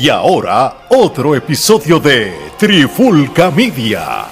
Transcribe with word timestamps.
Y 0.00 0.10
ahora, 0.10 0.86
otro 0.90 1.34
episodio 1.34 1.98
de 1.98 2.32
Trifulca 2.56 3.50
Media. 3.50 4.26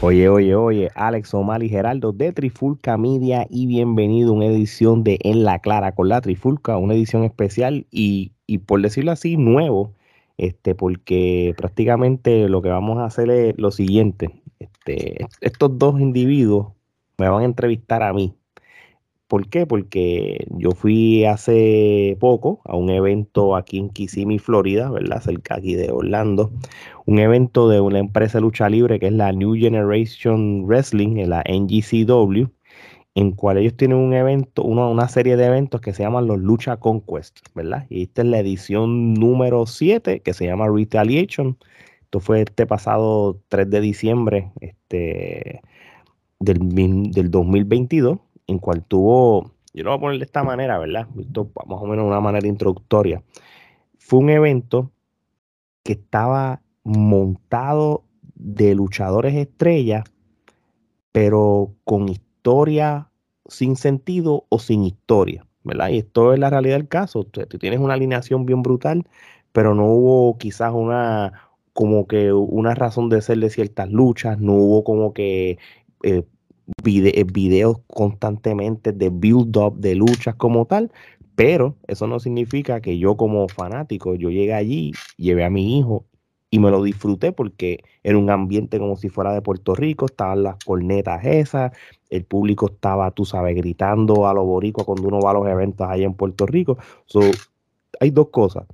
Oye, 0.00 0.28
oye, 0.28 0.56
oye, 0.56 0.90
Alex 0.96 1.32
Omar 1.34 1.62
y 1.62 1.68
Geraldo 1.68 2.10
de 2.10 2.32
Trifulca 2.32 2.98
Media 2.98 3.46
y 3.48 3.68
bienvenido 3.68 4.30
a 4.30 4.32
una 4.32 4.46
edición 4.46 5.04
de 5.04 5.20
En 5.22 5.44
la 5.44 5.60
Clara 5.60 5.92
con 5.92 6.08
la 6.08 6.20
Trifulca, 6.20 6.76
una 6.76 6.94
edición 6.94 7.22
especial 7.22 7.86
y, 7.92 8.32
y 8.48 8.58
por 8.58 8.82
decirlo 8.82 9.12
así, 9.12 9.36
nuevo, 9.36 9.94
este, 10.36 10.74
porque 10.74 11.54
prácticamente 11.56 12.48
lo 12.48 12.60
que 12.60 12.70
vamos 12.70 12.98
a 12.98 13.04
hacer 13.04 13.30
es 13.30 13.54
lo 13.56 13.70
siguiente, 13.70 14.42
este, 14.58 15.28
estos 15.40 15.78
dos 15.78 16.00
individuos 16.00 16.72
me 17.18 17.28
van 17.28 17.42
a 17.42 17.44
entrevistar 17.44 18.02
a 18.02 18.12
mí. 18.12 18.34
¿Por 19.28 19.48
qué? 19.50 19.66
Porque 19.66 20.46
yo 20.56 20.70
fui 20.72 21.26
hace 21.26 22.16
poco 22.18 22.62
a 22.64 22.76
un 22.76 22.88
evento 22.88 23.56
aquí 23.56 23.78
en 23.78 23.90
Kissimmee, 23.90 24.38
Florida, 24.38 24.90
¿verdad? 24.90 25.20
Cerca 25.20 25.56
aquí 25.56 25.74
de 25.74 25.90
Orlando. 25.92 26.50
Un 27.04 27.18
evento 27.18 27.68
de 27.68 27.80
una 27.80 27.98
empresa 27.98 28.38
de 28.38 28.42
lucha 28.42 28.70
libre 28.70 28.98
que 28.98 29.08
es 29.08 29.12
la 29.12 29.32
New 29.32 29.54
Generation 29.54 30.64
Wrestling, 30.66 31.26
la 31.28 31.44
NGCW, 31.46 32.46
en 33.14 33.32
cual 33.32 33.58
ellos 33.58 33.76
tienen 33.76 33.98
un 33.98 34.14
evento, 34.14 34.62
una, 34.62 34.86
una 34.88 35.08
serie 35.08 35.36
de 35.36 35.44
eventos 35.44 35.82
que 35.82 35.92
se 35.92 36.04
llaman 36.04 36.26
los 36.26 36.38
Lucha 36.38 36.78
Conquest, 36.78 37.40
¿verdad? 37.54 37.86
Y 37.90 38.04
esta 38.04 38.22
es 38.22 38.28
la 38.28 38.38
edición 38.38 39.12
número 39.12 39.66
7 39.66 40.20
que 40.20 40.32
se 40.32 40.46
llama 40.46 40.68
Retaliation. 40.68 41.58
Esto 42.02 42.20
fue 42.20 42.42
este 42.42 42.66
pasado 42.66 43.40
3 43.48 43.68
de 43.68 43.80
diciembre 43.82 44.52
este, 44.60 45.60
del, 46.40 47.10
del 47.12 47.30
2022 47.30 48.18
en 48.48 48.58
cual 48.58 48.82
tuvo, 48.84 49.52
yo 49.72 49.84
lo 49.84 49.90
voy 49.90 49.98
a 49.98 50.00
poner 50.00 50.18
de 50.18 50.24
esta 50.24 50.42
manera, 50.42 50.78
¿verdad? 50.78 51.06
Esto 51.20 51.50
más 51.66 51.80
o 51.80 51.86
menos 51.86 52.06
una 52.06 52.20
manera 52.20 52.48
introductoria. 52.48 53.22
Fue 53.98 54.18
un 54.18 54.30
evento 54.30 54.90
que 55.84 55.92
estaba 55.92 56.62
montado 56.82 58.04
de 58.34 58.74
luchadores 58.74 59.34
estrellas, 59.34 60.04
pero 61.12 61.74
con 61.84 62.08
historia 62.08 63.10
sin 63.46 63.76
sentido 63.76 64.46
o 64.48 64.58
sin 64.58 64.82
historia, 64.84 65.46
¿verdad? 65.62 65.90
Y 65.90 65.98
esto 65.98 66.32
es 66.32 66.38
la 66.38 66.50
realidad 66.50 66.76
del 66.76 66.88
caso. 66.88 67.24
Tú 67.24 67.58
tienes 67.58 67.80
una 67.80 67.94
alineación 67.94 68.46
bien 68.46 68.62
brutal, 68.62 69.06
pero 69.52 69.74
no 69.74 69.86
hubo 69.86 70.38
quizás 70.38 70.72
una 70.72 71.48
como 71.74 72.08
que 72.08 72.32
una 72.32 72.74
razón 72.74 73.08
de 73.08 73.22
ser 73.22 73.38
de 73.38 73.50
ciertas 73.50 73.90
luchas, 73.90 74.40
no 74.40 74.54
hubo 74.54 74.82
como 74.82 75.12
que 75.12 75.58
eh, 76.02 76.24
eh, 76.84 77.24
videos 77.24 77.78
constantemente 77.86 78.92
de 78.92 79.10
build-up, 79.10 79.78
de 79.78 79.94
luchas 79.94 80.34
como 80.34 80.66
tal, 80.66 80.90
pero 81.34 81.76
eso 81.86 82.06
no 82.06 82.18
significa 82.18 82.80
que 82.80 82.98
yo 82.98 83.16
como 83.16 83.48
fanático, 83.48 84.14
yo 84.14 84.30
llegué 84.30 84.54
allí, 84.54 84.92
llevé 85.16 85.44
a 85.44 85.50
mi 85.50 85.78
hijo 85.78 86.04
y 86.50 86.58
me 86.58 86.70
lo 86.70 86.82
disfruté 86.82 87.32
porque 87.32 87.84
era 88.02 88.18
un 88.18 88.30
ambiente 88.30 88.78
como 88.78 88.96
si 88.96 89.08
fuera 89.08 89.32
de 89.32 89.42
Puerto 89.42 89.74
Rico, 89.74 90.06
estaban 90.06 90.42
las 90.42 90.56
cornetas 90.64 91.24
esas, 91.24 91.72
el 92.10 92.24
público 92.24 92.70
estaba, 92.72 93.10
tú 93.10 93.24
sabes, 93.24 93.54
gritando 93.54 94.26
a 94.26 94.34
los 94.34 94.46
boricuas 94.46 94.86
cuando 94.86 95.06
uno 95.08 95.20
va 95.20 95.30
a 95.30 95.34
los 95.34 95.46
eventos 95.46 95.86
allá 95.88 96.06
en 96.06 96.14
Puerto 96.14 96.46
Rico. 96.46 96.78
So, 97.06 97.20
hay 98.00 98.10
dos 98.10 98.28
cosas. 98.30 98.64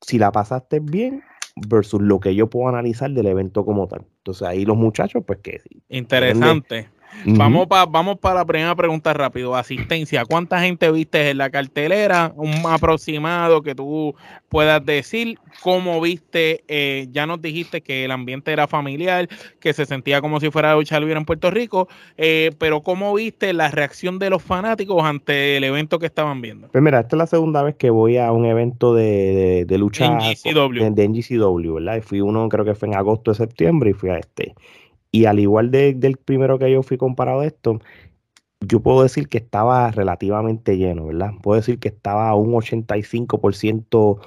Si 0.00 0.18
la 0.18 0.30
pasaste 0.30 0.80
bien 0.80 1.22
versus 1.56 2.00
lo 2.00 2.20
que 2.20 2.34
yo 2.34 2.48
puedo 2.48 2.68
analizar 2.68 3.10
del 3.10 3.26
evento 3.26 3.64
como 3.64 3.88
tal. 3.88 4.06
Entonces 4.18 4.46
ahí 4.46 4.64
los 4.64 4.76
muchachos, 4.76 5.22
pues 5.26 5.40
que... 5.40 5.60
Interesante. 5.88 6.88
Vamos 7.24 7.66
para 7.66 7.86
vamos 7.86 8.18
para 8.18 8.36
la 8.36 8.44
primera 8.44 8.74
pregunta 8.74 9.12
rápido. 9.12 9.54
Asistencia. 9.54 10.24
¿Cuánta 10.24 10.60
gente 10.60 10.90
viste 10.90 11.30
en 11.30 11.38
la 11.38 11.50
cartelera? 11.50 12.32
Un 12.36 12.62
aproximado 12.66 13.62
que 13.62 13.74
tú 13.74 14.14
puedas 14.48 14.84
decir. 14.84 15.38
¿Cómo 15.62 16.00
viste? 16.00 16.64
Eh, 16.68 17.08
ya 17.10 17.26
nos 17.26 17.40
dijiste 17.42 17.80
que 17.80 18.04
el 18.04 18.10
ambiente 18.10 18.52
era 18.52 18.66
familiar, 18.66 19.28
que 19.58 19.72
se 19.72 19.86
sentía 19.86 20.20
como 20.20 20.40
si 20.40 20.50
fuera 20.50 20.74
lucha 20.74 20.98
libre 21.00 21.16
en 21.16 21.24
Puerto 21.24 21.50
Rico. 21.50 21.88
Eh, 22.16 22.52
pero 22.58 22.82
¿cómo 22.82 23.14
viste 23.14 23.52
la 23.52 23.70
reacción 23.70 24.18
de 24.18 24.30
los 24.30 24.42
fanáticos 24.42 25.02
ante 25.04 25.56
el 25.56 25.64
evento 25.64 25.98
que 25.98 26.06
estaban 26.06 26.40
viendo? 26.40 26.68
Pues 26.68 26.82
mira, 26.82 27.00
esta 27.00 27.16
es 27.16 27.18
la 27.18 27.26
segunda 27.26 27.62
vez 27.62 27.74
que 27.76 27.90
voy 27.90 28.16
a 28.16 28.32
un 28.32 28.46
evento 28.46 28.94
de, 28.94 29.64
de, 29.66 29.78
lucha 29.78 30.10
NGCW. 30.10 30.94
De, 30.94 31.08
NGCW, 31.08 31.74
¿verdad? 31.74 32.02
fui 32.02 32.20
uno, 32.20 32.48
creo 32.48 32.64
que 32.64 32.74
fue 32.74 32.88
en 32.88 32.94
agosto 32.94 33.30
de 33.30 33.36
septiembre 33.36 33.90
y 33.90 33.92
fui 33.92 34.10
a 34.10 34.18
este. 34.18 34.54
Y 35.12 35.24
al 35.26 35.40
igual 35.40 35.70
del 35.70 36.16
primero 36.18 36.58
que 36.58 36.70
yo 36.70 36.82
fui 36.82 36.96
comparado 36.96 37.40
a 37.40 37.46
esto, 37.46 37.80
yo 38.60 38.80
puedo 38.80 39.02
decir 39.02 39.28
que 39.28 39.38
estaba 39.38 39.90
relativamente 39.90 40.76
lleno, 40.76 41.06
¿verdad? 41.06 41.32
Puedo 41.42 41.60
decir 41.60 41.78
que 41.80 41.88
estaba 41.88 42.28
a 42.28 42.34
un 42.34 42.52
85% 42.52 44.20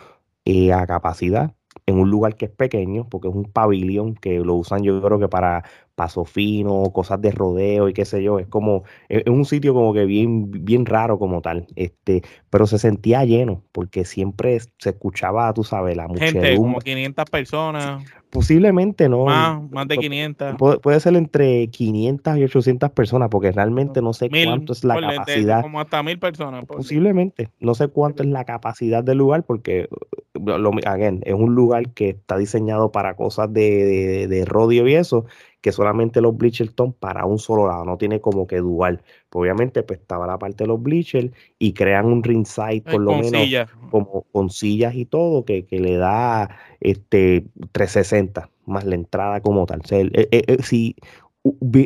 eh, 0.45 0.73
a 0.73 0.85
capacidad 0.87 1.55
en 1.85 1.99
un 1.99 2.09
lugar 2.09 2.35
que 2.35 2.45
es 2.45 2.51
pequeño, 2.51 3.07
porque 3.09 3.27
es 3.29 3.35
un 3.35 3.45
pabellón 3.45 4.15
que 4.15 4.39
lo 4.39 4.55
usan 4.55 4.83
yo 4.83 5.01
creo 5.01 5.19
que 5.19 5.27
para 5.29 5.63
paso 5.95 6.25
fino, 6.25 6.91
cosas 6.91 7.21
de 7.21 7.31
rodeo 7.31 7.89
y 7.89 7.93
qué 7.93 8.05
sé 8.05 8.23
yo, 8.23 8.39
es 8.39 8.47
como, 8.47 8.83
es, 9.09 9.23
un 9.27 9.45
sitio 9.45 9.73
como 9.73 9.93
que 9.93 10.05
bien, 10.05 10.49
bien 10.49 10.85
raro 10.85 11.19
como 11.19 11.41
tal, 11.41 11.67
este, 11.75 12.23
pero 12.49 12.65
se 12.67 12.79
sentía 12.79 13.23
lleno, 13.25 13.63
porque 13.71 14.05
siempre 14.05 14.59
se 14.59 14.89
escuchaba, 14.89 15.53
tú 15.53 15.63
sabes, 15.63 15.95
la 15.95 16.07
muchedumbre. 16.07 16.49
Gente, 16.49 16.57
como 16.57 16.79
500 16.79 17.25
personas. 17.29 18.03
Posiblemente 18.33 19.07
no. 19.09 19.25
Más, 19.25 19.61
más 19.69 19.87
de 19.87 19.95
500. 19.95 20.55
Puede, 20.81 20.99
ser 20.99 21.15
entre 21.15 21.67
500 21.67 22.37
y 22.37 22.43
800 22.43 22.89
personas, 22.89 23.29
porque 23.29 23.51
realmente 23.51 24.01
no 24.01 24.11
sé 24.13 24.27
cuánto 24.27 24.73
es 24.73 24.83
la 24.83 24.99
capacidad. 24.99 25.61
Como 25.61 25.79
hasta 25.79 26.01
mil 26.01 26.17
personas. 26.17 26.65
Posiblemente. 26.65 27.51
No 27.59 27.75
sé 27.75 27.89
cuánto 27.89 28.23
es 28.23 28.29
la 28.29 28.43
capacidad 28.43 29.03
del 29.03 29.19
lugar, 29.19 29.43
porque, 29.43 29.87
lo, 30.33 30.71
again, 30.83 31.21
es 31.25 31.35
un 31.35 31.53
lugar 31.53 31.91
que 31.91 32.09
está 32.09 32.37
diseñado 32.37 32.91
para 32.91 33.15
cosas 33.15 33.53
de, 33.53 33.85
de, 33.85 34.27
de 34.27 34.45
rodeo 34.45 34.87
y 34.87 34.95
eso, 34.95 35.25
que 35.63 35.71
solamente 35.71 36.19
los 36.19 36.35
Bleacherton 36.35 36.91
para 36.91 37.25
un 37.25 37.39
solo 37.39 37.67
lado, 37.67 37.85
no 37.85 37.97
tiene 37.97 38.19
como 38.19 38.45
que 38.45 38.57
dual. 38.57 39.01
Pues 39.29 39.43
obviamente, 39.43 39.81
pues 39.81 40.01
estaba 40.01 40.27
la 40.27 40.37
parte 40.37 40.65
de 40.65 40.67
los 40.67 40.83
bleachers 40.83 41.31
y 41.57 41.71
crean 41.71 42.05
un 42.05 42.21
ringside 42.21 42.81
por 42.81 42.99
lo 42.99 43.13
menos 43.15 43.69
como 43.89 44.23
con 44.33 44.49
sillas 44.49 44.93
y 44.93 45.05
todo 45.05 45.45
que, 45.45 45.65
le 45.71 45.95
da 45.95 46.49
este 46.81 47.45
360 47.71 48.49
más 48.65 48.83
la 48.83 48.95
entrada 48.95 49.39
como 49.39 49.65
tal. 49.65 49.81
Eh, 49.89 50.27
eh, 50.31 50.43
eh, 50.47 50.57
si, 50.63 50.97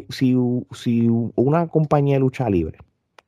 si, 0.09 0.35
si 0.71 1.07
una 1.35 1.67
compañía 1.67 2.15
de 2.15 2.21
lucha 2.21 2.49
libre 2.49 2.79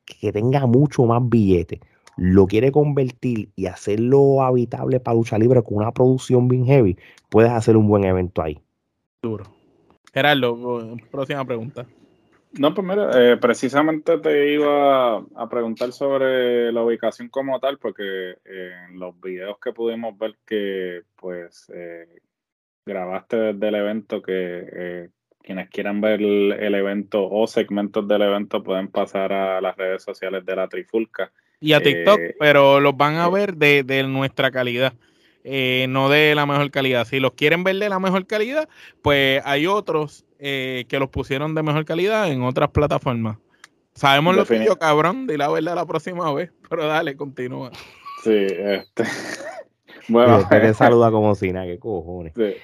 que 0.04 0.32
tenga 0.32 0.66
mucho 0.66 1.04
más 1.04 1.22
billetes 1.28 1.78
lo 2.16 2.48
quiere 2.48 2.72
convertir 2.72 3.50
y 3.54 3.66
hacerlo 3.66 4.42
habitable 4.42 4.98
para 4.98 5.16
lucha 5.16 5.38
libre 5.38 5.62
con 5.62 5.76
una 5.76 5.92
producción 5.92 6.48
bien 6.48 6.66
heavy, 6.66 6.96
puedes 7.28 7.52
hacer 7.52 7.76
un 7.76 7.86
buen 7.86 8.02
evento 8.02 8.42
ahí. 8.42 8.58
Duro. 9.22 9.59
Gerardo, 10.12 10.96
próxima 11.10 11.44
pregunta. 11.44 11.86
No, 12.58 12.74
pues 12.74 12.86
mira, 12.86 13.10
eh, 13.14 13.36
precisamente 13.36 14.18
te 14.18 14.52
iba 14.52 15.18
a 15.18 15.48
preguntar 15.48 15.92
sobre 15.92 16.72
la 16.72 16.82
ubicación 16.82 17.28
como 17.28 17.60
tal, 17.60 17.78
porque 17.78 18.36
en 18.44 18.98
los 18.98 19.18
videos 19.20 19.58
que 19.60 19.72
pudimos 19.72 20.18
ver 20.18 20.34
que 20.44 21.02
pues 21.14 21.70
eh, 21.72 22.08
grabaste 22.84 23.36
desde 23.36 23.68
el 23.68 23.74
evento, 23.76 24.20
que 24.20 24.32
eh, 24.72 25.08
quienes 25.42 25.70
quieran 25.70 26.00
ver 26.00 26.20
el, 26.22 26.74
evento 26.74 27.28
o 27.30 27.46
segmentos 27.46 28.06
del 28.08 28.22
evento 28.22 28.64
pueden 28.64 28.88
pasar 28.88 29.32
a 29.32 29.60
las 29.60 29.76
redes 29.76 30.02
sociales 30.02 30.44
de 30.44 30.56
la 30.56 30.66
Trifulca. 30.66 31.30
Y 31.60 31.74
a 31.74 31.80
TikTok, 31.80 32.20
pero 32.38 32.80
los 32.80 32.96
van 32.96 33.16
a 33.16 33.28
ver 33.28 33.54
de, 33.54 33.84
de 33.84 34.02
nuestra 34.02 34.50
calidad. 34.50 34.92
Eh, 35.44 35.86
no 35.88 36.08
de 36.08 36.34
la 36.34 36.46
mejor 36.46 36.70
calidad. 36.70 37.06
Si 37.06 37.18
los 37.18 37.32
quieren 37.32 37.64
ver 37.64 37.76
de 37.76 37.88
la 37.88 37.98
mejor 37.98 38.26
calidad, 38.26 38.68
pues 39.02 39.40
hay 39.44 39.66
otros 39.66 40.24
eh, 40.38 40.84
que 40.88 40.98
los 40.98 41.08
pusieron 41.08 41.54
de 41.54 41.62
mejor 41.62 41.84
calidad 41.84 42.30
en 42.30 42.42
otras 42.42 42.70
plataformas. 42.70 43.38
Sabemos 43.94 44.36
lo 44.36 44.46
que 44.46 44.64
yo, 44.64 44.78
cabrón, 44.78 45.26
di 45.26 45.36
la 45.36 45.48
verdad 45.48 45.74
la 45.74 45.86
próxima 45.86 46.32
vez, 46.32 46.50
pero 46.68 46.86
dale, 46.86 47.16
continúa. 47.16 47.70
Sí, 48.22 48.46
este. 48.48 49.04
bueno, 50.08 50.46
te 50.48 50.74
saluda 50.74 51.10
como 51.10 51.34
Sina, 51.34 51.64
qué 51.64 51.78
cojones. 51.78 52.32
Sí. 52.36 52.54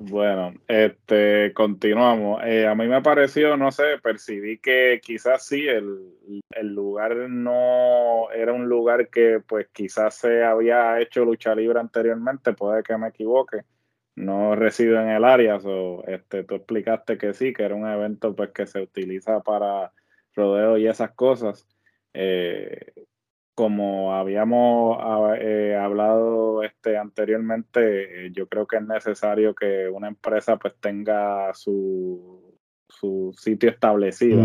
Bueno, 0.00 0.54
este, 0.66 1.52
continuamos. 1.52 2.42
Eh, 2.44 2.66
a 2.66 2.74
mí 2.74 2.86
me 2.86 3.02
pareció, 3.02 3.56
no 3.56 3.72
sé, 3.72 3.98
percibí 4.02 4.58
que 4.58 5.00
quizás 5.02 5.44
sí, 5.44 5.66
el, 5.66 6.14
el, 6.50 6.74
lugar 6.74 7.16
no 7.16 8.30
era 8.32 8.52
un 8.52 8.68
lugar 8.68 9.08
que 9.08 9.40
pues 9.46 9.68
quizás 9.72 10.14
se 10.14 10.44
había 10.44 11.00
hecho 11.00 11.24
lucha 11.24 11.54
libre 11.54 11.80
anteriormente, 11.80 12.52
puede 12.52 12.82
que 12.82 12.96
me 12.96 13.08
equivoque. 13.08 13.62
No 14.14 14.56
resido 14.56 15.00
en 15.00 15.10
el 15.10 15.24
área, 15.24 15.60
so, 15.60 16.04
este, 16.06 16.44
tú 16.44 16.56
explicaste 16.56 17.18
que 17.18 17.34
sí, 17.34 17.52
que 17.52 17.62
era 17.62 17.74
un 17.74 17.86
evento 17.88 18.34
pues 18.34 18.50
que 18.50 18.66
se 18.66 18.80
utiliza 18.80 19.40
para 19.40 19.92
rodeo 20.34 20.78
y 20.78 20.88
esas 20.88 21.12
cosas. 21.12 21.66
Eh, 22.14 22.92
como 23.58 24.14
habíamos 24.14 24.98
eh, 25.40 25.74
hablado 25.74 26.62
este, 26.62 26.96
anteriormente, 26.96 28.26
eh, 28.26 28.30
yo 28.30 28.46
creo 28.46 28.68
que 28.68 28.76
es 28.76 28.86
necesario 28.86 29.52
que 29.52 29.88
una 29.88 30.06
empresa 30.06 30.56
pues 30.58 30.74
tenga 30.78 31.52
su, 31.54 32.56
su 32.88 33.34
sitio 33.36 33.68
establecido, 33.68 34.44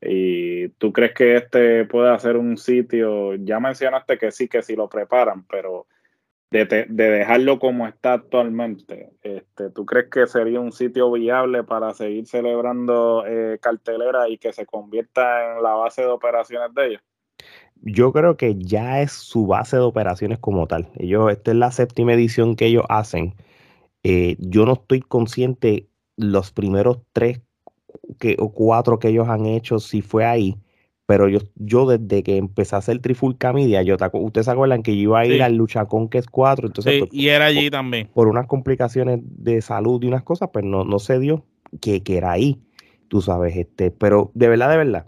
¿Y 0.00 0.70
tú 0.78 0.94
crees 0.94 1.12
que 1.12 1.36
este 1.36 1.84
puede 1.84 2.08
hacer 2.08 2.38
un 2.38 2.56
sitio? 2.56 3.34
Ya 3.34 3.60
mencionaste 3.60 4.16
que 4.16 4.32
sí, 4.32 4.48
que 4.48 4.62
sí 4.62 4.74
lo 4.76 4.88
preparan, 4.88 5.46
pero 5.46 5.86
de, 6.50 6.86
dejarlo 6.88 7.58
como 7.58 7.86
está 7.86 8.14
actualmente, 8.14 9.10
este, 9.20 9.68
¿tú 9.68 9.84
crees 9.84 10.08
que 10.08 10.26
sería 10.26 10.58
un 10.58 10.72
sitio 10.72 11.12
viable 11.12 11.64
para 11.64 11.92
seguir 11.92 12.26
celebrando 12.26 13.26
eh, 13.26 13.58
cartelera 13.60 14.26
y 14.30 14.38
que 14.38 14.54
se 14.54 14.64
convierta 14.64 15.52
en 15.52 15.62
la 15.62 15.74
base 15.74 16.00
de 16.00 16.08
operaciones 16.08 16.74
de 16.74 16.86
ellos? 16.86 17.02
Yo 17.82 18.12
creo 18.12 18.36
que 18.36 18.56
ya 18.56 19.00
es 19.02 19.12
su 19.12 19.46
base 19.46 19.76
de 19.76 19.82
operaciones 19.82 20.38
como 20.38 20.66
tal. 20.66 20.88
Ellos, 20.96 21.30
esta 21.30 21.50
es 21.50 21.56
la 21.56 21.72
séptima 21.72 22.12
edición 22.12 22.54
que 22.56 22.66
ellos 22.66 22.84
hacen. 22.88 23.34
Eh, 24.04 24.36
yo 24.38 24.66
no 24.66 24.74
estoy 24.74 25.00
consciente 25.00 25.88
los 26.16 26.52
primeros 26.52 26.98
tres 27.12 27.40
que, 28.18 28.36
o 28.38 28.52
cuatro 28.52 28.98
que 28.98 29.08
ellos 29.08 29.28
han 29.28 29.46
hecho 29.46 29.78
si 29.78 30.02
fue 30.02 30.24
ahí 30.24 30.58
pero 31.12 31.28
yo, 31.28 31.40
yo 31.56 31.84
desde 31.86 32.22
que 32.22 32.36
empecé 32.38 32.74
a 32.74 32.78
hacer 32.78 33.00
Trifulca 33.00 33.52
Media, 33.52 33.82
yo 33.82 33.96
ustedes 34.12 34.46
se 34.46 34.50
acuerdan 34.50 34.82
que 34.82 34.96
yo 34.96 35.02
iba 35.02 35.20
a 35.20 35.26
ir 35.26 35.42
al 35.42 35.56
Luchacón 35.56 36.08
que 36.08 36.16
es 36.16 36.26
4, 36.26 36.68
entonces 36.68 37.00
pues, 37.00 37.10
y 37.12 37.28
era 37.28 37.44
allí 37.44 37.70
también. 37.70 38.08
Por 38.14 38.28
unas 38.28 38.46
complicaciones 38.46 39.20
de 39.22 39.60
salud 39.60 40.02
y 40.02 40.06
unas 40.06 40.22
cosas, 40.22 40.48
pues 40.52 40.64
no, 40.64 40.84
no 40.84 40.98
se 40.98 41.18
dio 41.18 41.44
que, 41.80 42.02
que 42.02 42.16
era 42.16 42.32
ahí, 42.32 42.62
tú 43.08 43.20
sabes, 43.20 43.56
este, 43.56 43.90
pero 43.90 44.30
de 44.34 44.48
verdad, 44.48 44.70
de 44.70 44.76
verdad, 44.78 45.06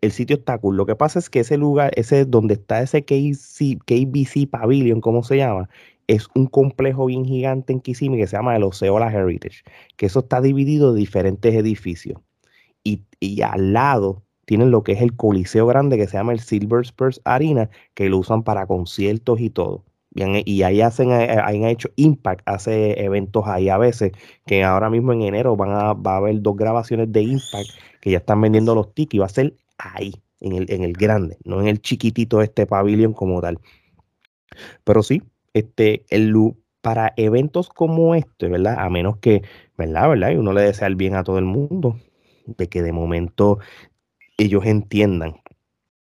el 0.00 0.12
sitio 0.12 0.36
está 0.36 0.58
cool. 0.58 0.76
Lo 0.76 0.86
que 0.86 0.96
pasa 0.96 1.18
es 1.18 1.30
que 1.30 1.40
ese 1.40 1.56
lugar, 1.56 1.92
ese 1.96 2.24
donde 2.24 2.54
está 2.54 2.82
ese 2.82 3.04
KC, 3.04 3.78
KBC 3.84 4.48
Pavilion, 4.50 5.00
¿cómo 5.00 5.22
se 5.22 5.36
llama? 5.38 5.68
Es 6.06 6.28
un 6.34 6.46
complejo 6.46 7.06
bien 7.06 7.24
gigante 7.24 7.72
en 7.72 7.80
Kissimmee 7.80 8.18
que 8.18 8.26
se 8.26 8.36
llama 8.36 8.56
el 8.56 8.62
Oceola 8.62 9.10
Heritage, 9.12 9.62
que 9.96 10.06
eso 10.06 10.20
está 10.20 10.40
dividido 10.40 10.90
en 10.90 10.96
diferentes 10.96 11.54
edificios. 11.54 12.20
Y, 12.84 13.02
y 13.20 13.42
al 13.42 13.72
lado 13.72 14.22
tienen 14.46 14.70
lo 14.70 14.82
que 14.84 14.92
es 14.92 15.02
el 15.02 15.16
coliseo 15.16 15.66
grande 15.66 15.96
que 15.98 16.06
se 16.06 16.16
llama 16.16 16.32
el 16.32 16.40
Silver 16.40 16.82
Spurs 16.84 17.20
Arena, 17.24 17.70
que 17.94 18.08
lo 18.08 18.18
usan 18.18 18.42
para 18.44 18.66
conciertos 18.66 19.40
y 19.40 19.50
todo. 19.50 19.84
Y, 20.16 20.62
ahí 20.62 20.80
hacen, 20.80 21.10
eh, 21.10 21.24
eh, 21.24 21.38
han 21.38 21.64
hecho 21.64 21.90
Impact, 21.96 22.40
hace 22.46 23.04
eventos 23.04 23.46
ahí 23.46 23.68
a 23.68 23.76
veces, 23.76 24.12
que 24.46 24.64
ahora 24.64 24.88
mismo 24.88 25.12
en 25.12 25.22
enero 25.22 25.56
van 25.56 25.72
a, 25.72 25.92
va 25.92 26.14
a 26.14 26.16
haber 26.16 26.40
dos 26.40 26.56
grabaciones 26.56 27.12
de 27.12 27.22
Impact 27.22 27.68
que 28.00 28.12
ya 28.12 28.18
están 28.18 28.40
vendiendo 28.40 28.74
los 28.74 28.94
tickets 28.94 29.14
y 29.14 29.18
va 29.18 29.26
a 29.26 29.28
ser 29.28 29.54
ahí, 29.78 30.14
en 30.40 30.52
el, 30.52 30.70
en 30.70 30.84
el 30.84 30.92
grande, 30.92 31.38
no 31.44 31.60
en 31.60 31.68
el 31.68 31.80
chiquitito 31.80 32.42
este 32.42 32.66
pabellón 32.66 33.12
como 33.12 33.40
tal. 33.40 33.58
Pero 34.84 35.02
sí, 35.02 35.22
este, 35.54 36.04
el, 36.10 36.34
para 36.80 37.12
eventos 37.16 37.68
como 37.68 38.14
este, 38.14 38.48
¿verdad? 38.48 38.76
A 38.78 38.88
menos 38.90 39.18
que, 39.18 39.42
¿verdad? 39.76 40.08
¿verdad? 40.08 40.30
Y 40.30 40.36
uno 40.36 40.52
le 40.52 40.62
desea 40.62 40.88
el 40.88 40.96
bien 40.96 41.14
a 41.14 41.24
todo 41.24 41.38
el 41.38 41.44
mundo, 41.44 41.98
de 42.46 42.68
que 42.68 42.82
de 42.82 42.92
momento 42.92 43.58
ellos 44.38 44.64
entiendan 44.66 45.40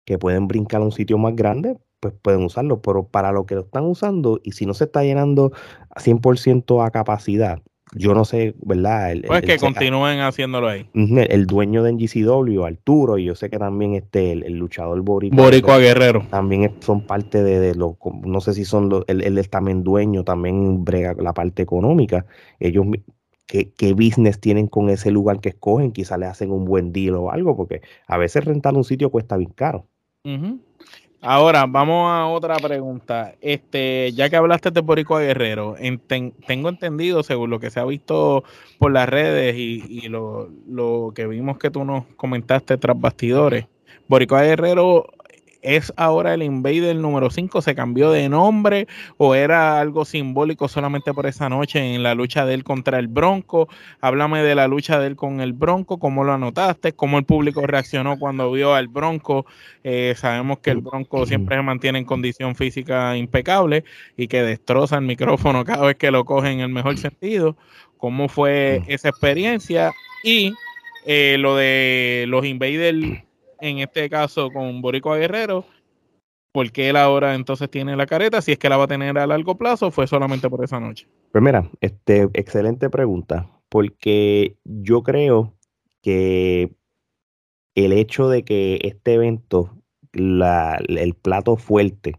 que 0.05 0.17
pueden 0.17 0.47
brincar 0.47 0.81
a 0.81 0.85
un 0.85 0.91
sitio 0.91 1.17
más 1.17 1.35
grande, 1.35 1.77
pues 1.99 2.13
pueden 2.21 2.43
usarlo, 2.43 2.81
pero 2.81 3.07
para 3.07 3.31
lo 3.31 3.45
que 3.45 3.55
lo 3.55 3.61
están 3.61 3.85
usando 3.85 4.39
y 4.43 4.53
si 4.53 4.65
no 4.65 4.73
se 4.73 4.85
está 4.85 5.03
llenando 5.03 5.51
a 5.89 6.01
100% 6.01 6.85
a 6.85 6.91
capacidad, 6.91 7.61
yo 7.95 8.13
no 8.13 8.25
sé, 8.25 8.55
¿verdad? 8.61 9.13
pues 9.27 9.41
que 9.41 9.57
continúen 9.57 10.19
haciéndolo 10.19 10.67
ahí. 10.67 10.87
El, 10.93 11.45
dueño 11.45 11.83
de 11.83 11.93
NGCW, 11.93 12.63
Arturo, 12.63 13.17
y 13.17 13.25
yo 13.25 13.35
sé 13.35 13.49
que 13.49 13.57
también 13.57 13.95
este, 13.95 14.31
el, 14.31 14.53
luchador 14.53 15.01
Borico. 15.01 15.35
Borico 15.35 15.77
Guerrero. 15.77 16.25
También 16.29 16.73
son 16.79 17.01
parte 17.01 17.43
de, 17.43 17.59
de 17.59 17.75
lo, 17.75 17.97
no 18.23 18.41
sé 18.41 18.53
si 18.53 18.65
son 18.65 18.89
los, 18.89 19.03
él, 19.07 19.37
es 19.37 19.49
también 19.49 19.83
dueño, 19.83 20.23
también 20.23 20.83
brega 20.83 21.13
la 21.17 21.33
parte 21.33 21.61
económica. 21.61 22.25
Ellos 22.59 22.85
qué, 23.45 23.93
business 23.93 24.39
tienen 24.39 24.67
con 24.67 24.89
ese 24.89 25.11
lugar 25.11 25.39
que 25.39 25.49
escogen, 25.49 25.91
quizá 25.91 26.17
le 26.17 26.25
hacen 26.25 26.51
un 26.51 26.65
buen 26.65 26.91
deal 26.91 27.15
o 27.15 27.31
algo, 27.31 27.55
porque 27.55 27.81
a 28.07 28.17
veces 28.17 28.45
rentar 28.45 28.73
un 28.75 28.83
sitio 28.83 29.09
cuesta 29.09 29.37
bien 29.37 29.51
caro. 29.51 29.87
Ahora, 31.25 31.65
vamos 31.67 32.11
a 32.11 32.27
otra 32.27 32.57
pregunta. 32.57 33.33
Este, 33.39 34.11
ya 34.11 34.29
que 34.29 34.35
hablaste 34.35 34.71
de 34.71 34.81
Boricua 34.81 35.21
Guerrero, 35.21 35.77
tengo 36.45 36.67
entendido, 36.67 37.23
según 37.23 37.49
lo 37.49 37.61
que 37.61 37.71
se 37.71 37.79
ha 37.79 37.85
visto 37.85 38.43
por 38.77 38.91
las 38.91 39.07
redes 39.07 39.55
y, 39.57 40.09
lo, 40.09 40.49
lo, 40.67 41.13
que 41.15 41.25
vimos 41.25 41.57
que 41.57 41.71
tú 41.71 41.85
nos 41.85 42.03
comentaste 42.17 42.77
tras 42.77 42.99
bastidores, 42.99 43.67
Boricua 44.09 44.43
Guerrero 44.43 45.07
¿Es 45.63 45.93
ahora 45.95 46.33
el 46.33 46.43
Invader 46.43 46.95
número 46.97 47.29
5? 47.29 47.61
¿Se 47.61 47.73
cambió 47.73 48.11
de 48.11 48.27
nombre 48.27 48.85
o 49.17 49.33
era 49.33 49.79
algo 49.79 50.03
simbólico 50.03 50.67
solamente 50.67 51.13
por 51.13 51.25
esa 51.25 51.47
noche 51.47 51.95
en 51.95 52.03
la 52.03 52.15
lucha 52.15 52.45
de 52.45 52.53
él 52.53 52.65
contra 52.65 52.99
el 52.99 53.07
Bronco? 53.07 53.69
Háblame 54.01 54.43
de 54.43 54.55
la 54.55 54.67
lucha 54.67 54.99
de 54.99 55.07
él 55.07 55.15
con 55.15 55.39
el 55.39 55.53
Bronco, 55.53 55.99
cómo 55.99 56.25
lo 56.25 56.33
anotaste, 56.33 56.91
cómo 56.91 57.17
el 57.17 57.23
público 57.23 57.65
reaccionó 57.65 58.19
cuando 58.19 58.51
vio 58.51 58.75
al 58.75 58.89
Bronco. 58.89 59.45
Eh, 59.85 60.13
sabemos 60.17 60.59
que 60.59 60.71
el 60.71 60.81
Bronco 60.81 61.25
siempre 61.25 61.55
se 61.55 61.61
mantiene 61.61 61.99
en 61.99 62.05
condición 62.05 62.55
física 62.55 63.15
impecable 63.15 63.85
y 64.17 64.27
que 64.27 64.43
destroza 64.43 64.97
el 64.97 65.05
micrófono 65.05 65.63
cada 65.65 65.85
vez 65.85 65.95
que 65.95 66.11
lo 66.11 66.25
coge 66.25 66.51
en 66.51 66.59
el 66.59 66.69
mejor 66.69 66.97
sentido. 66.97 67.55
¿Cómo 67.97 68.27
fue 68.27 68.81
esa 68.87 69.07
experiencia? 69.07 69.93
Y 70.25 70.53
eh, 71.05 71.37
lo 71.39 71.55
de 71.55 72.25
los 72.27 72.45
Invaders 72.45 73.23
en 73.63 73.79
este 73.79 74.09
caso 74.09 74.51
con 74.51 74.81
Boricua 74.81 75.17
Guerrero, 75.17 75.65
porque 76.51 76.89
él 76.89 76.97
ahora 76.97 77.33
entonces 77.33 77.69
tiene 77.69 77.95
la 77.95 78.05
careta, 78.05 78.41
si 78.41 78.51
es 78.51 78.59
que 78.59 78.67
la 78.67 78.77
va 78.77 78.83
a 78.83 78.87
tener 78.87 79.17
a 79.17 79.25
largo 79.25 79.57
plazo, 79.57 79.89
fue 79.89 80.05
solamente 80.05 80.49
por 80.49 80.63
esa 80.63 80.79
noche. 80.79 81.07
Pues 81.31 81.41
mira, 81.41 81.69
este, 81.79 82.29
excelente 82.33 82.89
pregunta, 82.89 83.49
porque 83.69 84.57
yo 84.65 85.01
creo 85.01 85.53
que 86.01 86.71
el 87.75 87.93
hecho 87.93 88.27
de 88.27 88.43
que 88.43 88.79
este 88.83 89.13
evento, 89.13 89.77
el 90.11 91.15
plato 91.21 91.55
fuerte, 91.55 92.15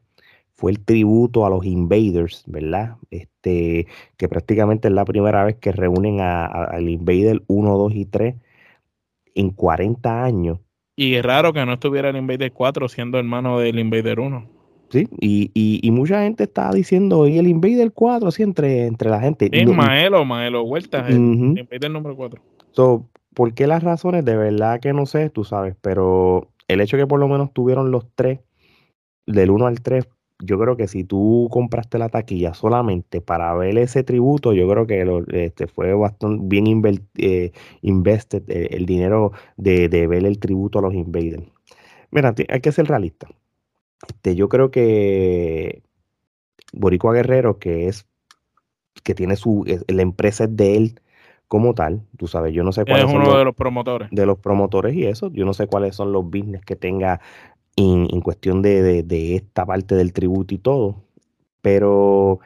fue 0.55 0.73
el 0.73 0.83
tributo 0.83 1.45
a 1.45 1.51
los 1.51 1.67
Invaders, 1.67 2.45
¿verdad? 2.47 2.97
Este, 3.11 3.87
que 4.17 4.29
prácticamente 4.29 4.89
es 4.89 4.95
la 4.95 5.05
primera 5.05 5.45
vez 5.45 5.57
que 5.57 5.73
reúnen 5.73 6.21
al 6.21 6.89
Invader 6.89 7.43
1, 7.49 7.79
2 7.79 7.95
y 7.95 8.07
3 8.07 8.37
en 9.35 9.51
40 9.51 10.25
años. 10.25 10.61
Y 10.97 11.15
es 11.15 11.25
raro 11.25 11.53
que 11.53 11.65
no 11.67 11.73
estuviera 11.73 12.11
el 12.11 12.17
Invader 12.17 12.53
4 12.53 12.89
siendo 12.89 13.19
hermano 13.19 13.59
del 13.59 13.79
Invader 13.79 14.21
1. 14.21 14.49
Sí, 14.91 15.09
y, 15.21 15.51
y, 15.55 15.91
mucha 15.91 16.23
gente 16.23 16.45
está 16.45 16.71
diciendo, 16.71 17.27
y 17.27 17.39
el 17.39 17.49
Invader 17.49 17.91
4, 17.93 18.29
así 18.29 18.45
entre, 18.45 18.87
entre 18.87 19.11
la 19.11 19.19
gente. 19.19 19.49
Es 19.51 19.67
Maelo, 19.67 20.25
Maelo 20.25 20.63
Huerta, 20.63 21.09
el 21.09 21.17
Invader 21.17 21.91
número 21.91 22.15
4. 22.15 22.41
So, 22.71 23.09
¿Por 23.35 23.53
qué 23.53 23.67
las 23.67 23.83
razones? 23.83 24.25
De 24.25 24.37
verdad 24.37 24.81
que 24.81 24.93
no 24.93 25.07
sé, 25.07 25.29
tú 25.29 25.45
sabes, 25.45 25.75
pero 25.81 26.49
el 26.69 26.81
hecho 26.81 26.97
que 26.97 27.07
por 27.07 27.19
lo 27.19 27.29
menos 27.29 27.53
tuvieron 27.53 27.91
los 27.91 28.07
tres, 28.15 28.41
del 29.27 29.51
1 29.51 29.67
al 29.67 29.81
3, 29.81 30.09
yo 30.41 30.59
creo 30.59 30.77
que 30.77 30.89
si 30.89 31.05
tú 31.05 31.49
compraste 31.51 31.99
la 31.99 32.09
taquilla 32.09 32.55
solamente 32.55 33.21
para 33.21 33.55
ver 33.55 33.79
ese 33.79 34.03
tributo, 34.03 34.53
yo 34.53 34.69
creo 34.69 34.87
que 34.87 35.47
este, 35.47 35.67
fue 35.67 35.95
bastante 35.95 36.43
bien 36.45 36.83
eh, 37.17 37.53
invested 37.83 38.43
eh, 38.49 38.69
el 38.73 38.87
dinero 38.87 39.33
de, 39.57 39.89
ver 39.89 40.25
el 40.25 40.39
tributo 40.39 40.79
a 40.79 40.83
los 40.83 40.95
Invaders. 40.95 41.45
Mira, 42.11 42.35
hay 42.49 42.61
que 42.61 42.73
ser 42.73 42.87
realista. 42.87 43.29
Este, 44.09 44.35
yo 44.35 44.49
creo 44.49 44.71
que 44.71 45.83
Boricua 46.73 47.15
Guerrero, 47.15 47.59
que 47.59 47.89
es 47.89 48.07
que 49.03 49.15
tiene 49.15 49.37
su 49.37 49.65
la 49.89 50.03
empresa 50.03 50.45
es 50.45 50.57
de 50.57 50.77
él 50.77 51.01
como 51.49 51.75
tal, 51.75 52.03
tú 52.17 52.27
sabes, 52.27 52.55
yo 52.55 52.65
no 52.65 52.73
sé 52.73 52.85
cuáles 52.85 53.07
es 53.07 53.15
uno 53.15 53.37
de 53.37 53.45
los 53.45 53.55
promotores. 53.55 54.09
De 54.11 54.27
los 54.27 54.39
promotores 54.39 54.95
y 54.95 55.07
eso, 55.07 55.31
yo 55.33 55.45
no 55.45 55.55
sé 55.55 55.67
cuáles 55.67 55.95
son 55.95 56.13
los 56.13 56.25
business 56.25 56.65
que 56.65 56.75
tenga 56.75 57.21
en, 57.77 58.21
cuestión 58.21 58.63
de, 58.63 59.05
esta 59.37 59.67
parte 59.67 59.95
del 59.95 60.13
tributo 60.13 60.55
y 60.55 60.59
todo. 60.59 61.03
Pero 61.63 62.41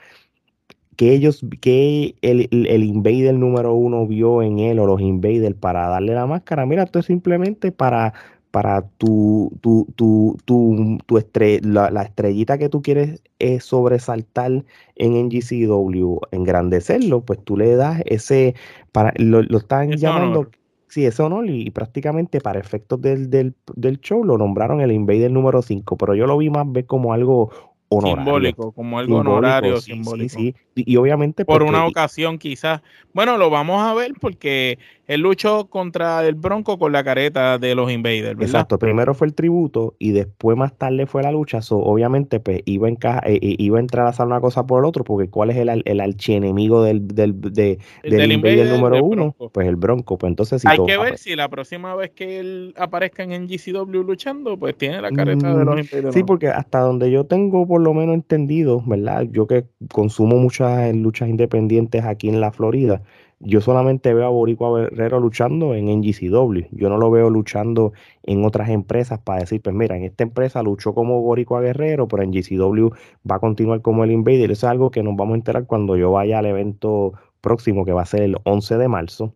que 0.97 1.13
ellos, 1.13 1.45
que 1.61 2.17
el, 2.23 2.49
el, 2.51 2.85
Invader 2.85 3.35
número 3.35 3.75
uno 3.75 4.07
vio 4.07 4.43
en 4.43 4.59
él 4.59 4.79
o 4.81 4.87
los 4.87 5.01
Invaders 5.01 5.55
para 5.55 5.89
darle 5.89 6.15
la 6.15 6.27
máscara, 6.27 6.67
mira, 6.67 6.85
esto 6.85 6.99
es 6.99 7.07
simplemente 7.07 7.71
para, 7.71 8.15
para 8.51 8.83
tu, 8.99 9.53
tu, 9.61 9.87
tu, 9.95 10.37
tu, 10.45 10.99
tu 11.07 11.23
la, 11.63 12.03
estrellita 12.03 12.59
que 12.59 12.69
tú 12.69 12.83
quieres 12.83 13.23
es 13.39 13.65
sobresaltar 13.65 14.65
en 14.97 15.27
NGCW, 15.27 16.19
engrandecerlo, 16.33 17.21
pues 17.21 17.45
tú 17.45 17.57
le 17.57 17.77
das 17.77 18.03
ese, 18.07 18.55
para, 18.91 19.13
lo, 19.19 19.41
están 19.57 19.93
llamando, 19.93 20.51
Sí, 20.89 21.05
eso 21.05 21.29
no, 21.29 21.45
y 21.45 21.71
prácticamente 21.71 22.41
para 22.41 22.59
efectos 22.59 23.01
del, 23.01 23.29
del, 23.29 23.55
del, 23.77 24.01
show 24.01 24.25
lo 24.25 24.39
nombraron 24.39 24.81
el 24.81 24.91
Invader 24.91 25.31
número 25.31 25.61
5, 25.61 25.97
pero 25.99 26.15
yo 26.15 26.27
lo 26.27 26.39
vi 26.39 26.49
más 26.49 26.65
ver 26.71 26.87
como 26.87 27.13
algo 27.13 27.51
honorario. 27.89 28.25
Simbólico, 28.25 28.73
como 28.73 28.99
algo 28.99 29.19
honorario, 29.19 29.81
simbólico. 29.81 30.39
Sí, 30.39 30.55
Y, 30.75 30.97
obviamente... 30.97 31.45
Por 31.45 31.63
una 31.63 31.87
ocasión 31.87 32.39
quizás. 32.39 32.81
Bueno, 33.13 33.37
lo 33.37 33.51
vamos 33.51 33.83
a 33.83 33.95
ver 33.95 34.13
porque 34.21 34.79
él 35.09 35.23
luchó 35.23 35.69
contra 35.71 36.25
el 36.27 36.35
Bronco 36.35 36.79
con 36.79 36.93
la 36.93 37.03
careta 37.03 37.57
de 37.57 37.75
los 37.75 37.91
Invaders, 37.91 38.37
¿verdad? 38.37 38.43
Exacto, 38.43 38.79
primero 38.79 39.15
fue 39.15 39.27
el 39.27 39.35
tributo 39.35 39.97
y 39.99 40.11
después 40.11 40.55
más 40.55 40.77
tarde 40.77 41.07
fue 41.07 41.23
la 41.23 41.33
lucha. 41.33 41.63
So, 41.63 41.79
obviamente, 41.79 42.41
pues 42.41 42.61
iba, 42.67 42.89
en 42.89 42.99
eh, 43.03 43.19
eh, 43.25 43.57
iba 43.59 43.79
a 43.79 43.81
entrar 43.81 44.05
a 44.05 44.11
hacer 44.11 44.27
una 44.27 44.39
cosa 44.43 44.67
por 44.67 44.83
el 44.83 44.85
otro, 44.85 45.05
porque 45.05 45.31
¿cuál 45.31 45.49
es 45.49 45.57
el, 45.57 45.83
el 45.87 46.01
archienemigo 46.01 46.83
del, 46.83 47.09
del, 47.09 47.41
del, 47.41 48.33
Invader, 48.33 48.69
número 48.69 49.03
uno? 49.03 49.35
Pues 49.51 49.67
el 49.67 49.77
Bronco. 49.77 50.19
Pues 50.19 50.29
entonces, 50.29 50.67
Hay 50.67 50.79
que 50.85 50.99
ver 50.99 51.17
si 51.17 51.35
la 51.35 51.49
próxima 51.49 51.95
vez 51.95 52.11
que 52.11 52.41
él 52.41 52.75
aparezca 52.77 53.23
en 53.23 53.49
GCW 53.49 54.03
luchando, 54.03 54.59
pues 54.59 54.77
tiene 54.77 55.01
la 55.01 55.11
careta 55.11 55.57
de 55.57 55.65
los 55.65 55.75
mm, 55.75 55.79
Invaders. 55.79 56.15
Sí, 56.15 56.23
porque 56.23 56.49
hasta 56.49 56.81
donde 56.81 57.11
yo 57.11 57.25
tengo 57.25 57.67
por 57.67 57.81
lo 57.81 57.95
menos 57.95 58.15
entendido, 58.15 58.83
¿verdad? 58.85 59.27
Yo 59.31 59.47
que 59.47 59.65
consumo 59.91 60.37
muchas 60.37 60.95
luchas 60.95 61.31
independientes 61.31 62.05
aquí 62.05 62.29
en 62.29 62.43
la 62.43 62.53
Florida 62.53 63.01
yo 63.41 63.61
solamente 63.61 64.13
veo 64.15 64.27
a 64.27 64.31
Boricua 64.31 64.81
Guerrero 64.81 65.21
luchando 65.21 65.75
en 65.75 65.87
NGCW. 65.87 66.67
Yo 66.73 66.89
no 66.89 66.99
lo 66.99 67.11
veo 67.11 67.31
luchando 67.31 67.93
en 68.25 68.45
otras 68.45 68.69
empresas 68.71 69.21
para 69.21 69.41
decir, 69.41 69.63
pues 69.63 69.75
mira, 69.77 69.97
en 69.97 70.05
esta 70.05 70.25
empresa 70.25 70.63
luchó 70.63 70.95
como 70.95 71.23
Boricua 71.23 71.61
Guerrero, 71.61 72.09
pero 72.09 72.23
en 72.23 72.33
GCW 72.33 72.89
va 73.31 73.37
a 73.37 73.39
continuar 73.39 73.81
como 73.81 74.05
el 74.05 74.11
Invader. 74.11 74.51
Eso 74.51 74.67
es 74.67 74.71
algo 74.71 74.91
que 74.91 75.03
nos 75.03 75.17
vamos 75.17 75.35
a 75.35 75.37
enterar 75.37 75.67
cuando 75.67 75.97
yo 75.97 76.11
vaya 76.13 76.41
al 76.41 76.47
evento 76.47 77.13
próximo, 77.41 77.85
que 77.85 77.93
va 77.93 78.03
a 78.03 78.07
ser 78.07 78.23
el 78.23 78.37
11 78.45 78.77
de 78.77 78.89
marzo, 78.89 79.35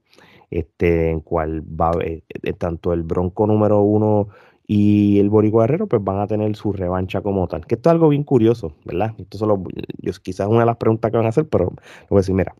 este, 0.50 1.10
en 1.10 1.20
cual 1.20 1.62
va 1.62 1.92
eh, 2.04 2.24
eh, 2.28 2.52
tanto 2.54 2.92
el 2.92 3.04
Bronco 3.04 3.46
número 3.46 3.82
uno 3.82 4.28
y 4.66 5.20
el 5.20 5.30
Boricua 5.30 5.64
Guerrero 5.64 5.86
pues 5.86 6.02
van 6.02 6.18
a 6.18 6.26
tener 6.26 6.56
su 6.56 6.72
revancha 6.72 7.20
como 7.20 7.46
tal. 7.48 7.66
Que 7.66 7.76
esto 7.76 7.88
es 7.90 7.92
algo 7.92 8.08
bien 8.08 8.24
curioso, 8.24 8.74
¿verdad? 8.84 9.14
Esto 9.18 9.38
solo, 9.38 9.62
yo, 9.98 10.12
quizás 10.22 10.48
una 10.48 10.60
de 10.60 10.66
las 10.66 10.76
preguntas 10.76 11.10
que 11.10 11.16
van 11.16 11.26
a 11.26 11.30
hacer, 11.30 11.48
pero 11.48 11.66
lo 11.66 11.76
voy 12.08 12.18
a 12.18 12.20
decir, 12.20 12.34
mira, 12.34 12.54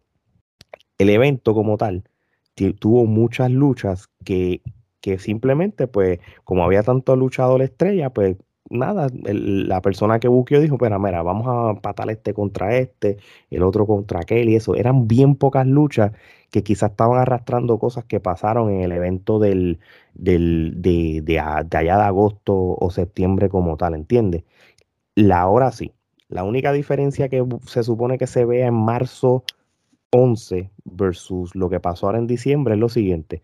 el 1.03 1.11
evento 1.11 1.55
como 1.55 1.77
tal 1.77 2.05
tuvo 2.79 3.07
muchas 3.07 3.51
luchas 3.51 4.09
que, 4.25 4.63
que 5.01 5.19
simplemente, 5.19 5.87
pues, 5.89 6.21
como 6.45 6.65
había 6.65 6.83
tanto 6.83 7.17
luchador 7.17 7.63
estrella, 7.63 8.11
pues 8.11 8.37
nada, 8.71 9.09
la 9.13 9.81
persona 9.83 10.21
que 10.21 10.29
buqueó 10.29 10.61
dijo, 10.61 10.79
pero 10.79 10.99
mira, 10.99 11.23
vamos 11.23 11.47
a 11.49 11.81
patar 11.81 12.11
este 12.11 12.33
contra 12.33 12.77
este, 12.77 13.19
el 13.51 13.63
otro 13.63 13.87
contra 13.87 14.21
aquel 14.21 14.49
y 14.49 14.57
eso. 14.57 14.75
Eran 14.77 15.09
bien 15.09 15.35
pocas 15.37 15.67
luchas 15.67 16.13
que 16.51 16.63
quizás 16.63 16.93
estaban 16.93 17.19
arrastrando 17.19 17.79
cosas 17.79 18.05
que 18.05 18.21
pasaron 18.21 18.71
en 18.71 18.83
el 18.83 18.93
evento 18.93 19.39
del, 19.39 19.81
del 20.15 20.75
de, 20.77 21.21
de, 21.23 21.41
allá 21.41 21.97
de 21.97 22.03
agosto 22.05 22.55
o 22.79 22.91
septiembre 22.91 23.49
como 23.49 23.77
tal, 23.77 23.95
¿entiendes? 23.95 24.45
La 25.15 25.49
hora 25.49 25.73
sí. 25.73 25.93
La 26.29 26.45
única 26.45 26.73
diferencia 26.73 27.29
que 27.29 27.45
se 27.67 27.83
supone 27.83 28.19
que 28.19 28.27
se 28.27 28.45
vea 28.47 28.67
en 28.69 28.75
marzo 28.75 29.45
11 30.13 30.71
versus 30.85 31.55
lo 31.55 31.69
que 31.69 31.81
pasó 31.81 32.07
ahora 32.07 32.19
en 32.19 32.27
diciembre 32.27 32.75
es 32.75 32.81
lo 32.81 32.89
siguiente. 32.89 33.43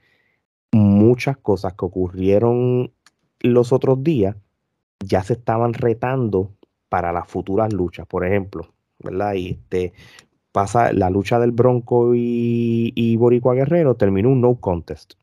Muchas 0.73 1.37
cosas 1.39 1.75
que 1.75 1.85
ocurrieron 1.85 2.93
los 3.41 3.73
otros 3.73 4.03
días 4.03 4.37
ya 5.01 5.23
se 5.23 5.35
estaban 5.35 5.73
retando 5.73 6.53
para 6.89 7.13
las 7.13 7.27
futuras 7.27 7.73
luchas. 7.73 8.07
Por 8.07 8.27
ejemplo, 8.27 8.73
¿verdad? 8.99 9.35
Y 9.35 9.51
este 9.51 9.93
pasa 10.53 10.93
la 10.93 11.11
lucha 11.11 11.39
del 11.39 11.53
Bronco 11.53 12.15
y, 12.15 12.93
y 12.95 13.17
Boricua 13.17 13.55
Guerrero 13.55 13.95
terminó 13.95 14.31
un 14.31 14.41
no 14.41 14.57
contest. 14.57 15.15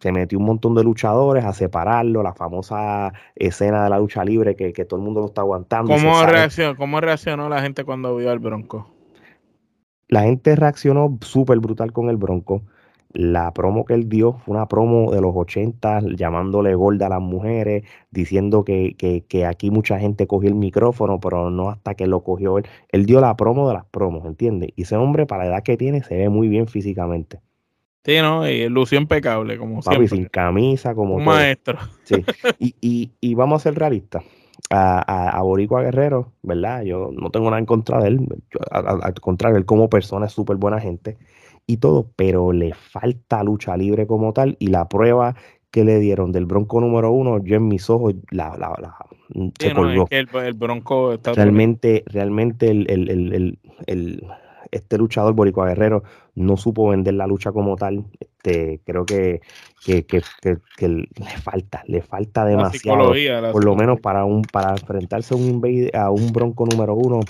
Se 0.00 0.12
metió 0.12 0.38
un 0.38 0.44
montón 0.44 0.74
de 0.74 0.84
luchadores 0.84 1.44
a 1.44 1.54
separarlo, 1.54 2.22
la 2.22 2.34
famosa 2.34 3.12
escena 3.34 3.82
de 3.84 3.90
la 3.90 3.98
lucha 3.98 4.24
libre 4.24 4.54
que, 4.54 4.72
todo 4.84 5.00
el 5.00 5.04
mundo 5.04 5.20
lo 5.20 5.26
está 5.26 5.40
aguantando. 5.40 5.92
¿Cómo, 5.94 6.24
reaccionó, 6.26 6.76
¿Cómo 6.76 7.00
reaccionó 7.00 7.48
la 7.48 7.62
gente 7.62 7.84
cuando 7.84 8.14
vio 8.14 8.30
al 8.30 8.38
Bronco? 8.38 8.95
La 10.08 10.22
gente 10.22 10.54
reaccionó 10.54 11.18
súper 11.20 11.58
brutal 11.58 11.92
con 11.92 12.08
el 12.08 12.16
Bronco. 12.16 12.62
La 13.12 13.52
promo 13.54 13.84
que 13.84 13.94
él 13.94 14.08
dio 14.08 14.34
fue 14.34 14.54
una 14.56 14.68
promo 14.68 15.10
de 15.10 15.20
los 15.20 15.34
80, 15.34 16.00
llamándole 16.16 16.74
gorda 16.74 17.06
a 17.06 17.08
las 17.08 17.20
mujeres, 17.20 17.84
diciendo 18.10 18.62
que, 18.64 18.94
que, 18.96 19.46
aquí 19.46 19.70
mucha 19.70 19.98
gente 19.98 20.26
cogió 20.26 20.50
el 20.50 20.54
micrófono, 20.54 21.18
pero 21.18 21.50
no 21.50 21.70
hasta 21.70 21.94
que 21.94 22.06
lo 22.06 22.22
cogió 22.22 22.58
él. 22.58 22.66
Él 22.90 23.06
dio 23.06 23.20
la 23.20 23.34
promo 23.36 23.68
de 23.68 23.74
las 23.74 23.86
promos, 23.86 24.26
¿entiendes? 24.26 24.70
Y 24.76 24.82
ese 24.82 24.96
hombre, 24.96 25.24
para 25.24 25.44
la 25.44 25.50
edad 25.50 25.62
que 25.62 25.76
tiene, 25.76 26.02
se 26.02 26.16
ve 26.16 26.28
muy 26.28 26.48
bien 26.48 26.66
físicamente. 26.66 27.40
Sí, 28.04 28.18
¿no? 28.20 28.48
Y 28.48 28.68
lució 28.68 28.98
impecable, 28.98 29.56
como 29.56 29.80
Papi, 29.80 30.08
sin 30.08 30.26
camisa, 30.26 30.94
como 30.94 31.16
Un 31.16 31.24
maestro. 31.24 31.78
Sí. 32.04 32.24
Y, 32.58 32.74
y, 32.80 33.10
y 33.20 33.34
vamos 33.34 33.62
a 33.62 33.70
ser 33.70 33.78
realistas 33.78 34.22
a, 34.70 35.28
a, 35.28 35.42
Boricua 35.42 35.82
Guerrero, 35.82 36.32
¿verdad? 36.42 36.82
Yo 36.82 37.10
no 37.12 37.30
tengo 37.30 37.46
nada 37.46 37.58
en 37.58 37.66
contra 37.66 38.00
de 38.00 38.08
él, 38.08 38.28
al 38.70 39.14
contrario, 39.20 39.58
él 39.58 39.64
como 39.64 39.88
persona 39.88 40.26
es 40.26 40.32
súper 40.32 40.56
buena 40.56 40.80
gente 40.80 41.18
y 41.66 41.78
todo, 41.78 42.10
pero 42.16 42.52
le 42.52 42.74
falta 42.74 43.42
lucha 43.42 43.76
libre 43.76 44.06
como 44.06 44.32
tal 44.32 44.56
y 44.58 44.68
la 44.68 44.88
prueba 44.88 45.34
que 45.70 45.84
le 45.84 45.98
dieron 45.98 46.32
del 46.32 46.46
Bronco 46.46 46.80
número 46.80 47.10
uno, 47.12 47.42
yo 47.44 47.56
en 47.56 47.68
mis 47.68 47.90
ojos 47.90 48.14
la, 48.30 48.56
la, 48.56 48.74
la 48.80 48.96
se 49.58 49.74
colgó. 49.74 50.06
el, 50.10 50.54
Bronco 50.54 51.14
está 51.14 51.32
realmente, 51.32 52.04
realmente 52.06 52.70
el, 52.70 52.88
el, 52.88 53.58
el 53.86 54.26
este 54.70 54.98
luchador 54.98 55.34
Boricua 55.34 55.68
Guerrero 55.68 56.02
no 56.34 56.56
supo 56.56 56.88
vender 56.88 57.14
la 57.14 57.26
lucha 57.26 57.52
como 57.52 57.76
tal. 57.76 58.04
Este, 58.46 58.80
creo 58.84 59.04
que, 59.04 59.40
que, 59.84 60.06
le 60.88 61.36
falta, 61.42 61.82
le 61.86 62.00
falta 62.00 62.44
demasiado. 62.44 63.12
por 63.52 63.64
lo 63.64 63.74
menos 63.74 64.00
para 64.00 64.24
un, 64.24 64.42
para 64.42 64.70
enfrentarse 64.70 65.34
a 65.34 65.36
un 65.36 65.90
a 65.92 66.10
un 66.10 66.32
bronco 66.32 66.64
número 66.64 66.94
uno, 66.94 67.20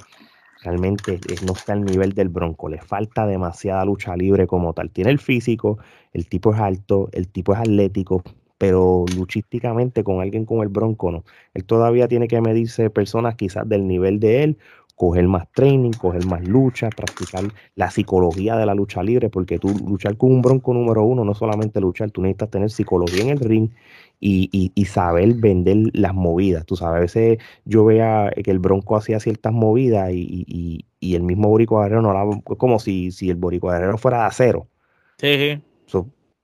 realmente 0.63 1.19
no 1.47 1.55
está 1.55 1.73
al 1.73 1.85
nivel 1.85 2.13
del 2.13 2.29
bronco. 2.29 2.69
Le 2.69 2.81
falta 2.83 3.27
demasiada 3.27 3.85
lucha 3.87 4.15
libre 4.15 4.47
como 4.47 4.75
tal. 4.75 4.91
Tiene 4.91 5.11
el 5.11 5.19
físico, 5.19 5.79
el 6.13 6.29
tipo 6.29 6.53
es 6.53 6.61
alto, 6.61 7.09
el 7.13 7.29
tipo 7.29 7.55
es 7.55 7.61
atlético, 7.61 8.23
pero 8.59 9.07
luchísticamente 9.17 10.05
con 10.05 10.21
alguien 10.21 10.45
como 10.45 10.63
el 10.63 10.69
Bronco 10.69 11.11
no. 11.11 11.25
Él 11.55 11.65
todavía 11.65 12.09
tiene 12.09 12.29
que 12.29 12.43
medirse 12.43 12.91
personas 12.91 13.37
quizás 13.37 13.67
del 13.67 13.87
nivel 13.87 14.21
de 14.21 14.43
él 14.43 14.59
coger 14.97 15.29
más 15.29 15.47
training, 15.53 15.93
coger 15.93 16.25
más 16.27 16.43
lucha, 16.47 16.89
practicar 16.89 17.45
la 17.75 17.91
psicología 17.91 18.57
de 18.57 18.67
la 18.67 18.75
lucha 18.75 19.03
libre, 19.03 19.29
porque 19.29 19.59
tú 19.59 19.69
luchar 19.87 20.17
con 20.17 20.33
un 20.33 20.43
bronco 20.43 20.73
número 20.73 21.05
uno 21.05 21.25
no 21.25 21.35
solamente 21.35 21.81
luchar, 21.81 22.11
tú 22.11 22.23
necesitas 22.23 22.51
tener 22.51 22.71
psicología 22.71 23.23
en 23.23 23.29
el 23.29 23.39
ring 23.39 23.71
y, 24.19 24.73
y, 24.75 24.85
saber 24.87 25.35
vender 25.35 25.77
las 25.93 26.15
movidas. 26.15 26.65
Tú 26.65 26.75
sabes, 26.75 26.97
a 26.97 27.01
veces 27.01 27.39
yo 27.67 27.85
veía 27.85 28.33
que 28.43 28.51
el 28.51 28.59
bronco 28.59 28.97
hacía 28.97 29.21
ciertas 29.21 29.53
movidas 29.53 30.11
y, 30.13 30.87
y 30.99 31.15
el 31.15 31.23
mismo 31.23 31.49
Borico 31.49 31.81
Guerrero 31.81 32.01
no 32.01 32.11
era 32.11 32.25
como 32.57 32.79
si, 32.79 33.11
si 33.11 33.29
el 33.29 33.37
Borico 33.37 33.69
Guerrero 33.69 33.99
fuera 33.99 34.21
de 34.21 34.25
acero. 34.25 34.69
Sí, 35.19 35.35
sí 35.37 35.63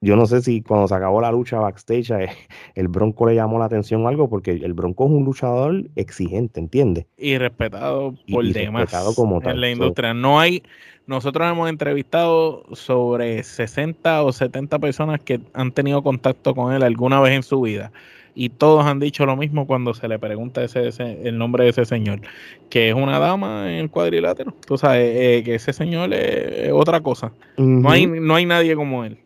yo 0.03 0.17
no 0.17 0.25
sé 0.25 0.41
si 0.41 0.61
cuando 0.61 0.87
se 0.87 0.95
acabó 0.95 1.21
la 1.21 1.31
lucha 1.31 1.59
backstage 1.59 2.11
eh, 2.11 2.29
el 2.75 2.89
Bronco 2.89 3.25
le 3.27 3.35
llamó 3.35 3.57
la 3.57 3.65
atención 3.65 4.05
o 4.05 4.09
algo, 4.09 4.29
porque 4.29 4.51
el 4.51 4.73
Bronco 4.73 5.05
es 5.05 5.11
un 5.11 5.23
luchador 5.23 5.85
exigente, 5.95 6.59
¿entiendes? 6.59 7.05
Y 7.17 7.37
respetado 7.37 8.13
por 8.29 8.45
demás. 8.45 8.81
Respetado 8.83 9.15
como 9.15 9.39
tal. 9.39 9.55
En 9.55 9.61
la 9.61 9.71
industria. 9.71 10.13
No 10.13 10.39
hay. 10.39 10.63
Nosotros 11.07 11.49
hemos 11.49 11.69
entrevistado 11.69 12.63
sobre 12.73 13.43
60 13.43 14.23
o 14.23 14.31
70 14.31 14.79
personas 14.79 15.21
que 15.21 15.39
han 15.53 15.71
tenido 15.71 16.01
contacto 16.01 16.53
con 16.53 16.73
él 16.73 16.83
alguna 16.83 17.19
vez 17.19 17.33
en 17.33 17.43
su 17.43 17.61
vida. 17.61 17.91
Y 18.35 18.49
todos 18.49 18.85
han 18.85 18.99
dicho 18.99 19.25
lo 19.25 19.35
mismo 19.35 19.67
cuando 19.67 19.93
se 19.93 20.07
le 20.07 20.17
pregunta 20.17 20.63
ese, 20.63 20.89
el 21.23 21.37
nombre 21.37 21.65
de 21.65 21.69
ese 21.69 21.85
señor, 21.85 22.21
que 22.69 22.89
es 22.89 22.95
una 22.95 23.19
dama 23.19 23.71
en 23.71 23.79
el 23.79 23.89
cuadrilátero. 23.89 24.55
Tú 24.65 24.77
sabes, 24.77 25.15
eh, 25.15 25.43
que 25.45 25.55
ese 25.55 25.71
señor 25.71 26.13
es 26.13 26.71
otra 26.71 27.01
cosa. 27.01 27.31
no, 27.57 27.89
hay, 27.91 28.07
no 28.07 28.35
hay 28.35 28.45
nadie 28.45 28.75
como 28.75 29.05
él. 29.05 29.17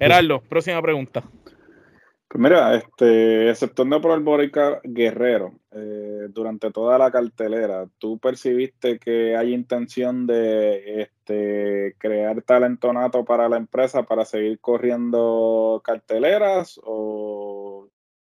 Gerardo, 0.00 0.40
próxima 0.40 0.80
pregunta. 0.80 1.22
Pues 2.30 2.40
mira, 2.40 2.76
este, 2.76 3.50
exceptuando 3.50 4.00
por 4.00 4.16
el 4.16 4.22
Borica 4.22 4.80
Guerrero, 4.84 5.52
eh, 5.72 6.28
durante 6.30 6.70
toda 6.70 6.96
la 6.96 7.10
cartelera, 7.10 7.86
¿tú 7.98 8.18
percibiste 8.18 9.00
que 9.00 9.36
hay 9.36 9.52
intención 9.52 10.28
de 10.28 11.02
este, 11.02 11.96
crear 11.98 12.40
talento 12.42 12.92
nato 12.92 13.24
para 13.24 13.48
la 13.48 13.56
empresa 13.56 14.04
para 14.04 14.24
seguir 14.24 14.60
corriendo 14.60 15.82
carteleras? 15.84 16.80
¿O, 16.84 17.19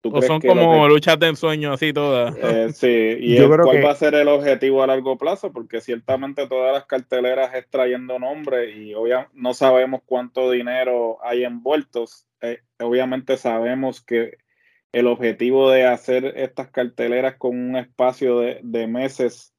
¿O 0.04 0.22
son 0.22 0.40
como 0.40 0.86
luchas 0.88 1.18
de 1.18 1.28
ensueño 1.28 1.72
así 1.72 1.92
todas? 1.92 2.34
Eh, 2.44 2.70
sí, 2.72 3.16
y 3.20 3.38
cuál 3.46 3.84
va 3.84 3.90
a 3.90 3.96
ser 3.96 4.14
el 4.14 4.28
objetivo 4.28 4.82
a 4.82 4.86
largo 4.86 5.16
plazo, 5.16 5.52
porque 5.52 5.80
ciertamente 5.80 6.46
todas 6.46 6.72
las 6.72 6.84
carteleras 6.84 7.54
es 7.54 7.68
trayendo 7.68 8.18
nombres 8.18 8.76
y 8.76 8.94
obviamente 8.94 9.30
no 9.34 9.54
sabemos 9.54 10.02
cuánto 10.04 10.50
dinero 10.50 11.18
hay 11.22 11.44
envueltos 11.44 12.26
eh, 12.44 12.60
obviamente 12.78 13.38
sabemos 13.38 14.02
que 14.02 14.36
el 14.92 15.06
objetivo 15.06 15.70
de 15.70 15.86
hacer 15.86 16.34
estas 16.36 16.70
carteleras 16.70 17.36
con 17.36 17.58
un 17.58 17.76
espacio 17.76 18.40
de, 18.40 18.86
meses, 18.86 19.54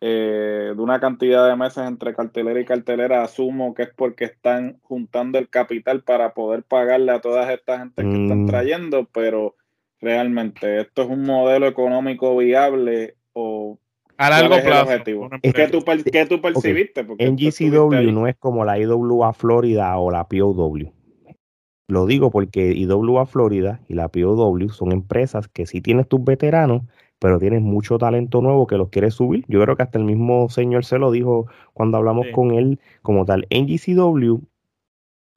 eh, 0.00 0.72
de 0.74 0.82
una 0.82 0.98
cantidad 0.98 1.46
de 1.46 1.56
meses 1.56 1.84
entre 1.86 2.14
cartelera 2.14 2.58
y 2.58 2.64
cartelera, 2.64 3.22
asumo 3.22 3.74
que 3.74 3.82
es 3.82 3.90
porque 3.94 4.24
están 4.24 4.80
juntando 4.82 5.38
el 5.38 5.50
capital 5.50 6.02
para 6.02 6.32
poder 6.32 6.62
pagarle 6.64 7.12
a 7.12 7.20
toda 7.20 7.52
esta 7.52 7.80
gente 7.80 8.02
que 8.02 8.22
están 8.22 8.44
mm. 8.44 8.46
trayendo, 8.46 9.08
pero 9.12 9.54
realmente 10.02 10.80
esto 10.80 11.02
es 11.02 11.08
un 11.08 11.22
modelo 11.22 11.66
económico 11.66 12.36
viable 12.36 13.14
o 13.32 13.78
a 14.18 14.30
largo 14.30 14.56
plazo. 14.62 14.90
¿Qué, 15.02 15.12
tú, 15.12 15.84
¿Qué, 16.12 16.26
tú, 16.26 16.40
percibiste? 16.40 17.06
en 17.18 17.36
GCW 17.36 18.12
no 18.12 18.26
es 18.26 18.36
como 18.36 18.64
la 18.64 18.78
IWA 18.78 19.32
Florida 19.32 19.96
o 19.98 20.10
la 20.10 20.28
POW 20.28 20.92
Lo 21.88 22.06
digo 22.06 22.30
porque 22.30 22.72
IWA 22.72 23.26
Florida 23.26 23.80
y 23.88 23.94
la 23.94 24.08
POW 24.08 24.68
son 24.68 24.92
empresas 24.92 25.48
que 25.48 25.66
sí 25.66 25.80
tienes 25.80 26.08
tus 26.08 26.22
veteranos, 26.22 26.82
pero 27.18 27.38
tienes 27.38 27.62
mucho 27.62 27.98
talento 27.98 28.42
nuevo 28.42 28.66
que 28.66 28.76
los 28.76 28.90
quieres 28.90 29.14
subir. 29.14 29.44
Yo 29.48 29.62
creo 29.62 29.76
que 29.76 29.82
hasta 29.84 29.98
el 29.98 30.04
mismo 30.04 30.48
señor 30.50 30.84
se 30.84 30.98
lo 30.98 31.10
dijo 31.10 31.46
cuando 31.72 31.98
hablamos 31.98 32.26
con 32.32 32.52
él 32.52 32.78
como 33.02 33.24
tal. 33.24 33.46
En 33.50 33.66
GCW, 33.66 34.40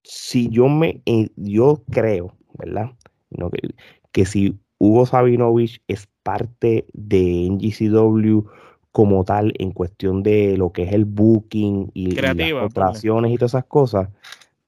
si 0.04 0.50
yo 0.50 0.68
me, 0.68 1.02
eh, 1.06 1.30
yo 1.36 1.82
creo, 1.92 2.36
¿verdad? 2.58 2.92
que, 3.52 3.70
que 4.16 4.26
si 4.26 4.58
Hugo 4.78 5.06
Sabinovich 5.06 5.82
es 5.90 6.08
parte 6.24 6.86
de 6.94 7.50
NGCW 7.52 8.48
como 8.94 9.26
tal 9.26 9.52
en 9.60 9.72
cuestión 9.72 10.24
de 10.24 10.56
lo 10.56 10.72
que 10.72 10.84
es 10.84 10.94
el 10.94 11.04
booking 11.04 11.92
y, 11.94 12.12
las 12.12 12.34
contrataciones 12.34 13.34
y 13.34 13.36
todas 13.36 13.52
esas 13.52 13.66
cosas, 13.66 14.08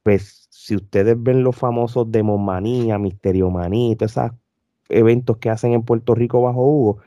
pues 0.04 0.50
si 0.50 0.76
ustedes 0.76 1.16
ven 1.18 1.44
los 1.44 1.56
famosos 1.56 2.12
Demonmanía, 2.12 2.98
Misteriomanía, 2.98 3.96
todos 3.96 4.18
esos 4.18 4.32
eventos 4.90 5.38
que 5.38 5.50
hacen 5.50 5.72
en 5.72 5.84
Puerto 5.84 6.14
Rico 6.14 6.42
bajo 6.42 6.68
Hugo, 6.70 6.98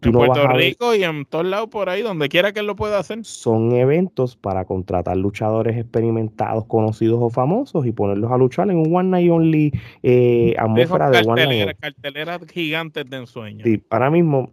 en 0.00 0.12
Puerto 0.12 0.48
Rico 0.48 0.94
y 0.94 1.04
en 1.04 1.24
todos 1.24 1.46
lados 1.46 1.68
por 1.68 1.88
ahí, 1.88 2.02
donde 2.02 2.28
quiera 2.28 2.52
que 2.52 2.60
él 2.60 2.66
lo 2.66 2.76
pueda 2.76 2.98
hacer. 2.98 3.24
Son 3.24 3.72
eventos 3.72 4.36
para 4.36 4.64
contratar 4.64 5.16
luchadores 5.16 5.76
experimentados, 5.76 6.64
conocidos 6.66 7.18
o 7.20 7.30
famosos 7.30 7.86
y 7.86 7.92
ponerlos 7.92 8.32
a 8.32 8.38
luchar 8.38 8.70
en 8.70 8.78
un 8.78 8.94
One 8.94 9.10
Night 9.10 9.30
Only 9.30 9.72
eh, 10.02 10.54
atmósfera 10.58 11.10
de 11.10 11.18
One 11.26 11.46
Night 11.46 11.78
Carteleras 11.78 12.40
gigantes 12.50 13.08
de 13.08 13.16
ensueño. 13.16 13.64
Sí, 13.64 13.82
ahora 13.90 14.10
mismo, 14.10 14.52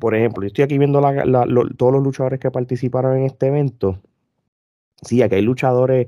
por 0.00 0.14
ejemplo, 0.14 0.42
yo 0.42 0.48
estoy 0.48 0.64
aquí 0.64 0.78
viendo 0.78 1.00
todos 1.00 1.92
los 1.92 2.02
luchadores 2.02 2.40
que 2.40 2.50
participaron 2.50 3.18
en 3.18 3.24
este 3.24 3.48
evento. 3.48 4.00
Sí, 5.02 5.22
aquí 5.22 5.36
hay 5.36 5.42
luchadores 5.42 6.06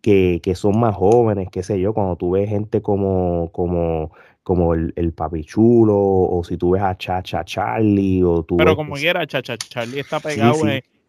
que, 0.00 0.40
que, 0.42 0.54
son 0.54 0.78
más 0.78 0.94
jóvenes, 0.94 1.48
qué 1.50 1.62
sé 1.62 1.80
yo, 1.80 1.92
cuando 1.92 2.16
tú 2.16 2.32
ves 2.32 2.48
gente 2.48 2.80
como, 2.80 3.50
como 3.52 4.12
como 4.46 4.74
el, 4.74 4.92
el 4.94 5.12
papichulo, 5.12 5.98
o 5.98 6.40
si 6.44 6.56
tú 6.56 6.70
ves 6.70 6.82
a 6.82 6.96
Chacha 6.96 7.44
Charlie, 7.44 8.22
o 8.22 8.44
tú 8.44 8.56
Pero 8.56 8.76
como 8.76 8.94
quiera, 8.94 9.26
Chacha 9.26 9.56
Charlie 9.56 9.98
está 9.98 10.20
pegado 10.20 10.54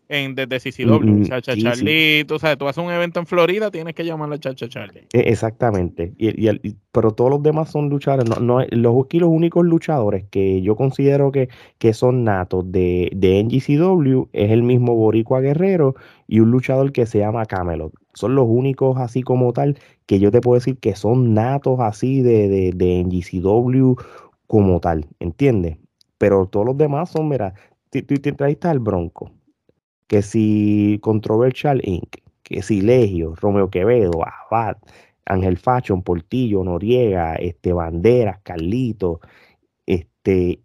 En, 0.10 0.34
desde 0.34 0.60
CCW. 0.60 1.04
Mm, 1.04 1.26
Chacha 1.26 1.56
Charlie, 1.56 2.26
tú 2.26 2.40
sabes, 2.40 2.58
tú 2.58 2.68
haces 2.68 2.84
un 2.84 2.92
evento 2.92 3.20
en 3.20 3.28
Florida, 3.28 3.70
tienes 3.70 3.94
que 3.94 4.04
llamarlo 4.04 4.34
a 4.34 4.40
Chacha 4.40 4.68
Charlie. 4.68 5.02
E, 5.14 5.20
exactamente. 5.30 6.14
Y, 6.18 6.50
y, 6.50 6.76
pero 6.92 7.12
todos 7.12 7.30
los 7.30 7.44
demás 7.44 7.70
son 7.70 7.90
luchadores. 7.90 8.28
No, 8.28 8.38
no, 8.40 8.66
los, 8.72 9.06
los 9.12 9.30
únicos 9.30 9.64
luchadores 9.64 10.26
que 10.32 10.64
yo 10.64 10.76
considero 10.76 11.32
que, 11.32 11.50
que 11.78 11.94
son 11.94 12.24
natos 12.24 12.72
de, 12.72 13.12
de 13.14 13.44
NGCW 13.44 14.30
es 14.34 14.50
el 14.50 14.64
mismo 14.64 14.96
Boricua 14.96 15.42
Guerrero 15.42 15.94
y 16.28 16.40
un 16.40 16.50
luchador 16.50 16.92
que 16.92 17.06
se 17.06 17.20
llama 17.20 17.46
Camelot. 17.46 17.94
Son 18.18 18.36
los 18.36 18.48
únicos 18.50 18.98
así 18.98 19.22
como 19.22 19.54
tal 19.54 19.78
que 20.08 20.20
yo 20.20 20.32
te 20.32 20.42
puedo 20.42 20.56
decir 20.56 20.80
que 20.80 20.96
son 20.96 21.34
natos 21.34 21.80
así 21.80 22.22
de, 22.22 22.50
de, 22.50 22.72
de 22.74 23.04
NGCW 23.04 23.94
como 24.48 24.80
tal, 24.80 25.06
¿entiendes? 25.20 25.78
Pero 26.18 26.48
todos 26.48 26.66
los 26.66 26.78
demás 26.78 27.12
son, 27.12 27.30
mira, 27.30 27.54
te 27.92 28.02
trajiste 28.02 28.68
al 28.68 28.80
Bronco, 28.80 29.32
que 30.08 30.22
si 30.22 31.00
Controversial 31.02 31.82
Inc., 31.84 32.18
que 32.44 32.62
si 32.62 32.82
Legio, 32.82 33.36
Romeo 33.36 33.70
Quevedo, 33.70 34.24
Abad, 34.26 34.78
Ángel 35.26 35.58
Fachon, 35.58 36.02
Portillo, 36.02 36.64
Noriega, 36.64 37.36
este, 37.36 37.74
Banderas, 37.74 38.40
Carlito, 38.42 39.20
este, 39.86 40.62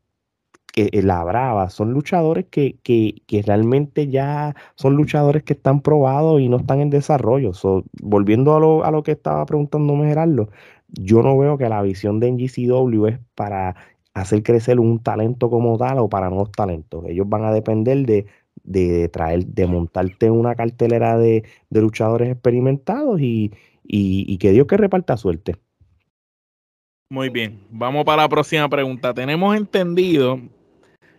eh, 0.74 1.02
la 1.02 1.22
Brava, 1.24 1.68
son 1.70 1.92
luchadores 1.92 2.46
que, 2.46 2.76
que, 2.82 3.22
que, 3.26 3.42
realmente 3.42 4.08
ya 4.08 4.54
son 4.74 4.94
luchadores 4.96 5.42
que 5.42 5.52
están 5.52 5.82
probados 5.82 6.40
y 6.40 6.48
no 6.48 6.56
están 6.58 6.80
en 6.80 6.90
desarrollo. 6.90 7.52
volviendo 8.00 8.56
a 8.56 8.60
lo, 8.60 8.84
a 8.84 8.90
lo 8.90 9.02
que 9.02 9.12
estaba 9.12 9.44
preguntándome 9.46 10.08
Gerardo, 10.08 10.48
yo 10.88 11.22
no 11.22 11.36
veo 11.38 11.58
que 11.58 11.68
la 11.68 11.82
visión 11.82 12.20
de 12.20 12.32
NGCW 12.32 13.06
es 13.06 13.18
para 13.34 13.76
hacer 14.14 14.42
crecer 14.42 14.80
un 14.80 14.98
talento 15.02 15.50
como 15.50 15.76
tal 15.78 15.98
o 15.98 16.08
para 16.08 16.28
nuevos 16.30 16.52
talentos. 16.52 17.04
Ellos 17.06 17.28
van 17.28 17.44
a 17.44 17.52
depender 17.52 18.06
de, 18.06 18.26
de 18.64 19.08
traer, 19.08 19.46
de 19.46 19.66
montarte 19.66 20.30
una 20.30 20.54
cartelera 20.54 21.18
de, 21.18 21.44
de 21.70 21.80
luchadores 21.82 22.30
experimentados 22.30 23.20
y, 23.20 23.52
y, 23.84 24.24
y 24.26 24.38
que 24.38 24.52
Dios 24.52 24.66
que 24.66 24.76
reparta 24.76 25.16
suerte. 25.16 25.56
Muy 27.10 27.28
bien, 27.28 27.60
vamos 27.70 28.06
para 28.06 28.22
la 28.22 28.28
próxima 28.30 28.68
pregunta. 28.70 29.12
Tenemos 29.12 29.54
entendido 29.54 30.40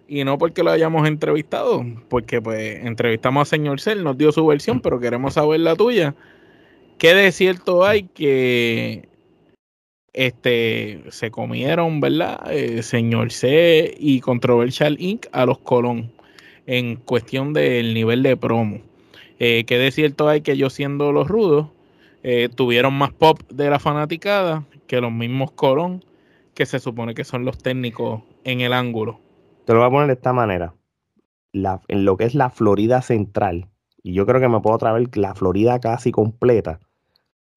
y 0.07 0.23
no 0.23 0.37
porque 0.37 0.63
lo 0.63 0.71
hayamos 0.71 1.07
entrevistado, 1.07 1.85
porque 2.09 2.41
pues 2.41 2.85
entrevistamos 2.85 3.47
a 3.47 3.49
señor 3.49 3.79
Cell, 3.79 4.03
nos 4.03 4.17
dio 4.17 4.31
su 4.31 4.45
versión, 4.45 4.79
pero 4.81 4.99
queremos 4.99 5.35
saber 5.35 5.61
la 5.61 5.75
tuya. 5.75 6.15
¿Qué 6.97 7.13
de 7.13 7.31
cierto 7.31 7.85
hay 7.85 8.03
que 8.03 9.09
este 10.13 11.03
se 11.09 11.31
comieron, 11.31 11.99
verdad? 11.99 12.39
Eh, 12.51 12.83
señor 12.83 13.31
C 13.31 13.95
y 13.97 14.19
Controversial 14.19 14.95
Inc. 14.99 15.25
a 15.31 15.45
los 15.45 15.57
Colón 15.57 16.11
en 16.67 16.95
cuestión 16.97 17.53
del 17.53 17.93
nivel 17.93 18.23
de 18.23 18.37
promo. 18.37 18.79
Eh, 19.39 19.63
¿Qué 19.65 19.77
de 19.77 19.91
cierto 19.91 20.29
hay 20.29 20.41
que 20.41 20.53
ellos 20.53 20.73
siendo 20.73 21.11
los 21.11 21.27
rudos 21.27 21.67
eh, 22.21 22.49
tuvieron 22.55 22.93
más 22.93 23.11
pop 23.11 23.41
de 23.49 23.69
la 23.69 23.79
fanaticada 23.79 24.65
que 24.87 25.01
los 25.01 25.11
mismos 25.11 25.51
Colón, 25.51 26.05
que 26.53 26.65
se 26.65 26.79
supone 26.79 27.15
que 27.15 27.23
son 27.23 27.43
los 27.43 27.57
técnicos 27.57 28.21
en 28.43 28.61
el 28.61 28.73
ángulo? 28.73 29.19
Te 29.65 29.73
lo 29.73 29.79
voy 29.79 29.87
a 29.87 29.91
poner 29.91 30.07
de 30.07 30.13
esta 30.13 30.33
manera. 30.33 30.73
en 31.53 32.05
lo 32.05 32.17
que 32.17 32.25
es 32.25 32.35
la 32.35 32.49
Florida 32.49 33.01
Central, 33.01 33.69
y 34.01 34.13
yo 34.13 34.25
creo 34.25 34.41
que 34.41 34.49
me 34.49 34.59
puedo 34.59 34.77
traer 34.77 35.15
la 35.15 35.33
Florida 35.35 35.79
casi 35.79 36.11
completa, 36.11 36.79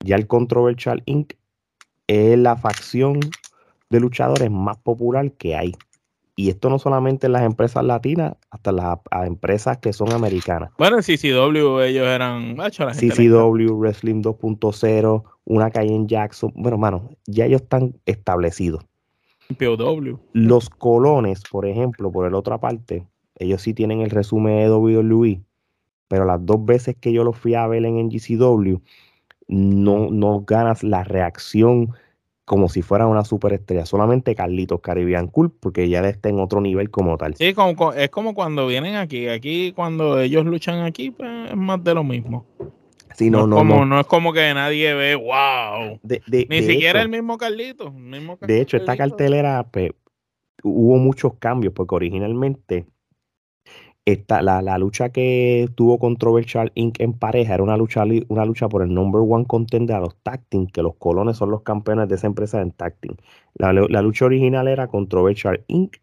ya 0.00 0.16
el 0.16 0.26
Controversial 0.26 1.02
Inc. 1.06 1.32
es 2.06 2.38
la 2.38 2.56
facción 2.56 3.18
de 3.90 4.00
luchadores 4.00 4.50
más 4.50 4.76
popular 4.78 5.32
que 5.32 5.56
hay. 5.56 5.72
Y 6.38 6.50
esto 6.50 6.68
no 6.68 6.78
solamente 6.78 7.26
en 7.26 7.32
las 7.32 7.42
empresas 7.42 7.82
latinas, 7.82 8.34
hasta 8.50 8.70
las, 8.70 8.98
empresas 9.24 9.78
que 9.78 9.94
son 9.94 10.12
americanas. 10.12 10.70
Bueno, 10.76 10.98
en 10.98 11.02
CCW 11.02 11.80
ellos 11.80 12.06
eran... 12.06 12.56
CCW, 12.56 13.72
Wrestling 13.72 14.22
2.0, 14.22 15.24
una 15.46 15.70
calle 15.70 15.94
en 15.94 16.06
Jackson. 16.06 16.52
Bueno, 16.54 16.76
hermano, 16.76 17.08
ya 17.24 17.46
ellos 17.46 17.62
están 17.62 17.98
establecidos. 18.04 18.84
POW. 19.54 20.18
Los 20.32 20.70
colones, 20.70 21.42
por 21.50 21.66
ejemplo, 21.66 22.10
por 22.10 22.30
la 22.30 22.38
otra 22.38 22.58
parte, 22.58 23.06
ellos 23.38 23.62
sí 23.62 23.74
tienen 23.74 24.00
el 24.00 24.10
resumen 24.10 24.58
de 24.58 24.70
WWE, 24.70 25.42
pero 26.08 26.24
las 26.24 26.44
dos 26.44 26.64
veces 26.64 26.96
que 26.98 27.12
yo 27.12 27.24
los 27.24 27.36
fui 27.36 27.54
a 27.54 27.66
ver 27.66 27.84
en 27.84 28.06
NGCW, 28.06 28.78
no, 29.48 30.10
no 30.10 30.40
ganas 30.46 30.82
la 30.82 31.04
reacción 31.04 31.92
como 32.44 32.68
si 32.68 32.80
fuera 32.80 33.08
una 33.08 33.24
superestrella. 33.24 33.86
Solamente 33.86 34.34
Carlitos 34.34 34.80
Caribbean 34.80 35.26
Cool, 35.26 35.50
porque 35.50 35.88
ya 35.88 36.00
está 36.08 36.28
en 36.28 36.38
otro 36.38 36.60
nivel 36.60 36.90
como 36.90 37.16
tal. 37.18 37.34
Sí, 37.34 37.54
es 37.96 38.10
como 38.10 38.34
cuando 38.34 38.66
vienen 38.68 38.94
aquí. 38.94 39.28
Aquí, 39.28 39.72
cuando 39.72 40.20
ellos 40.20 40.44
luchan 40.46 40.80
aquí, 40.80 41.10
pues 41.10 41.50
es 41.50 41.56
más 41.56 41.82
de 41.82 41.94
lo 41.94 42.04
mismo 42.04 42.46
no, 43.20 43.44
es 43.44 43.50
como, 43.50 43.84
no, 43.84 44.00
es 44.00 44.06
como 44.06 44.32
que 44.32 44.52
nadie 44.54 44.94
ve, 44.94 45.14
wow. 45.14 46.00
Ni 46.48 46.62
siquiera 46.62 47.02
el 47.02 47.08
mismo 47.08 47.38
Carlito. 47.38 47.92
de 48.40 48.60
hecho, 48.60 48.76
esta 48.76 48.96
cartelera 48.96 49.66
pues, 49.70 49.90
hubo 50.62 50.96
muchos 50.96 51.34
cambios, 51.34 51.72
porque 51.72 51.94
originalmente 51.94 52.86
esta, 54.04 54.40
la, 54.40 54.62
la, 54.62 54.78
lucha 54.78 55.08
que 55.08 55.68
tuvo 55.74 55.98
Controversial 55.98 56.70
Inc. 56.74 57.00
en 57.00 57.12
pareja 57.12 57.54
era 57.54 57.62
una 57.62 57.76
lucha, 57.76 58.04
una 58.28 58.44
lucha 58.44 58.68
por 58.68 58.82
el 58.82 58.94
number 58.94 59.22
one 59.28 59.46
contender 59.46 59.96
a 59.96 60.00
los 60.00 60.16
tacting, 60.22 60.68
que 60.68 60.82
los 60.82 60.94
colones 60.94 61.36
son 61.36 61.50
los 61.50 61.62
campeones 61.62 62.08
de 62.08 62.14
esa 62.14 62.28
empresa 62.28 62.60
en 62.60 62.70
tacting. 62.70 63.16
La, 63.54 63.72
la 63.72 64.02
lucha 64.02 64.26
original 64.26 64.68
era 64.68 64.86
Controversial 64.86 65.64
Inc 65.66 65.96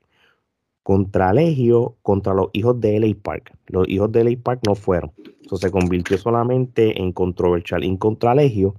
contra 0.84 1.34
Legio, 1.34 1.96
contra 2.02 2.34
los 2.34 2.50
hijos 2.54 2.80
de 2.80 3.00
LA 3.00 3.16
Park. 3.22 3.58
Los 3.68 3.88
hijos 3.88 4.12
de 4.12 4.24
LA 4.24 4.38
Park 4.44 4.62
no 4.68 4.76
fueron. 4.76 5.12
Eso 5.44 5.58
se 5.58 5.72
convirtió 5.72 6.18
solamente 6.18 7.02
en 7.02 7.14
controversial 7.14 7.84
en 7.84 7.98
contra 7.98 8.36
Legio. 8.36 8.76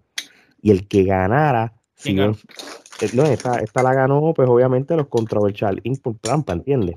Y 0.60 0.70
el 0.70 0.86
que 0.86 1.04
ganara, 1.04 1.74
si 1.94 2.14
no, 2.14 2.36
no 3.14 3.24
esta, 3.24 3.82
la 3.82 3.94
ganó, 3.94 4.32
pues 4.34 4.48
obviamente 4.48 4.96
los 4.96 5.08
controversial 5.08 5.82
por 6.02 6.16
trampa, 6.18 6.52
¿entiendes? 6.52 6.96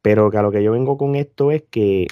Pero 0.00 0.30
que 0.30 0.38
a 0.38 0.42
lo 0.42 0.50
que 0.50 0.62
yo 0.62 0.72
vengo 0.72 0.96
con 0.96 1.14
esto 1.16 1.50
es 1.50 1.64
que 1.70 2.06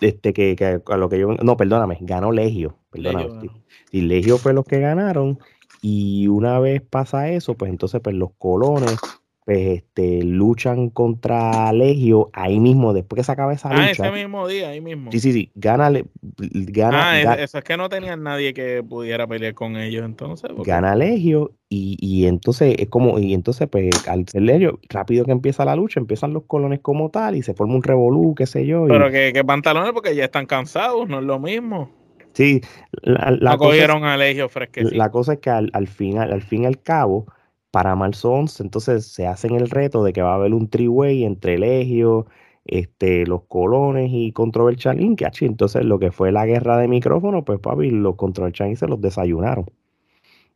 este 0.00 0.32
que, 0.32 0.82
a 0.86 0.96
lo 0.96 1.08
que 1.08 1.18
yo 1.18 1.28
no 1.34 1.56
perdóname 1.58 1.98
ganó 2.00 2.32
Legio 2.32 2.78
perdóname 2.88 3.50
y 3.90 4.00
Legio 4.00 4.38
fue 4.38 4.54
los 4.54 4.64
que 4.64 4.80
ganaron 4.80 5.38
y 5.82 6.26
una 6.28 6.58
vez 6.58 6.80
pasa 6.80 7.28
eso 7.28 7.54
pues 7.54 7.70
entonces 7.70 8.00
pues 8.00 8.16
los 8.16 8.30
colones 8.38 8.96
pues 9.44 9.78
este, 9.78 10.22
luchan 10.22 10.88
contra 10.88 11.70
Legio 11.72 12.30
ahí 12.32 12.58
mismo, 12.60 12.94
después 12.94 13.18
que 13.18 13.24
se 13.24 13.32
acaba 13.32 13.52
esa 13.52 13.68
lucha. 13.68 13.82
Ah, 13.82 13.90
ese 13.90 14.10
mismo 14.10 14.48
día, 14.48 14.70
ahí 14.70 14.80
mismo. 14.80 15.12
Sí, 15.12 15.20
sí, 15.20 15.32
sí, 15.32 15.50
gana, 15.54 15.92
gana, 16.40 17.10
ah, 17.10 17.34
eso 17.34 17.58
es 17.58 17.64
que 17.64 17.76
no 17.76 17.90
tenían 17.90 18.22
nadie 18.22 18.54
que 18.54 18.82
pudiera 18.82 19.26
pelear 19.26 19.52
con 19.52 19.76
ellos 19.76 20.04
entonces. 20.04 20.50
Gana 20.64 20.94
Legio 20.94 21.52
y, 21.68 21.98
y, 22.00 22.26
entonces 22.26 22.74
es 22.78 22.88
como, 22.88 23.18
y 23.18 23.34
entonces 23.34 23.68
pues 23.68 24.08
al 24.08 24.26
ser 24.26 24.42
Legio, 24.42 24.80
rápido 24.88 25.26
que 25.26 25.32
empieza 25.32 25.66
la 25.66 25.76
lucha, 25.76 26.00
empiezan 26.00 26.32
los 26.32 26.44
colones 26.44 26.80
como 26.80 27.10
tal 27.10 27.36
y 27.36 27.42
se 27.42 27.52
forma 27.52 27.74
un 27.74 27.82
revolú, 27.82 28.34
qué 28.34 28.46
sé 28.46 28.64
yo. 28.64 28.86
Pero 28.88 29.10
que, 29.10 29.32
que 29.34 29.44
pantalones 29.44 29.92
porque 29.92 30.16
ya 30.16 30.24
están 30.24 30.46
cansados, 30.46 31.06
no 31.06 31.18
es 31.18 31.24
lo 31.24 31.38
mismo. 31.38 31.90
Sí, 32.32 32.62
la, 33.02 33.56
cogieron 33.58 34.04
a 34.04 34.16
Legio 34.16 34.48
La 34.90 35.10
cosa 35.10 35.34
es 35.34 35.38
que 35.38 35.50
al, 35.50 35.70
al, 35.72 35.86
final, 35.86 36.32
al 36.32 36.42
fin 36.42 36.64
y 36.64 36.66
al 36.66 36.82
cabo, 36.82 37.26
para 37.74 37.96
marzo 37.96 38.30
11, 38.30 38.62
entonces 38.62 39.04
se 39.08 39.26
hacen 39.26 39.56
el 39.56 39.68
reto 39.68 40.04
de 40.04 40.12
que 40.12 40.22
va 40.22 40.30
a 40.30 40.34
haber 40.36 40.54
un 40.54 40.68
triway 40.68 41.24
entre 41.24 41.58
Legio, 41.58 42.26
este, 42.64 43.26
los 43.26 43.42
colones 43.48 44.10
y 44.12 44.30
Controversial 44.30 45.00
Inc. 45.00 45.22
Entonces, 45.40 45.84
lo 45.84 45.98
que 45.98 46.12
fue 46.12 46.30
la 46.30 46.46
guerra 46.46 46.78
de 46.78 46.86
micrófono, 46.86 47.44
pues 47.44 47.58
papi, 47.58 47.90
los 47.90 48.14
Inc. 48.16 48.76
se 48.76 48.86
los 48.86 49.00
desayunaron. 49.00 49.66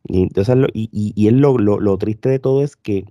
Y 0.07 0.23
entonces, 0.23 0.55
lo, 0.55 0.67
y, 0.73 0.89
y, 0.93 1.29
lo, 1.31 1.57
lo, 1.57 1.97
triste 1.97 2.29
de 2.29 2.39
todo 2.39 2.63
es 2.63 2.77
que 2.77 3.03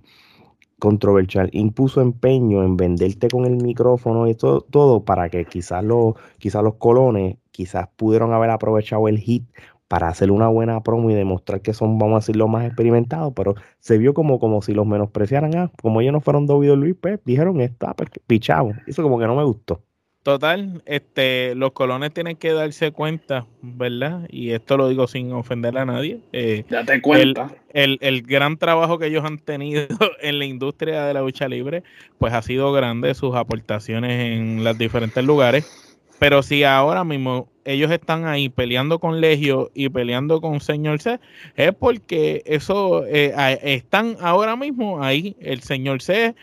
Controversial 0.79 1.51
impuso 1.53 2.01
empeño 2.01 2.63
en 2.63 2.77
venderte 2.77 3.27
con 3.27 3.45
el 3.45 3.57
micrófono 3.57 4.27
y 4.27 4.33
todo, 4.33 4.61
todo 4.61 5.05
para 5.05 5.29
que 5.29 5.45
quizás 5.45 5.83
los, 5.83 6.15
quizás 6.39 6.63
los 6.63 6.75
colones 6.77 7.37
quizás 7.51 7.87
pudieron 7.95 8.33
haber 8.33 8.49
aprovechado 8.49 9.07
el 9.07 9.19
hit 9.19 9.43
para 9.89 10.07
hacer 10.07 10.31
una 10.31 10.47
buena 10.47 10.81
promo 10.81 11.09
y 11.09 11.15
demostrar 11.15 11.61
que 11.61 11.73
son, 11.73 11.97
vamos 11.97 12.13
a 12.13 12.19
decir, 12.19 12.35
los 12.35 12.47
más 12.47 12.65
experimentados, 12.65 13.33
pero 13.35 13.55
se 13.79 13.97
vio 13.97 14.13
como, 14.13 14.39
como 14.39 14.61
si 14.61 14.73
los 14.73 14.85
menospreciaran. 14.85 15.57
Ah, 15.57 15.71
como 15.81 15.99
ellos 15.99 16.13
no 16.13 16.21
fueron 16.21 16.45
Luis 16.45 16.95
pues 17.01 17.19
dijeron 17.25 17.59
esto, 17.59 17.87
ah, 17.87 17.95
pues, 17.95 18.09
pichado. 18.27 18.71
Eso 18.85 19.01
como 19.01 19.19
que 19.19 19.25
no 19.25 19.35
me 19.35 19.43
gustó. 19.43 19.81
Total, 20.21 20.83
este, 20.85 21.55
los 21.55 21.71
colones 21.71 22.13
tienen 22.13 22.35
que 22.35 22.53
darse 22.53 22.91
cuenta, 22.91 23.47
¿verdad? 23.63 24.27
Y 24.29 24.51
esto 24.51 24.77
lo 24.77 24.89
digo 24.89 25.07
sin 25.07 25.31
ofender 25.31 25.75
a 25.77 25.85
nadie. 25.85 26.19
Eh, 26.33 26.65
Date 26.69 27.01
cuenta. 27.01 27.51
El, 27.73 27.97
el, 28.01 28.21
gran 28.21 28.57
trabajo 28.57 28.99
que 28.99 29.07
ellos 29.07 29.25
han 29.25 29.39
tenido 29.39 29.87
en 30.21 30.37
la 30.37 30.45
industria 30.45 31.05
de 31.05 31.15
la 31.15 31.21
lucha 31.21 31.47
libre, 31.47 31.83
pues 32.19 32.33
ha 32.33 32.43
sido 32.43 32.71
grande 32.73 33.15
sus 33.15 33.35
aportaciones 33.35 34.37
en 34.37 34.63
los 34.63 34.77
diferentes 34.77 35.23
lugares. 35.23 35.88
Pero 36.19 36.43
si 36.43 36.63
ahora 36.63 37.03
mismo 37.03 37.47
ellos 37.65 37.91
están 37.91 38.25
ahí 38.25 38.49
peleando 38.49 38.99
con 38.99 39.21
Legio 39.21 39.71
y 39.73 39.89
peleando 39.89 40.41
con 40.41 40.59
Señor 40.59 41.01
C, 41.01 41.19
es 41.55 41.73
porque 41.73 42.43
eso 42.45 43.05
eh, 43.05 43.33
están 43.63 44.17
ahora 44.21 44.55
mismo 44.55 45.01
ahí. 45.01 45.35
El 45.39 45.61
Señor 45.61 46.01
C 46.01 46.35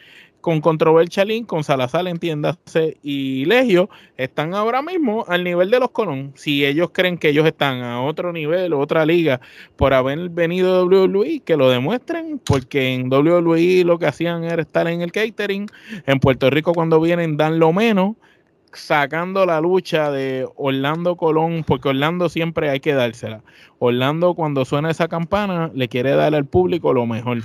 con 0.47 0.61
Controversial 0.61 1.27
Link, 1.27 1.49
con 1.49 1.65
Salazar, 1.65 2.07
entiéndase, 2.07 2.99
y 3.03 3.45
Legio, 3.47 3.91
están 4.17 4.55
ahora 4.55 4.81
mismo 4.81 5.25
al 5.27 5.43
nivel 5.43 5.73
de 5.73 5.81
los 5.81 5.91
Colón. 5.91 6.35
Si 6.37 6.65
ellos 6.65 6.91
creen 6.93 7.19
que 7.19 7.31
ellos 7.31 7.45
están 7.47 7.83
a 7.83 8.01
otro 8.01 8.33
nivel, 8.33 8.73
otra 8.73 9.05
liga, 9.05 9.41
por 9.75 9.93
haber 9.93 10.29
venido 10.29 10.89
de 10.89 11.09
WWE, 11.09 11.41
que 11.41 11.57
lo 11.57 11.69
demuestren, 11.69 12.39
porque 12.39 12.95
en 12.95 13.13
WWE 13.13 13.83
lo 13.85 13.99
que 13.99 14.07
hacían 14.07 14.45
era 14.45 14.63
estar 14.63 14.87
en 14.87 15.03
el 15.03 15.11
catering. 15.11 15.67
En 16.07 16.21
Puerto 16.21 16.49
Rico, 16.49 16.75
cuando 16.75 17.01
vienen, 17.01 17.37
dan 17.37 17.59
lo 17.59 17.73
menos 17.73 18.15
sacando 18.77 19.47
la 19.47 19.61
lucha 19.61 20.11
de 20.11 20.47
Orlando 20.57 21.17
Colón, 21.17 21.65
porque 21.67 21.89
Orlando 21.89 22.29
siempre 22.29 22.71
hay 22.71 22.81
que 22.81 22.95
dársela. 22.95 23.43
Orlando 23.79 24.35
cuando 24.35 24.65
suena 24.65 24.91
esa 24.91 25.09
campana 25.09 25.71
le 25.75 25.89
quiere 25.89 26.13
dar 26.13 26.35
al 26.35 26.47
público 26.47 26.93
lo 26.93 27.07
mejor. 27.07 27.39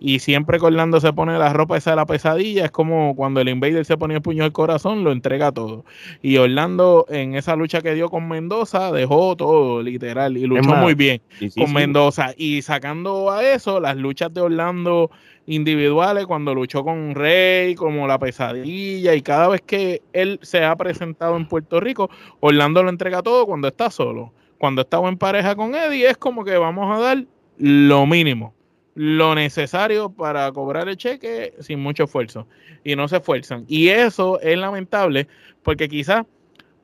Y 0.00 0.18
siempre 0.18 0.58
que 0.58 0.66
Orlando 0.66 1.00
se 1.00 1.12
pone 1.12 1.38
la 1.38 1.52
ropa 1.52 1.76
esa 1.76 1.90
de 1.90 1.96
la 1.96 2.06
pesadilla, 2.06 2.66
es 2.66 2.70
como 2.70 3.14
cuando 3.16 3.40
el 3.40 3.48
Invader 3.48 3.84
se 3.84 3.96
ponía 3.96 4.16
el 4.16 4.22
puño 4.22 4.44
al 4.44 4.52
corazón, 4.52 5.04
lo 5.04 5.12
entrega 5.12 5.52
todo. 5.52 5.84
Y 6.20 6.36
Orlando 6.36 7.06
en 7.08 7.34
esa 7.34 7.56
lucha 7.56 7.80
que 7.80 7.94
dio 7.94 8.10
con 8.10 8.28
Mendoza 8.28 8.92
dejó 8.92 9.36
todo, 9.36 9.82
literal, 9.82 10.36
y 10.36 10.46
luchó 10.46 10.74
muy 10.74 10.94
bien 10.94 11.22
con 11.56 11.72
Mendoza. 11.72 12.34
Y 12.36 12.62
sacando 12.62 13.30
a 13.30 13.44
eso, 13.44 13.80
las 13.80 13.96
luchas 13.96 14.32
de 14.34 14.40
Orlando 14.40 15.10
individuales 15.48 16.26
cuando 16.26 16.54
luchó 16.54 16.84
con 16.84 17.14
Rey, 17.14 17.74
como 17.74 18.06
la 18.06 18.18
pesadilla, 18.18 19.14
y 19.14 19.22
cada 19.22 19.48
vez 19.48 19.62
que 19.62 20.02
él 20.12 20.38
se 20.42 20.62
ha 20.62 20.76
presentado 20.76 21.36
en 21.36 21.48
Puerto 21.48 21.80
Rico, 21.80 22.10
Orlando 22.40 22.82
lo 22.82 22.90
entrega 22.90 23.22
todo 23.22 23.46
cuando 23.46 23.68
está 23.68 23.90
solo. 23.90 24.32
Cuando 24.58 24.82
está 24.82 24.98
en 24.98 25.16
pareja 25.16 25.56
con 25.56 25.74
Eddie, 25.74 26.10
es 26.10 26.18
como 26.18 26.44
que 26.44 26.58
vamos 26.58 26.94
a 26.94 27.00
dar 27.00 27.24
lo 27.56 28.06
mínimo, 28.06 28.54
lo 28.94 29.34
necesario 29.34 30.10
para 30.10 30.52
cobrar 30.52 30.86
el 30.86 30.98
cheque 30.98 31.54
sin 31.60 31.80
mucho 31.80 32.04
esfuerzo. 32.04 32.46
Y 32.84 32.94
no 32.94 33.08
se 33.08 33.16
esfuerzan. 33.16 33.64
Y 33.68 33.88
eso 33.88 34.38
es 34.40 34.58
lamentable, 34.58 35.28
porque 35.62 35.88
quizás 35.88 36.26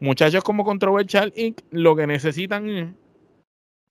muchachos 0.00 0.42
como 0.42 0.64
Controversial 0.64 1.34
Inc. 1.36 1.60
lo 1.70 1.96
que 1.96 2.06
necesitan 2.06 2.96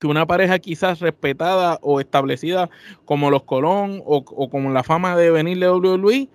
que 0.04 0.08
una 0.08 0.26
pareja 0.26 0.60
quizás 0.60 1.00
respetada 1.00 1.80
o 1.82 2.02
establecida 2.02 2.70
como 3.06 3.32
los 3.32 3.44
Colón 3.44 4.02
o, 4.06 4.26
como 4.50 4.70
la 4.70 4.84
fama 4.84 5.16
de 5.16 5.32
venir 5.32 5.60
de 5.60 5.70
WWE 5.70 6.28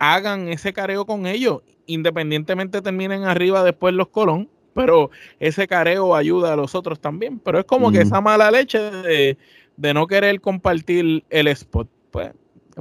hagan 0.00 0.48
ese 0.48 0.72
careo 0.72 1.06
con 1.06 1.26
ellos, 1.26 1.62
independientemente 1.86 2.82
terminen 2.82 3.22
arriba 3.22 3.62
después 3.62 3.94
los 3.94 4.08
Colón, 4.08 4.48
pero 4.74 5.12
ese 5.38 5.68
careo 5.68 6.16
ayuda 6.16 6.54
a 6.54 6.56
los 6.56 6.74
otros 6.74 6.98
también. 6.98 7.38
Pero 7.38 7.60
es 7.60 7.64
como 7.64 7.92
que 7.92 8.00
esa 8.00 8.20
mala 8.20 8.50
leche 8.50 8.80
de, 8.80 9.38
de, 9.76 9.94
no 9.94 10.08
querer 10.08 10.40
compartir 10.40 11.22
el 11.30 11.46
spot. 11.46 11.88
Pues, 12.10 12.32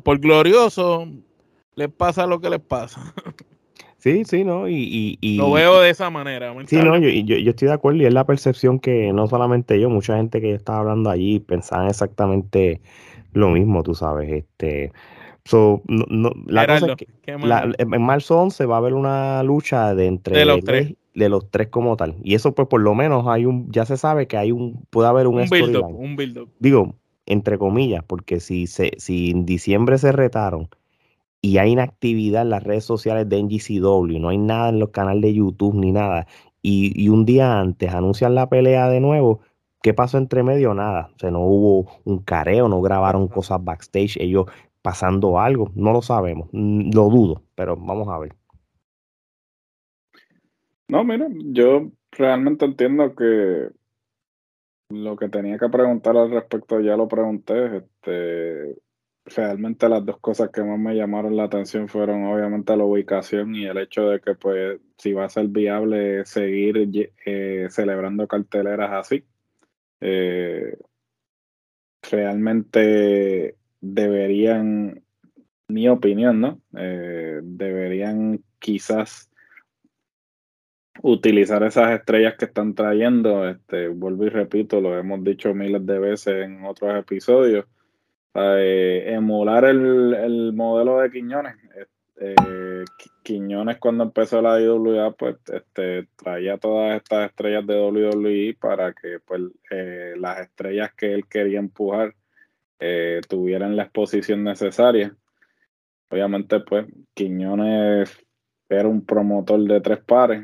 por 0.04 0.18
glorioso, 0.18 1.08
les 1.76 1.90
pasa 1.90 2.26
lo 2.26 2.42
que 2.42 2.50
les 2.50 2.62
pasa. 2.62 3.14
Sí, 4.00 4.24
sí, 4.24 4.46
¿no? 4.46 4.70
Y, 4.70 5.18
y, 5.20 5.36
Lo 5.36 5.52
veo 5.52 5.82
de 5.82 5.90
esa 5.90 6.10
manera. 6.10 6.54
Sí, 6.68 6.78
no, 6.78 6.98
yo, 6.98 7.10
yo, 7.10 7.50
estoy 7.50 7.68
de 7.68 7.74
acuerdo 7.74 8.02
y 8.02 8.06
es 8.06 8.14
la 8.14 8.26
percepción 8.26 8.80
que 8.80 9.12
no 9.12 9.28
solamente 9.28 9.80
yo, 9.80 9.90
mucha 9.90 10.16
gente 10.16 10.40
que 10.40 10.54
estaba 10.54 10.80
hablando 10.80 11.10
allí 11.10 11.42
pensaban 11.42 11.90
exactamente 11.90 12.80
lo 13.34 13.50
mismo, 13.50 13.84
tú 13.84 13.96
sabes. 13.96 14.32
Este, 14.32 14.94
so, 15.44 15.82
no, 15.88 16.32
la 16.46 16.66
cosa 16.66 16.94
es 16.94 16.96
que 16.96 17.08
en 17.26 18.02
marzo 18.02 18.40
11 18.40 18.66
va 18.66 18.76
a 18.76 18.78
haber 18.78 18.94
una 18.94 19.44
lucha 19.44 19.94
de 19.94 20.08
entre 20.08 20.38
de 20.38 20.46
los 20.46 20.64
tres. 20.64 20.94
De 21.14 21.28
los 21.28 21.52
tres 21.52 21.68
como 21.68 21.98
tal. 21.98 22.16
Y 22.24 22.36
eso, 22.36 22.56
pues, 22.56 22.70
por 22.70 22.80
lo 22.80 22.96
menos 22.96 23.28
hay 23.28 23.46
un, 23.46 23.70
ya 23.70 23.86
se 23.86 23.98
sabe 23.98 24.28
que 24.28 24.38
hay 24.38 24.54
un, 24.54 24.86
puede 24.90 25.10
haber 25.10 25.28
un, 25.28 25.40
un 25.40 25.50
build-up. 25.50 25.88
Un 25.88 26.16
build 26.16 26.48
Digo, 26.60 26.96
entre 27.26 27.58
comillas, 27.58 28.04
porque 28.08 28.40
si, 28.40 28.66
se, 28.66 28.94
si 28.98 29.32
en 29.32 29.46
diciembre 29.46 29.98
se 29.98 30.14
retaron 30.14 30.70
y 31.42 31.58
hay 31.58 31.72
inactividad 31.72 32.44
en 32.44 32.50
las 32.50 32.64
redes 32.64 32.84
sociales 32.84 33.28
de 33.30 33.42
NGCW, 33.42 34.20
no 34.20 34.30
hay 34.30 34.38
nada 34.38 34.70
en 34.70 34.80
los 34.80 34.90
canales 34.90 35.22
de 35.22 35.34
YouTube 35.34 35.76
ni 35.76 35.92
nada, 35.92 36.28
y, 36.62 37.08
un 37.10 37.26
día 37.26 37.60
antes 37.60 37.94
anuncian 37.94 38.36
la 38.36 38.50
pelea 38.50 38.90
de 38.90 39.00
nuevo, 39.00 39.42
¿qué 39.82 39.94
pasó 39.94 40.18
entre 40.18 40.44
medio? 40.44 40.74
Nada, 40.74 41.12
o 41.16 41.20
sea, 41.20 41.32
no 41.32 41.40
hubo 41.40 41.92
un 42.04 42.20
careo, 42.20 42.68
no 42.68 42.82
grabaron 42.82 43.28
cosas 43.30 43.64
backstage, 43.64 44.18
ellos 44.20 44.46
pasando 44.82 45.40
algo, 45.40 45.72
no 45.76 45.94
lo 45.94 46.02
sabemos, 46.02 46.50
lo 46.52 47.10
dudo, 47.10 47.44
pero 47.56 47.78
vamos 47.78 48.08
a 48.10 48.20
ver. 48.20 48.36
No, 50.90 51.04
mira, 51.04 51.28
yo 51.30 51.92
realmente 52.12 52.66
entiendo 52.66 53.16
que 53.16 53.70
lo 54.90 55.16
que 55.16 55.30
tenía 55.30 55.58
que 55.58 55.70
preguntar 55.70 56.18
al 56.18 56.32
respecto 56.32 56.80
ya 56.80 56.98
lo 56.98 57.08
pregunté. 57.08 57.78
Este, 57.78 58.76
realmente 59.36 59.90
las 59.90 60.06
dos 60.06 60.20
cosas 60.20 60.50
que 60.50 60.64
más 60.64 60.80
me 60.80 60.96
llamaron 60.96 61.36
la 61.36 61.46
atención 61.46 61.88
fueron 61.88 62.26
obviamente 62.26 62.76
la 62.76 62.84
ubicación 62.84 63.56
y 63.56 63.66
el 63.66 63.78
hecho 63.78 64.10
de 64.10 64.20
que 64.20 64.36
pues 64.36 64.80
si 64.98 65.14
va 65.14 65.26
a 65.26 65.30
ser 65.30 65.48
viable 65.48 66.26
seguir 66.26 67.12
eh, 67.26 67.68
celebrando 67.70 68.28
carteleras 68.28 68.92
así. 68.92 69.24
Eh, 70.02 70.78
realmente 72.02 73.58
deberían, 73.82 75.04
mi 75.68 75.88
opinión, 75.90 76.42
¿no? 76.42 76.62
Eh, 76.78 77.40
deberían 77.44 78.44
quizás 78.60 79.30
utilizar 81.02 81.64
esas 81.64 81.92
estrellas 82.00 82.36
que 82.38 82.46
están 82.46 82.76
trayendo. 82.76 83.48
Este, 83.48 83.88
vuelvo 83.90 84.26
y 84.26 84.30
repito, 84.30 84.82
lo 84.82 84.98
hemos 84.98 85.24
dicho 85.24 85.54
miles 85.54 85.86
de 85.86 86.00
veces 86.00 86.46
en 86.46 86.66
otros 86.66 86.98
episodios 86.98 87.66
eh, 88.36 89.06
emular 89.08 89.66
el, 89.66 90.54
modelo 90.54 91.00
de 91.00 91.12
Quiñones. 91.12 91.56
Eh, 92.22 92.86
Quiñones 93.24 93.78
cuando 93.78 94.04
empezó 94.04 94.42
la 94.42 94.60
IWA 94.60 95.12
pues 95.14 95.38
este, 95.52 96.08
traía 96.16 96.58
todas 96.58 96.98
estas 96.98 97.30
estrellas 97.30 97.66
de 97.66 97.80
WWE 97.80 98.58
para 98.60 98.94
que 98.94 99.20
pues 99.26 99.42
eh, 99.72 100.14
las 100.18 100.42
estrellas 100.42 100.94
que 100.96 101.14
él 101.14 101.26
quería 101.28 101.60
empujar 101.60 102.16
tuvieran 103.28 103.76
la 103.76 103.84
exposición 103.84 104.44
necesaria. 104.44 105.14
Obviamente 106.10 106.62
pues 106.62 106.86
Quiñones 107.14 108.26
era 108.70 108.88
un 108.88 109.06
promotor 109.06 109.60
de 109.62 109.82
tres 109.82 110.00
pares. 110.00 110.44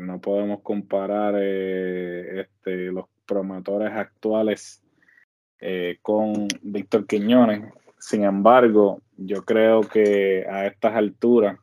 no 0.00 0.20
podemos 0.20 0.60
comparar 0.62 1.34
este, 1.42 2.92
los 2.92 3.06
promotores 3.26 3.92
actuales 3.92 4.83
eh, 5.66 5.96
con 6.02 6.46
Víctor 6.60 7.06
Quiñones. 7.06 7.72
Sin 7.98 8.22
embargo, 8.22 9.00
yo 9.16 9.46
creo 9.46 9.80
que 9.80 10.44
a 10.46 10.66
estas 10.66 10.94
alturas, 10.94 11.58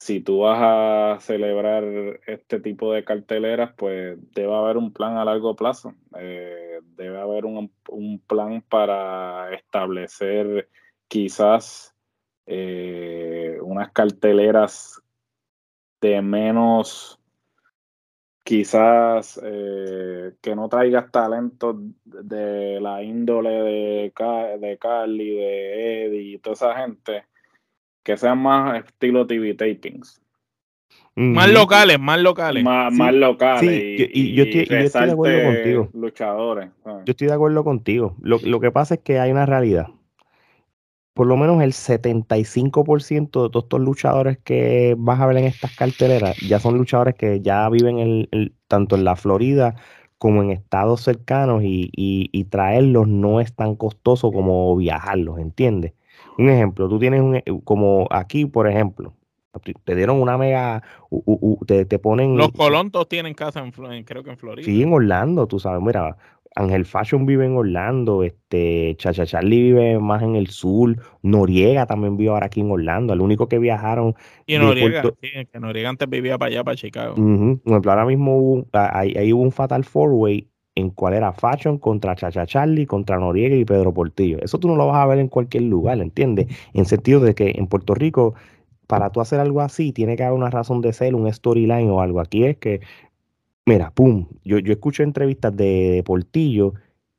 si 0.00 0.18
tú 0.18 0.40
vas 0.40 0.58
a 0.60 1.20
celebrar 1.20 1.84
este 2.26 2.58
tipo 2.58 2.92
de 2.92 3.04
carteleras, 3.04 3.72
pues 3.76 4.18
debe 4.34 4.52
haber 4.52 4.76
un 4.76 4.92
plan 4.92 5.16
a 5.16 5.24
largo 5.24 5.54
plazo. 5.54 5.94
Eh, 6.18 6.80
debe 6.96 7.20
haber 7.20 7.44
un, 7.44 7.70
plan 8.26 8.64
para 8.68 9.54
establecer 9.54 10.68
quizás 11.06 11.94
eh, 12.46 13.58
unas 13.62 13.92
carteleras 13.92 15.00
de 16.00 16.20
menos 16.20 17.17
quizás 18.48 19.38
eh, 19.44 20.32
que 20.40 20.56
no 20.56 20.70
traigas 20.70 21.10
talentos 21.12 21.76
de 22.06 22.80
la 22.80 23.02
índole 23.02 23.50
de, 23.50 24.12
de 24.58 24.78
Carly, 24.80 25.34
de 25.34 26.06
Eddie 26.06 26.32
y 26.32 26.38
toda 26.38 26.54
esa 26.54 26.74
gente, 26.76 27.24
que 28.02 28.16
sean 28.16 28.38
más 28.38 28.86
estilo 28.86 29.26
TV 29.26 29.52
tapings. 29.52 30.22
Más 31.14 31.52
locales, 31.52 32.00
más 32.00 32.22
locales. 32.22 32.64
Más, 32.64 32.90
más 32.90 33.12
locales. 33.12 33.70
y, 33.70 34.32
yo, 34.32 34.44
estoy, 34.44 34.64
de 34.64 35.12
acuerdo 35.12 35.52
contigo. 35.52 35.88
Luchadores. 35.92 36.70
Yo 36.86 37.02
estoy 37.04 37.26
de 37.26 37.34
acuerdo 37.34 37.64
contigo. 37.64 38.16
Lo, 38.22 38.38
lo 38.42 38.60
que 38.60 38.70
pasa 38.70 38.94
es 38.94 39.00
que 39.00 39.18
hay 39.18 39.30
una 39.30 39.44
realidad 39.44 39.88
por 41.18 41.26
lo 41.26 41.36
menos 41.36 41.60
el 41.62 41.72
75% 41.72 43.42
de 43.42 43.50
todos 43.50 43.64
estos 43.64 43.80
luchadores 43.80 44.38
que 44.38 44.94
vas 44.96 45.18
a 45.18 45.26
ver 45.26 45.38
en 45.38 45.46
estas 45.46 45.74
carteleras 45.74 46.36
ya 46.36 46.60
son 46.60 46.78
luchadores 46.78 47.16
que 47.16 47.40
ya 47.40 47.68
viven 47.68 48.30
tanto 48.68 48.94
en 48.94 49.02
la 49.02 49.16
Florida 49.16 49.74
como 50.18 50.44
en 50.44 50.52
estados 50.52 51.00
cercanos 51.00 51.62
y, 51.64 52.44
traerlos 52.50 53.08
no 53.08 53.40
es 53.40 53.52
tan 53.52 53.74
costoso 53.74 54.30
como 54.30 54.76
viajarlos, 54.76 55.40
¿entiendes? 55.40 55.92
Un 56.38 56.50
ejemplo, 56.50 56.88
tú 56.88 57.00
tienes 57.00 57.20
un, 57.20 57.34
e, 57.34 57.42
como 57.64 58.06
aquí, 58.10 58.46
por 58.46 58.68
ejemplo, 58.68 59.12
te 59.60 59.94
dieron 59.94 60.20
una 60.20 60.38
mega, 60.38 60.82
te, 61.66 61.98
ponen... 61.98 62.36
Los 62.36 62.52
Colontos 62.52 63.08
tienen 63.08 63.34
casa 63.34 63.60
en, 63.60 64.04
creo 64.04 64.22
que 64.22 64.30
en 64.30 64.38
Florida. 64.38 64.64
Sí, 64.64 64.82
en 64.82 64.92
Orlando, 64.92 65.46
tú 65.46 65.58
sabes, 65.58 65.82
mira, 65.82 66.16
Ángel 66.58 66.84
Fashion 66.84 67.24
vive 67.24 67.46
en 67.46 67.56
Orlando, 67.56 68.24
este, 68.24 68.94
Chacha 68.98 69.24
Charlie 69.24 69.62
vive 69.62 69.98
más 69.98 70.22
en 70.22 70.34
el 70.34 70.48
sur, 70.48 70.96
Noriega 71.22 71.86
también 71.86 72.16
vive 72.16 72.30
ahora 72.30 72.46
aquí 72.46 72.60
en 72.60 72.70
Orlando, 72.70 73.12
el 73.12 73.20
único 73.20 73.48
que 73.48 73.58
viajaron. 73.58 74.14
Y 74.46 74.58
Noriega, 74.58 75.02
sí, 75.20 75.28
que 75.52 75.60
Noriega 75.60 75.88
antes 75.88 76.08
vivía 76.10 76.36
para 76.36 76.50
allá, 76.50 76.64
para 76.64 76.76
Chicago. 76.76 77.14
ahora 77.86 78.04
mismo 78.04 78.36
hubo, 78.36 78.66
ahí, 78.72 79.32
hubo 79.32 79.42
un 79.42 79.52
Fatal 79.52 79.84
Four 79.84 80.12
Way 80.14 80.48
en 80.74 80.90
cual 80.90 81.14
era 81.14 81.32
Fashion 81.32 81.78
contra 81.78 82.14
Chacha 82.14 82.46
Charlie, 82.46 82.86
contra 82.86 83.18
Noriega 83.18 83.56
y 83.56 83.64
Pedro 83.64 83.92
Portillo. 83.92 84.38
Eso 84.40 84.58
tú 84.58 84.68
no 84.68 84.76
lo 84.76 84.86
vas 84.86 84.98
a 84.98 85.06
ver 85.06 85.18
en 85.18 85.28
cualquier 85.28 85.64
lugar, 85.64 86.00
¿entiendes? 86.00 86.46
En 86.72 86.84
sentido 86.86 87.20
de 87.20 87.34
que 87.34 87.52
en 87.56 87.66
Puerto 87.66 87.94
Rico, 87.94 88.34
para 88.88 89.10
tú 89.10 89.20
hacer 89.20 89.38
algo 89.38 89.60
así, 89.60 89.92
tiene 89.92 90.16
que 90.16 90.24
haber 90.24 90.36
una 90.36 90.50
razón 90.50 90.80
de 90.80 90.92
ser, 90.92 91.14
un 91.14 91.32
storyline 91.32 91.88
o 91.90 92.00
algo. 92.00 92.20
Aquí 92.20 92.44
es 92.44 92.56
que 92.56 92.80
Mira, 93.68 93.90
pum, 93.90 94.26
yo, 94.44 94.58
yo 94.60 94.72
escucho 94.72 95.02
entrevistas 95.02 95.54
de, 95.54 96.02
Portillo 96.06 96.72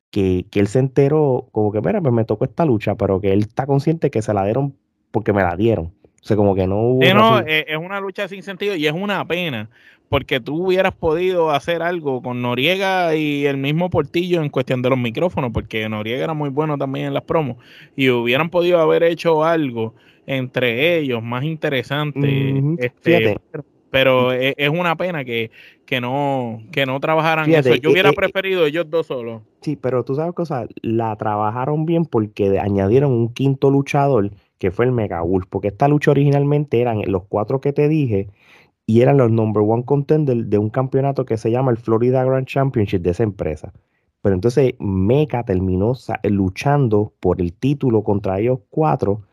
que, 0.10 0.48
él 0.52 0.68
se 0.68 0.80
enteró, 0.80 1.48
como 1.52 1.72
que, 1.72 1.80
mira, 1.80 2.02
pues 2.02 2.12
me 2.12 2.26
tocó 2.26 2.46
esta 2.46 2.66
lucha, 2.66 2.96
pero 2.96 3.22
que 3.22 3.32
él 3.32 3.42
está 3.42 3.68
consciente 3.68 4.10
que 4.10 4.24
se 4.24 4.34
la 4.34 4.46
dieron 4.46 4.76
porque 5.12 5.32
me 5.32 5.44
la 5.44 5.56
dieron. 5.56 5.94
O 6.06 6.24
sea, 6.24 6.36
como 6.36 6.56
que 6.56 6.66
no 6.66 6.80
hubo. 6.80 7.14
no, 7.14 7.42
eh, 7.42 7.66
es 7.68 7.78
una 7.78 8.00
lucha 8.00 8.28
sin 8.28 8.42
sentido 8.42 8.76
y 8.76 8.88
es 8.88 8.94
una 8.94 9.24
pena, 9.28 9.70
porque 10.10 10.40
tú 10.40 10.66
hubieras 10.66 10.96
podido 10.96 11.52
hacer 11.52 11.84
algo 11.84 12.24
con 12.24 12.42
Noriega 12.42 13.16
y 13.16 13.46
el 13.46 13.58
mismo 13.58 13.92
Portillo 13.92 14.42
en 14.42 14.50
cuestión 14.50 14.82
de 14.82 14.90
los 14.90 14.98
micrófonos, 14.98 15.52
porque 15.54 15.88
Noriega 15.88 16.24
era 16.24 16.34
muy 16.34 16.50
bueno 16.50 16.80
también 16.80 17.06
en 17.06 17.14
las 17.14 17.26
promos, 17.26 17.58
y 17.96 18.10
hubieran 18.10 18.50
podido 18.50 18.80
haber 18.80 19.04
hecho 19.04 19.44
algo 19.44 19.94
entre 20.30 21.00
ellos 21.00 21.24
más 21.24 21.44
interesante. 21.44 22.62
este, 22.78 23.38
pero 23.90 24.32
e, 24.32 24.54
es, 24.58 24.70
una 24.70 24.96
pena 24.96 25.26
que, 25.26 25.50
que, 25.88 26.00
no, 26.00 26.62
que 26.72 26.86
no 26.86 27.00
trabajaran 27.00 27.52
eso. 27.52 27.74
Yo 27.74 27.90
hubiera 27.90 28.14
preferido 28.14 28.68
ellos 28.68 28.88
dos 28.88 29.08
solos. 29.08 29.42
Sí, 29.62 29.76
pero 29.76 30.06
tú 30.06 30.14
sabes 30.14 30.34
cosa, 30.34 30.68
la 30.84 31.16
trabajaron 31.16 31.88
bien 31.88 32.06
porque 32.06 32.60
añadieron 32.60 33.12
un 33.12 33.34
quinto 33.34 33.72
luchador 33.72 34.30
que 34.60 34.70
fue 34.70 34.86
el 34.86 34.92
Mega 34.92 35.22
Wolf, 35.24 35.48
porque 35.50 35.70
esta 35.70 35.88
lucha 35.88 36.12
originalmente 36.12 36.80
eran 36.80 37.02
los 37.08 37.24
cuatro 37.28 37.60
que 37.60 37.74
te 37.74 37.88
dije 37.88 38.28
y 38.86 39.02
eran 39.02 39.18
los 39.18 39.32
number 39.32 39.64
one 39.66 39.84
contenders 39.84 40.48
de 40.48 40.60
un 40.60 40.70
campeonato 40.70 41.26
que 41.26 41.38
se 41.38 41.50
llama 41.50 41.72
el 41.72 41.78
Florida 41.78 42.24
Grand 42.24 42.46
Championship 42.46 43.02
de 43.02 43.12
esa 43.12 43.24
empresa. 43.24 43.74
Pero 44.22 44.36
entonces 44.36 44.74
Mecha 44.80 45.44
terminó 45.44 45.94
luchando 46.24 47.14
por 47.20 47.42
el 47.42 47.54
título 47.54 48.04
contra 48.04 48.40
ellos 48.40 48.60
cuatro 48.70 49.24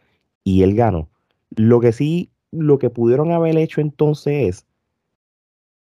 y 0.46 0.62
él 0.62 0.76
ganó. 0.76 1.10
Lo 1.50 1.80
que 1.80 1.92
sí 1.92 2.30
lo 2.52 2.78
que 2.78 2.88
pudieron 2.88 3.32
haber 3.32 3.58
hecho 3.58 3.80
entonces 3.80 4.48
es 4.48 4.66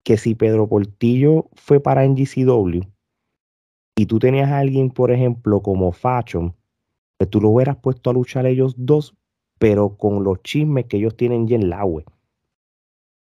que 0.03 0.17
si 0.17 0.35
Pedro 0.35 0.67
Portillo 0.67 1.49
fue 1.53 1.79
para 1.79 2.07
NGCW 2.07 2.81
y 3.97 4.05
tú 4.05 4.19
tenías 4.19 4.49
a 4.49 4.59
alguien, 4.59 4.89
por 4.89 5.11
ejemplo, 5.11 5.61
como 5.61 5.91
Fashion, 5.91 6.55
que 7.19 7.25
tú 7.25 7.41
lo 7.41 7.49
hubieras 7.49 7.77
puesto 7.77 8.09
a 8.09 8.13
luchar 8.13 8.45
ellos 8.45 8.73
dos, 8.77 9.15
pero 9.59 9.97
con 9.97 10.23
los 10.23 10.41
chismes 10.43 10.85
que 10.85 10.97
ellos 10.97 11.17
tienen 11.17 11.47
ya 11.47 11.57
en 11.57 11.69
la 11.69 11.83
web. 11.83 12.05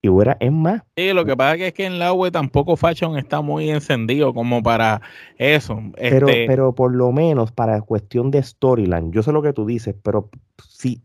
Y 0.01 0.08
hubiera, 0.08 0.38
es 0.39 0.51
más. 0.53 0.84
Sí, 0.95 1.12
lo 1.12 1.25
que 1.25 1.36
pasa 1.36 1.55
es 1.55 1.73
que 1.73 1.86
en 1.86 1.99
la 1.99 2.13
web 2.13 2.32
tampoco 2.32 2.77
Fashion 2.77 3.17
está 3.17 3.41
muy 3.41 3.69
encendido 3.69 4.34
como 4.34 4.63
para 4.63 5.01
eso. 5.38 5.82
Pero, 5.97 6.29
este 6.29 6.45
pero 6.47 6.73
por 6.73 6.95
lo 6.95 7.12
menos 7.12 7.51
para 7.51 7.82
cuestión 7.82 8.32
de 8.32 8.41
storyline, 8.41 9.12
yo 9.12 9.23
sé 9.23 9.34
lo 9.34 9.41
que 9.41 9.51
tú 9.51 9.65
dices, 9.65 9.95
pero 10.01 10.29
si 10.65 11.01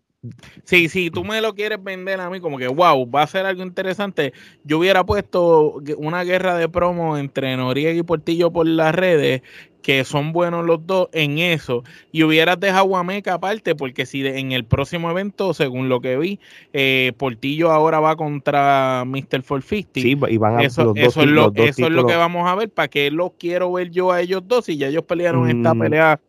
Sí, 0.65 0.89
si 0.89 1.11
tú 1.11 1.25
me 1.25 1.41
lo 1.41 1.55
quieres 1.55 1.83
vender 1.83 2.21
a 2.21 2.31
mí 2.31 2.41
como 2.41 2.59
que, 2.59 2.69
wow, 2.69 3.11
va 3.11 3.23
a 3.23 3.27
ser 3.27 3.47
algo 3.47 3.63
interesante, 3.63 4.33
yo 4.65 4.79
hubiera 4.79 5.05
puesto 5.05 5.83
una 5.99 6.25
guerra 6.25 6.57
de 6.57 6.69
promo 6.69 7.19
entre 7.19 7.57
Noriega 7.57 7.99
y 7.99 8.03
Portillo 8.03 8.51
por 8.51 8.67
las 8.67 8.95
redes, 8.95 9.43
que 9.85 10.03
son 10.05 10.33
buenos 10.33 10.65
los 10.65 10.87
dos 10.87 11.11
en 11.13 11.39
eso, 11.39 11.85
y 12.11 12.23
hubieras 12.23 12.59
dejado 12.59 12.97
a 12.97 13.05
Meca 13.05 13.35
aparte, 13.35 13.75
porque 13.75 14.07
si 14.07 14.27
en 14.27 14.53
el 14.53 14.65
próximo 14.65 15.11
evento, 15.11 15.53
según 15.53 15.91
lo 15.91 16.01
que 16.01 16.17
vi, 16.17 16.41
eh, 16.73 17.13
Portillo 17.19 17.71
ahora 17.71 18.01
va 18.01 18.17
contra 18.17 19.05
Mr. 19.05 19.43
450. 19.43 20.01
Sí, 20.01 20.17
y 20.31 20.39
van 20.39 20.59
a 20.59 20.63
eso, 20.63 20.85
los 20.85 20.97
eso, 20.97 21.21
es, 21.21 21.29
lo, 21.29 21.53
eso 21.55 21.87
es 21.87 21.93
lo 21.93 22.07
que 22.07 22.17
vamos 22.17 22.49
a 22.49 22.55
ver, 22.55 22.71
para 22.71 22.89
que 22.89 23.11
lo 23.11 23.35
quiero 23.39 23.71
ver 23.73 23.91
yo 23.91 24.11
a 24.11 24.23
ellos 24.23 24.43
dos, 24.47 24.71
y 24.71 24.79
ya 24.79 24.89
ellos 24.89 25.05
pelearon 25.05 25.51
esta 25.51 25.75
mm. 25.75 25.79
pelea 25.79 26.21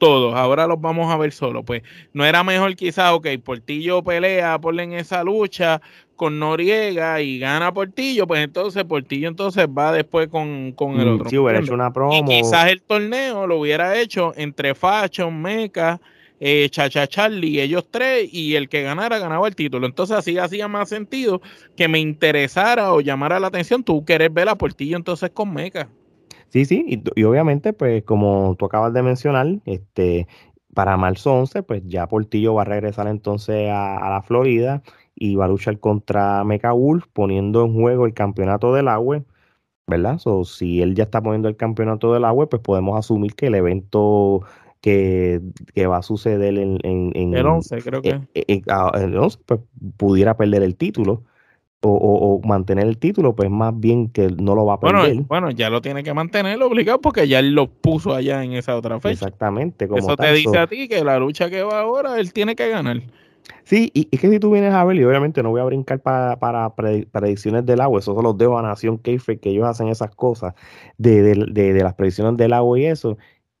todos, 0.00 0.34
ahora 0.34 0.66
los 0.66 0.80
vamos 0.80 1.12
a 1.12 1.16
ver 1.16 1.30
solo. 1.30 1.62
Pues 1.62 1.82
no 2.12 2.24
era 2.24 2.42
mejor 2.42 2.74
quizás, 2.74 3.12
ok, 3.12 3.28
Portillo 3.44 4.02
pelea, 4.02 4.58
por 4.58 4.80
en 4.80 4.94
esa 4.94 5.22
lucha 5.22 5.80
con 6.16 6.38
Noriega 6.38 7.20
y 7.20 7.38
gana 7.38 7.72
Portillo, 7.72 8.26
pues 8.26 8.42
entonces 8.42 8.82
Portillo 8.84 9.28
entonces 9.28 9.66
va 9.66 9.92
después 9.92 10.28
con, 10.28 10.74
el 10.76 11.06
mm, 11.06 11.14
otro. 11.14 11.30
Sí, 11.30 11.38
hubiera 11.38 11.60
hecho 11.60 11.74
una 11.74 11.92
promo. 11.92 12.24
quizás 12.24 12.68
el 12.68 12.82
torneo 12.82 13.46
lo 13.46 13.60
hubiera 13.60 13.98
hecho 14.00 14.32
entre 14.36 14.74
Fashion, 14.74 15.40
Meca, 15.40 16.00
eh, 16.40 16.68
Chacha 16.70 17.06
Charlie, 17.06 17.60
ellos 17.60 17.86
tres, 17.90 18.28
y 18.32 18.54
el 18.54 18.68
que 18.68 18.82
ganara 18.82 19.18
ganaba 19.18 19.46
el 19.48 19.54
título. 19.54 19.86
Entonces 19.86 20.16
así 20.16 20.38
hacía 20.38 20.66
más 20.66 20.88
sentido 20.88 21.42
que 21.76 21.88
me 21.88 22.00
interesara 22.00 22.92
o 22.94 23.00
llamara 23.00 23.38
la 23.38 23.48
atención 23.48 23.84
tú 23.84 24.04
querés 24.04 24.32
ver 24.32 24.48
a 24.48 24.56
Portillo 24.56 24.96
entonces 24.96 25.30
con 25.30 25.52
Meca. 25.52 25.88
Sí, 26.50 26.64
sí, 26.64 26.84
y, 27.14 27.22
obviamente, 27.22 27.72
pues 27.72 28.02
como 28.02 28.56
tú 28.58 28.66
acabas 28.66 28.92
de 28.92 29.02
mencionar, 29.02 29.46
este, 29.66 30.26
para 30.74 30.96
marzo 30.96 31.32
11, 31.32 31.62
pues 31.62 31.82
ya 31.86 32.08
Portillo 32.08 32.54
va 32.54 32.62
a 32.62 32.64
regresar 32.64 33.06
entonces 33.06 33.70
a, 33.70 34.10
la 34.10 34.22
Florida 34.22 34.82
y 35.14 35.36
va 35.36 35.44
a 35.44 35.48
luchar 35.48 35.78
contra 35.78 36.42
Mecha 36.44 36.72
Wolf, 36.72 37.06
poniendo 37.12 37.64
en 37.64 37.74
juego 37.74 38.04
el 38.04 38.14
campeonato 38.14 38.74
del 38.74 38.88
agua, 38.88 39.22
¿verdad? 39.86 40.18
So, 40.18 40.44
si 40.44 40.82
él 40.82 40.96
ya 40.96 41.04
está 41.04 41.22
poniendo 41.22 41.48
el 41.48 41.56
campeonato 41.56 42.12
del 42.12 42.24
agua, 42.24 42.48
pues 42.48 42.62
podemos 42.62 42.98
asumir 42.98 43.34
que 43.36 43.46
el 43.46 43.54
evento 43.54 44.42
que, 44.80 45.40
va 45.88 45.98
a 45.98 46.02
suceder 46.02 46.58
en, 46.58 46.78
en, 46.82 47.34
el 47.34 47.46
11, 47.46 47.82
creo 47.82 48.02
que. 48.02 48.20
El 48.34 49.16
11, 49.16 49.38
pues 49.46 49.60
pudiera 49.96 50.36
perder 50.36 50.64
el 50.64 50.76
título 50.76 51.22
o, 51.82 52.40
mantener 52.44 52.86
el 52.86 52.98
título, 52.98 53.34
pues 53.34 53.50
más 53.50 53.78
bien 53.78 54.08
que 54.08 54.28
no 54.28 54.54
lo 54.54 54.66
va 54.66 54.74
a 54.74 54.80
perder. 54.80 55.14
Bueno, 55.14 55.26
bueno 55.28 55.50
ya 55.50 55.70
lo 55.70 55.80
tiene 55.80 56.02
que 56.02 56.12
mantener 56.12 56.62
obligado 56.62 57.00
porque 57.00 57.26
ya 57.26 57.38
él 57.38 57.54
lo 57.54 57.68
puso 57.68 58.14
allá 58.14 58.44
en 58.44 58.52
esa 58.52 58.76
otra 58.76 59.00
fecha. 59.00 59.12
Exactamente. 59.12 59.88
Como 59.88 59.98
Eso 59.98 60.16
te 60.16 60.32
dice 60.32 60.58
a 60.58 60.66
ti 60.66 60.88
que 60.88 61.02
la 61.04 61.18
lucha 61.18 61.48
que 61.48 61.62
va 61.62 61.80
ahora, 61.80 62.18
él 62.20 62.32
tiene 62.32 62.54
que 62.54 62.68
ganar. 62.68 63.00
Sí, 63.64 63.90
y 63.94 64.08
es 64.10 64.20
que 64.20 64.28
si 64.28 64.38
tú 64.38 64.50
vienes 64.50 64.74
a 64.74 64.84
ver, 64.84 64.96
y 64.96 65.04
obviamente 65.04 65.42
no 65.42 65.50
voy 65.50 65.60
a 65.60 65.64
brincar 65.64 66.00
para, 66.00 66.38
para 66.38 66.74
predicciones 66.74 67.64
del 67.64 67.80
agua, 67.80 68.00
eso 68.00 68.16
se 68.16 68.22
los 68.22 68.36
dejo 68.36 68.58
a 68.58 68.62
Nación 68.62 68.98
que 68.98 69.18
ellos 69.44 69.66
hacen 69.66 69.88
esas 69.88 70.14
cosas 70.14 70.54
de, 70.98 71.22
de, 71.22 71.72
de, 71.72 71.82
las 71.82 71.94
predicciones 71.94 72.36
del 72.36 72.52
agua 72.52 72.78
y 72.78 72.86
eso. 72.86 73.16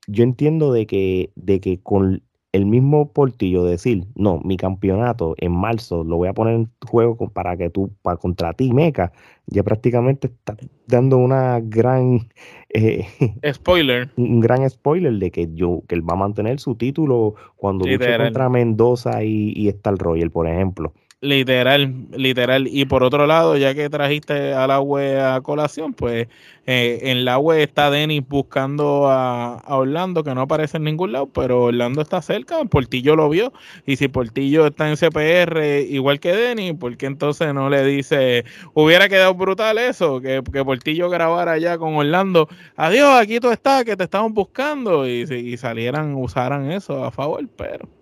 Yo 0.06 0.24
entiendo 0.24 0.72
de 0.72 0.86
que, 0.86 1.30
de 1.36 1.60
que 1.60 1.80
con 1.80 2.22
el 2.52 2.66
mismo 2.66 3.12
Portillo 3.12 3.64
decir, 3.64 4.04
no, 4.16 4.40
mi 4.44 4.56
campeonato 4.56 5.34
en 5.38 5.52
marzo 5.52 6.02
lo 6.02 6.16
voy 6.16 6.28
a 6.28 6.32
poner 6.32 6.54
en 6.54 6.70
juego 6.86 7.30
para 7.30 7.56
que 7.56 7.70
tú, 7.70 7.92
para 8.02 8.16
contra 8.16 8.52
ti, 8.54 8.72
Meca, 8.72 9.12
ya 9.46 9.62
prácticamente 9.62 10.28
está 10.28 10.56
dando 10.86 11.18
una 11.18 11.60
gran 11.60 12.28
eh, 12.70 13.06
spoiler. 13.52 14.10
Un 14.16 14.40
gran 14.40 14.68
spoiler 14.68 15.12
de 15.14 15.30
que 15.30 15.48
yo, 15.54 15.82
que 15.88 15.94
él 15.94 16.08
va 16.08 16.14
a 16.14 16.18
mantener 16.18 16.58
su 16.58 16.74
título 16.74 17.34
cuando 17.56 17.86
luche 17.86 18.16
contra 18.16 18.48
Mendoza 18.48 19.22
y, 19.22 19.52
y 19.54 19.68
Star 19.68 19.96
Royal, 19.96 20.30
por 20.30 20.48
ejemplo. 20.48 20.92
Literal, 21.22 22.06
literal. 22.12 22.66
Y 22.66 22.86
por 22.86 23.02
otro 23.02 23.26
lado, 23.26 23.54
ya 23.58 23.74
que 23.74 23.90
trajiste 23.90 24.54
a 24.54 24.66
la 24.66 24.80
web 24.80 25.20
a 25.20 25.42
colación, 25.42 25.92
pues 25.92 26.28
eh, 26.64 26.98
en 27.02 27.26
la 27.26 27.36
web 27.36 27.58
está 27.58 27.90
Denis 27.90 28.26
buscando 28.26 29.06
a, 29.06 29.62
Orlando, 29.68 30.24
que 30.24 30.34
no 30.34 30.40
aparece 30.40 30.78
en 30.78 30.84
ningún 30.84 31.12
lado, 31.12 31.26
pero 31.26 31.64
Orlando 31.64 32.00
está 32.00 32.22
cerca, 32.22 32.64
Portillo 32.64 33.16
lo 33.16 33.28
vio. 33.28 33.52
Y 33.84 33.96
si 33.96 34.08
Portillo 34.08 34.66
está 34.66 34.88
en 34.88 34.96
CPR 34.96 35.84
igual 35.90 36.20
que 36.20 36.32
Denis, 36.32 36.72
¿por 36.80 36.96
qué 36.96 37.04
entonces 37.04 37.52
no 37.52 37.68
le 37.68 37.84
dice, 37.84 38.46
hubiera 38.72 39.10
quedado 39.10 39.34
brutal 39.34 39.76
eso, 39.76 40.22
que, 40.22 40.42
que 40.50 40.64
Portillo 40.64 41.10
grabara 41.10 41.52
allá 41.52 41.76
con 41.76 41.96
Orlando, 41.96 42.48
adiós, 42.76 43.10
aquí 43.20 43.40
tú 43.40 43.50
estás, 43.50 43.84
que 43.84 43.94
te 43.94 44.04
estamos 44.04 44.32
buscando, 44.32 45.06
y, 45.06 45.24
y 45.30 45.56
salieran, 45.58 46.14
usaran 46.14 46.70
eso 46.70 47.04
a 47.04 47.10
favor, 47.10 47.46
pero... 47.56 47.99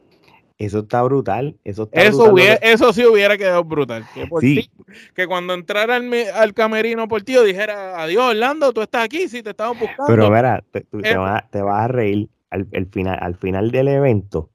Eso 0.59 0.81
está 0.81 1.03
brutal. 1.05 1.57
Eso, 1.62 1.88
eso, 1.92 2.37
eso 2.37 2.92
sí 2.92 3.07
hubiera 3.07 3.38
quedado 3.38 3.62
brutal. 3.62 4.05
Que, 4.12 4.68
que 5.14 5.27
cuando 5.29 5.55
entrara 5.55 5.97
al, 5.97 6.55
camerino 6.55 7.07
por 7.07 7.23
ti 7.23 7.37
dijera, 7.44 8.03
adiós 8.03 8.31
Orlando, 8.31 8.73
tú 8.73 8.83
estás 8.83 9.05
aquí, 9.05 9.29
si 9.29 9.40
te 9.40 9.51
estamos 9.51 9.79
buscando. 9.79 10.07
Pero 10.09 10.31
mira, 10.31 10.64
te, 10.73 10.81
te, 10.81 11.16
vas, 11.16 11.44
a 11.53 11.88
reír 11.88 12.29
al, 12.51 12.66
final, 12.90 13.18
al 13.21 13.37
final 13.37 13.71
del 13.71 13.87
evento. 13.87 14.51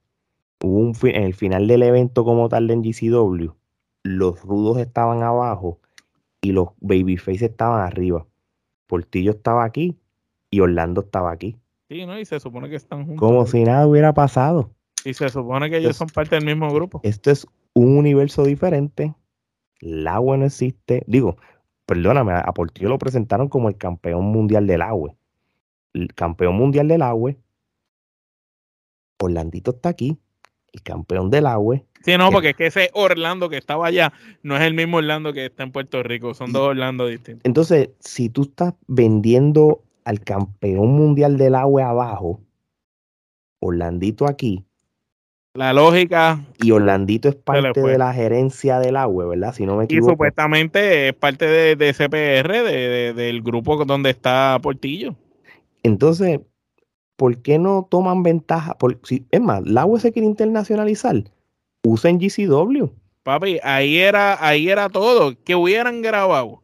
Hubo 0.62 0.80
un 0.80 0.98
en 1.04 1.24
el 1.24 1.34
final 1.34 1.68
del 1.68 1.84
evento 1.84 2.26
como 2.26 2.50
tal 2.50 2.68
de 2.68 2.76
GCW, 2.76 3.54
los 4.04 4.42
rudos 4.42 4.80
estaban 4.80 5.24
abajo 5.24 5.80
y 6.42 6.52
los 6.52 6.70
babyface 6.82 7.46
estaban 7.46 7.82
arriba. 7.82 8.26
Portillo 8.88 9.32
estaba 9.32 9.64
aquí 9.64 9.98
y 10.50 10.60
Orlando 10.60 11.02
estaba 11.02 11.32
aquí. 11.32 11.56
Sí, 11.90 12.06
¿no? 12.06 12.20
Y 12.20 12.26
se 12.26 12.40
supone 12.40 12.70
que 12.70 12.76
están 12.76 13.06
juntos. 13.06 13.20
Como 13.20 13.46
si 13.46 13.64
nada 13.64 13.88
hubiera 13.88 14.14
pasado. 14.14 14.70
Y 15.06 15.14
se 15.14 15.30
supone 15.30 15.70
que 15.70 15.78
ellos 15.78 15.98
son 15.98 16.08
parte 16.08 16.36
del 16.36 16.46
mismo 16.46 16.74
grupo. 16.74 17.02
Esto 17.04 17.32
es 17.32 17.48
un 17.74 17.98
universo 17.98 18.44
diferente. 18.44 19.14
El 19.80 20.08
agua 20.08 20.38
no 20.38 20.46
existe. 20.46 21.04
Digo, 21.08 21.38
perdóname, 21.86 22.34
a 22.34 22.52
Portillo 22.54 22.90
lo 22.90 22.98
presentaron 22.98 23.50
como 23.50 23.70
el 23.70 23.78
campeón 23.78 24.26
mundial 24.26 24.68
del 24.68 24.82
agua. 24.82 25.14
El 25.94 26.14
campeón 26.14 26.56
mundial 26.56 26.88
del 26.88 27.02
agua. 27.02 27.36
Orlandito 29.20 29.72
está 29.72 29.90
aquí. 29.90 30.18
El 30.72 30.82
campeón 30.82 31.30
del 31.30 31.46
agua. 31.46 31.82
Sí, 32.04 32.18
no, 32.18 32.32
porque 32.32 32.50
es 32.50 32.56
que 32.56 32.66
ese 32.68 32.90
Orlando 32.94 33.50
que 33.50 33.58
estaba 33.58 33.88
allá 33.88 34.12
no 34.42 34.58
es 34.58 34.64
el 34.64 34.74
mismo 34.74 34.98
Orlando 34.98 35.32
que 35.32 35.46
está 35.46 35.64
en 35.64 35.72
Puerto 35.72 36.04
Rico. 36.04 36.34
Son 36.34 36.52
dos 36.52 36.70
Orlando 36.70 37.08
distintos. 37.08 37.46
Entonces, 37.46 37.92
si 38.00 38.30
tú 38.30 38.44
estás 38.44 38.74
vendiendo 38.88 39.84
al 40.04 40.20
campeón 40.20 40.90
mundial 40.90 41.38
del 41.38 41.56
agua 41.56 41.90
abajo, 41.90 42.42
Orlandito 43.60 44.28
aquí, 44.28 44.66
la 45.54 45.74
lógica. 45.74 46.44
Y 46.62 46.72
Orlandito 46.72 47.30
es 47.30 47.36
parte 47.36 47.82
de 47.82 47.98
la 47.98 48.14
gerencia 48.14 48.80
del 48.80 48.96
agua, 48.96 49.26
¿verdad? 49.26 49.54
Si 49.54 49.66
no 49.66 49.78
me 49.78 49.86
equivoco. 49.86 50.12
Y 50.12 50.14
supuestamente 50.14 51.10
es 51.10 51.14
parte 51.14 51.46
de, 51.46 51.76
de 51.76 51.94
CPR, 51.94 52.64
de, 52.64 53.14
del 53.14 53.42
grupo 53.42 53.86
donde 53.86 54.10
está 54.10 54.58
Portillo. 54.62 55.16
Entonces, 55.84 56.40
¿por 57.16 57.38
qué 57.42 57.60
no 57.60 57.88
toman 57.90 58.24
ventaja? 58.24 58.78
Por, 58.78 59.00
si, 59.04 59.26
es 59.32 59.42
más, 59.42 59.66
la 59.66 59.82
agua 59.82 60.00
se 60.00 60.12
quiere 60.12 60.28
internacionalizar. 60.28 61.24
Usen 61.84 62.20
GCW. 62.20 62.88
Papi, 63.24 63.60
ahí 63.64 63.98
era, 63.98 64.46
ahí 64.46 64.70
era 64.70 64.90
todo. 64.90 65.36
Que 65.44 65.56
hubieran 65.56 66.02
grabado. 66.02 66.62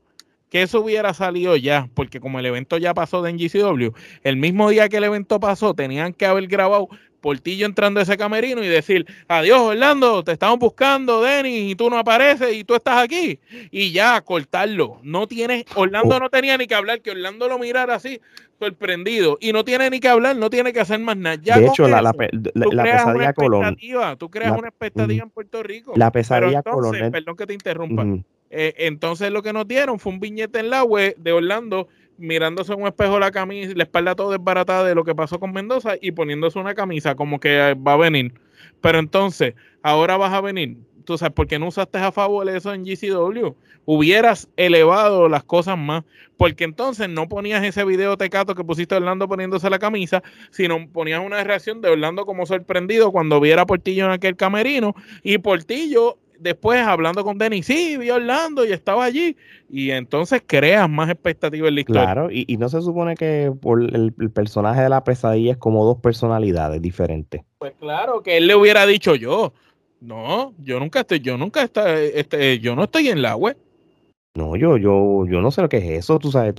Que 0.49 0.63
eso 0.63 0.81
hubiera 0.81 1.13
salido 1.13 1.55
ya. 1.55 1.89
Porque 1.93 2.19
como 2.19 2.39
el 2.39 2.45
evento 2.45 2.77
ya 2.77 2.93
pasó 2.93 3.21
de 3.21 3.33
GCW, 3.33 3.93
el 4.23 4.37
mismo 4.37 4.69
día 4.69 4.89
que 4.89 4.97
el 4.97 5.03
evento 5.03 5.39
pasó, 5.39 5.73
tenían 5.73 6.13
que 6.13 6.25
haber 6.25 6.47
grabado 6.47 6.89
Portillo 7.19 7.65
entrando 7.65 7.99
a 7.99 8.03
ese 8.03 8.17
camerino 8.17 8.63
y 8.63 8.67
decir, 8.67 9.05
adiós 9.27 9.59
Orlando, 9.59 10.23
te 10.23 10.31
estamos 10.31 10.59
buscando, 10.59 11.21
Denis, 11.21 11.71
y 11.71 11.75
tú 11.75 11.89
no 11.89 11.97
apareces 11.97 12.55
y 12.55 12.63
tú 12.63 12.75
estás 12.75 13.03
aquí. 13.03 13.39
Y 13.71 13.91
ya, 13.91 14.21
cortarlo. 14.21 14.99
No 15.03 15.27
tienes, 15.27 15.65
Orlando 15.75 16.15
oh. 16.15 16.19
no 16.19 16.29
tenía 16.29 16.57
ni 16.57 16.67
que 16.67 16.75
hablar, 16.75 17.01
que 17.01 17.11
Orlando 17.11 17.47
lo 17.47 17.59
mirara 17.59 17.95
así, 17.95 18.19
sorprendido. 18.59 19.37
Y 19.41 19.53
no 19.53 19.63
tiene 19.63 19.89
ni 19.89 19.99
que 19.99 20.07
hablar, 20.07 20.35
no 20.35 20.49
tiene 20.49 20.73
que 20.73 20.79
hacer 20.79 20.99
más 20.99 21.17
nada. 21.17 21.37
de 21.37 21.65
hecho, 21.65 21.87
la, 21.87 22.01
la, 22.01 22.13
pesadilla 22.13 23.33
Colón. 23.33 23.77
Tú 24.17 24.29
creas 24.29 24.57
una 24.57 24.69
expectativa 24.69 25.23
en 25.23 25.29
Puerto 25.29 25.63
Rico. 25.63 25.93
La 25.95 26.11
pesadilla 26.11 26.63
Colón. 26.63 27.11
Perdón 27.11 27.35
que 27.35 27.47
te 27.47 27.53
interrumpa. 27.53 28.05
Eh, 28.51 28.73
entonces 28.79 29.31
lo 29.31 29.43
que 29.43 29.53
nos 29.53 29.67
dieron 29.67 29.99
fue 29.99 30.11
un 30.11 30.19
viñete 30.19 30.59
en 30.59 30.71
la 30.71 30.83
web 30.83 31.15
de 31.17 31.31
Orlando 31.31 31.87
mirándose 32.19 32.73
en 32.73 32.81
un 32.81 32.87
espejo 32.87 33.19
la 33.19 33.31
camisa, 33.31 33.73
la 33.75 33.83
espalda 33.83 34.15
todo 34.15 34.31
desbaratada 34.31 34.83
de 34.83 34.95
lo 34.95 35.03
que 35.03 35.15
pasó 35.15 35.39
con 35.39 35.53
Mendoza 35.53 35.93
y 36.01 36.11
poniéndose 36.11 36.59
una 36.59 36.75
camisa 36.75 37.15
como 37.15 37.39
que 37.39 37.75
va 37.75 37.93
a 37.93 37.97
venir. 37.97 38.33
Pero 38.81 38.99
entonces, 38.99 39.55
ahora 39.81 40.17
vas 40.17 40.33
a 40.33 40.41
venir. 40.41 40.77
Tú 41.05 41.17
sabes, 41.17 41.33
¿por 41.33 41.47
qué 41.47 41.57
no 41.57 41.67
usaste 41.67 41.97
a 41.97 42.11
favor 42.11 42.47
eso 42.49 42.73
en 42.73 42.83
GCW? 42.83 43.55
Hubieras 43.85 44.47
elevado 44.57 45.27
las 45.27 45.43
cosas 45.43 45.77
más, 45.77 46.03
porque 46.37 46.63
entonces 46.65 47.09
no 47.09 47.27
ponías 47.27 47.63
ese 47.63 47.83
video 47.83 48.15
tecato 48.15 48.53
que 48.53 48.63
pusiste 48.63 48.93
Orlando 48.93 49.27
poniéndose 49.27 49.69
la 49.71 49.79
camisa, 49.79 50.21
sino 50.51 50.87
ponías 50.91 51.25
una 51.25 51.43
reacción 51.43 51.81
de 51.81 51.89
Orlando 51.89 52.27
como 52.27 52.45
sorprendido 52.45 53.11
cuando 53.11 53.39
viera 53.39 53.63
a 53.63 53.65
Portillo 53.65 54.05
en 54.05 54.11
aquel 54.11 54.35
camerino 54.35 54.93
y 55.23 55.39
Portillo 55.39 56.19
después 56.39 56.79
hablando 56.81 57.23
con 57.23 57.37
Denis, 57.37 57.65
sí, 57.65 57.97
vi 57.97 58.09
Orlando 58.09 58.65
y 58.65 58.71
estaba 58.71 59.05
allí. 59.05 59.35
Y 59.69 59.91
entonces 59.91 60.41
creas 60.45 60.89
más 60.89 61.09
expectativas 61.09 61.69
en 61.69 61.75
la 61.75 61.81
historia. 61.81 62.03
Claro, 62.03 62.29
y, 62.31 62.57
no 62.57 62.69
se 62.69 62.81
supone 62.81 63.15
que 63.15 63.53
por 63.61 63.81
el, 63.81 64.13
personaje 64.33 64.81
de 64.81 64.89
la 64.89 65.03
pesadilla 65.03 65.51
es 65.51 65.57
como 65.57 65.85
dos 65.85 65.99
personalidades 65.99 66.81
diferentes. 66.81 67.41
Pues 67.59 67.73
claro, 67.79 68.23
que 68.23 68.37
él 68.37 68.47
le 68.47 68.55
hubiera 68.55 68.85
dicho 68.85 69.15
yo. 69.15 69.53
No, 70.01 70.53
yo 70.59 70.79
nunca 70.79 71.01
estoy, 71.01 71.19
yo 71.19 71.37
nunca 71.37 71.63
estoy, 71.63 72.11
este, 72.13 72.59
yo 72.59 72.75
no 72.75 72.83
estoy 72.85 73.09
en 73.09 73.21
la 73.21 73.35
web. 73.35 73.57
No, 74.35 74.55
yo, 74.55 74.77
yo, 74.77 75.25
yo 75.25 75.41
no 75.41 75.51
sé 75.51 75.61
lo 75.61 75.67
que 75.67 75.77
es 75.77 75.99
eso, 75.99 76.19
tú 76.19 76.31
sabes, 76.31 76.53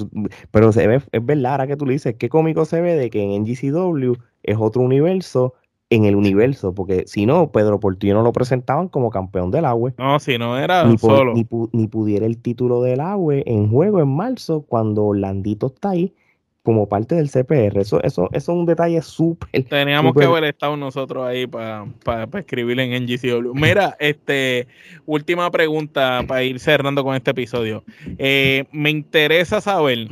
pero 0.50 0.72
se 0.72 0.86
ve, 0.86 1.00
es 1.12 1.24
verdad, 1.24 1.52
ahora 1.52 1.66
que 1.66 1.76
tú 1.76 1.86
le 1.86 1.94
dices, 1.94 2.16
qué 2.18 2.28
cómico 2.28 2.64
se 2.66 2.80
ve 2.80 2.96
de 2.96 3.08
que 3.08 3.22
en 3.22 3.42
NGCW 3.42 4.12
es 4.42 4.56
otro 4.58 4.82
universo 4.82 5.54
en 5.90 6.04
el 6.04 6.14
universo, 6.14 6.72
porque 6.72 7.04
si 7.06 7.26
no, 7.26 7.50
Pedro 7.50 7.80
Portillo 7.80 8.14
no 8.14 8.22
lo 8.22 8.32
presentaban 8.32 8.88
como 8.88 9.10
campeón 9.10 9.50
del 9.50 9.64
agua. 9.64 9.92
No, 9.98 10.20
si 10.20 10.38
no 10.38 10.56
era 10.56 10.88
solo. 10.96 11.34
Ni, 11.34 11.44
pudiera 11.88 12.26
el 12.26 12.38
título 12.38 12.80
del 12.80 13.00
agua 13.00 13.34
en 13.44 13.68
juego 13.68 14.00
en 14.00 14.08
marzo, 14.08 14.62
cuando 14.62 15.04
Orlandito 15.04 15.66
está 15.66 15.90
ahí 15.90 16.14
como 16.62 16.88
parte 16.88 17.14
del 17.14 17.30
CPR. 17.30 17.80
Eso, 17.80 18.02
eso, 18.02 18.28
eso 18.32 18.32
es 18.32 18.48
un 18.48 18.66
detalle 18.66 19.00
súper. 19.00 19.48
Teníamos 19.64 20.14
que 20.14 20.24
haber 20.24 20.44
estado 20.44 20.76
nosotros 20.76 21.26
ahí 21.26 21.46
para 21.46 21.86
escribir 22.34 22.78
en 22.80 23.04
NGCW. 23.04 23.54
Mira, 23.54 23.96
este, 24.00 24.66
última 25.06 25.50
pregunta 25.50 26.22
para 26.26 26.42
ir 26.42 26.60
cerrando 26.60 27.02
con 27.02 27.16
este 27.16 27.30
episodio. 27.30 27.82
Eh, 28.18 28.64
me 28.72 28.90
interesa 28.90 29.60
saber 29.60 30.08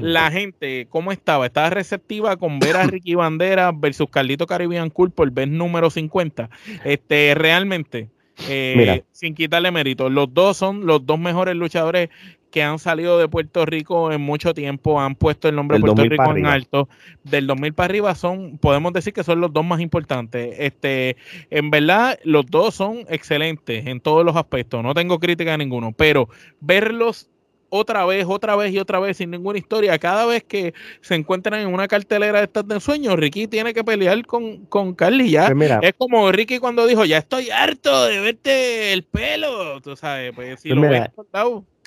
la 0.00 0.30
gente, 0.30 0.86
¿cómo 0.88 1.12
estaba? 1.12 1.46
¿Estaba 1.46 1.70
receptiva 1.70 2.36
con 2.36 2.58
ver 2.58 2.76
a 2.76 2.84
Ricky 2.84 3.14
Bandera 3.14 3.72
versus 3.72 4.08
Carlito 4.08 4.46
Caribbean 4.46 4.88
Cool 4.90 5.10
por 5.10 5.30
vez 5.30 5.48
número 5.48 5.90
50? 5.90 6.48
Este, 6.84 7.34
realmente. 7.34 8.08
Eh, 8.48 9.04
sin 9.12 9.34
quitarle 9.34 9.70
mérito, 9.70 10.08
los 10.08 10.32
dos 10.32 10.56
son 10.56 10.86
los 10.86 11.04
dos 11.04 11.18
mejores 11.18 11.54
luchadores 11.54 12.08
que 12.52 12.62
han 12.62 12.78
salido 12.78 13.18
de 13.18 13.26
Puerto 13.26 13.66
Rico 13.66 14.12
en 14.12 14.20
mucho 14.20 14.54
tiempo, 14.54 15.00
han 15.00 15.16
puesto 15.16 15.48
el 15.48 15.56
nombre 15.56 15.78
de 15.78 15.80
Puerto 15.80 16.04
Rico 16.04 16.36
en 16.36 16.46
alto. 16.46 16.88
Del 17.24 17.48
2000 17.48 17.72
para 17.72 17.86
arriba 17.86 18.14
son, 18.14 18.58
podemos 18.58 18.92
decir 18.92 19.12
que 19.12 19.24
son 19.24 19.40
los 19.40 19.52
dos 19.52 19.64
más 19.64 19.80
importantes. 19.80 20.54
Este, 20.58 21.16
en 21.50 21.70
verdad, 21.70 22.18
los 22.22 22.46
dos 22.46 22.74
son 22.74 23.04
excelentes 23.08 23.86
en 23.86 24.00
todos 24.00 24.24
los 24.24 24.36
aspectos. 24.36 24.82
No 24.84 24.94
tengo 24.94 25.18
crítica 25.18 25.54
a 25.54 25.56
ninguno, 25.56 25.92
pero 25.92 26.28
verlos 26.60 27.30
otra 27.74 28.04
vez, 28.04 28.26
otra 28.28 28.54
vez 28.54 28.70
y 28.70 28.78
otra 28.78 29.00
vez 29.00 29.16
sin 29.16 29.30
ninguna 29.30 29.58
historia. 29.58 29.98
Cada 29.98 30.26
vez 30.26 30.44
que 30.44 30.74
se 31.00 31.14
encuentran 31.14 31.58
en 31.60 31.72
una 31.72 31.88
cartelera 31.88 32.40
de 32.40 32.44
estas 32.44 32.68
de 32.68 32.78
sueño, 32.80 33.16
Ricky 33.16 33.46
tiene 33.48 33.72
que 33.72 33.82
pelear 33.82 34.26
con, 34.26 34.66
con 34.66 34.94
Carly 34.94 35.30
ya. 35.30 35.50
Pues 35.56 35.72
es 35.80 35.94
como 35.96 36.30
Ricky 36.30 36.58
cuando 36.58 36.86
dijo, 36.86 37.06
ya 37.06 37.16
estoy 37.16 37.48
harto 37.48 38.04
de 38.04 38.20
verte 38.20 38.92
el 38.92 39.04
pelo. 39.04 39.80
Tú 39.80 39.96
sabes, 39.96 40.32
pues 40.34 40.60
si 40.60 40.68
pues 40.68 40.76
lo 40.76 40.82
mira, 40.82 41.10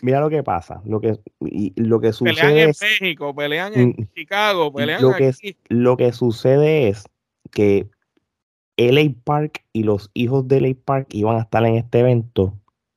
mira 0.01 0.19
lo 0.19 0.29
que 0.29 0.43
pasa, 0.43 0.81
lo 0.86 0.99
que, 0.99 1.19
lo 1.75 1.99
que 1.99 2.13
sucede 2.13 2.36
pelean 2.36 2.58
en 2.58 2.73
México, 2.81 3.36
pelean 3.36 3.73
en 3.73 3.89
mm, 3.89 4.08
Chicago, 4.15 4.73
pelean 4.73 5.01
lo 5.01 5.13
que, 5.13 5.34
lo 5.69 5.97
que 5.97 6.12
sucede 6.12 6.89
es 6.89 7.05
que 7.51 7.88
LA 8.77 9.13
Park 9.23 9.63
y 9.73 9.84
los 9.84 10.12
hijos 10.13 10.47
de 10.47 10.62
LA 10.62 10.75
Park 10.84 11.08
iban 11.12 11.38
a 11.38 11.41
estar 11.41 11.65
en 11.65 11.75
este 11.75 11.99
evento 11.99 12.53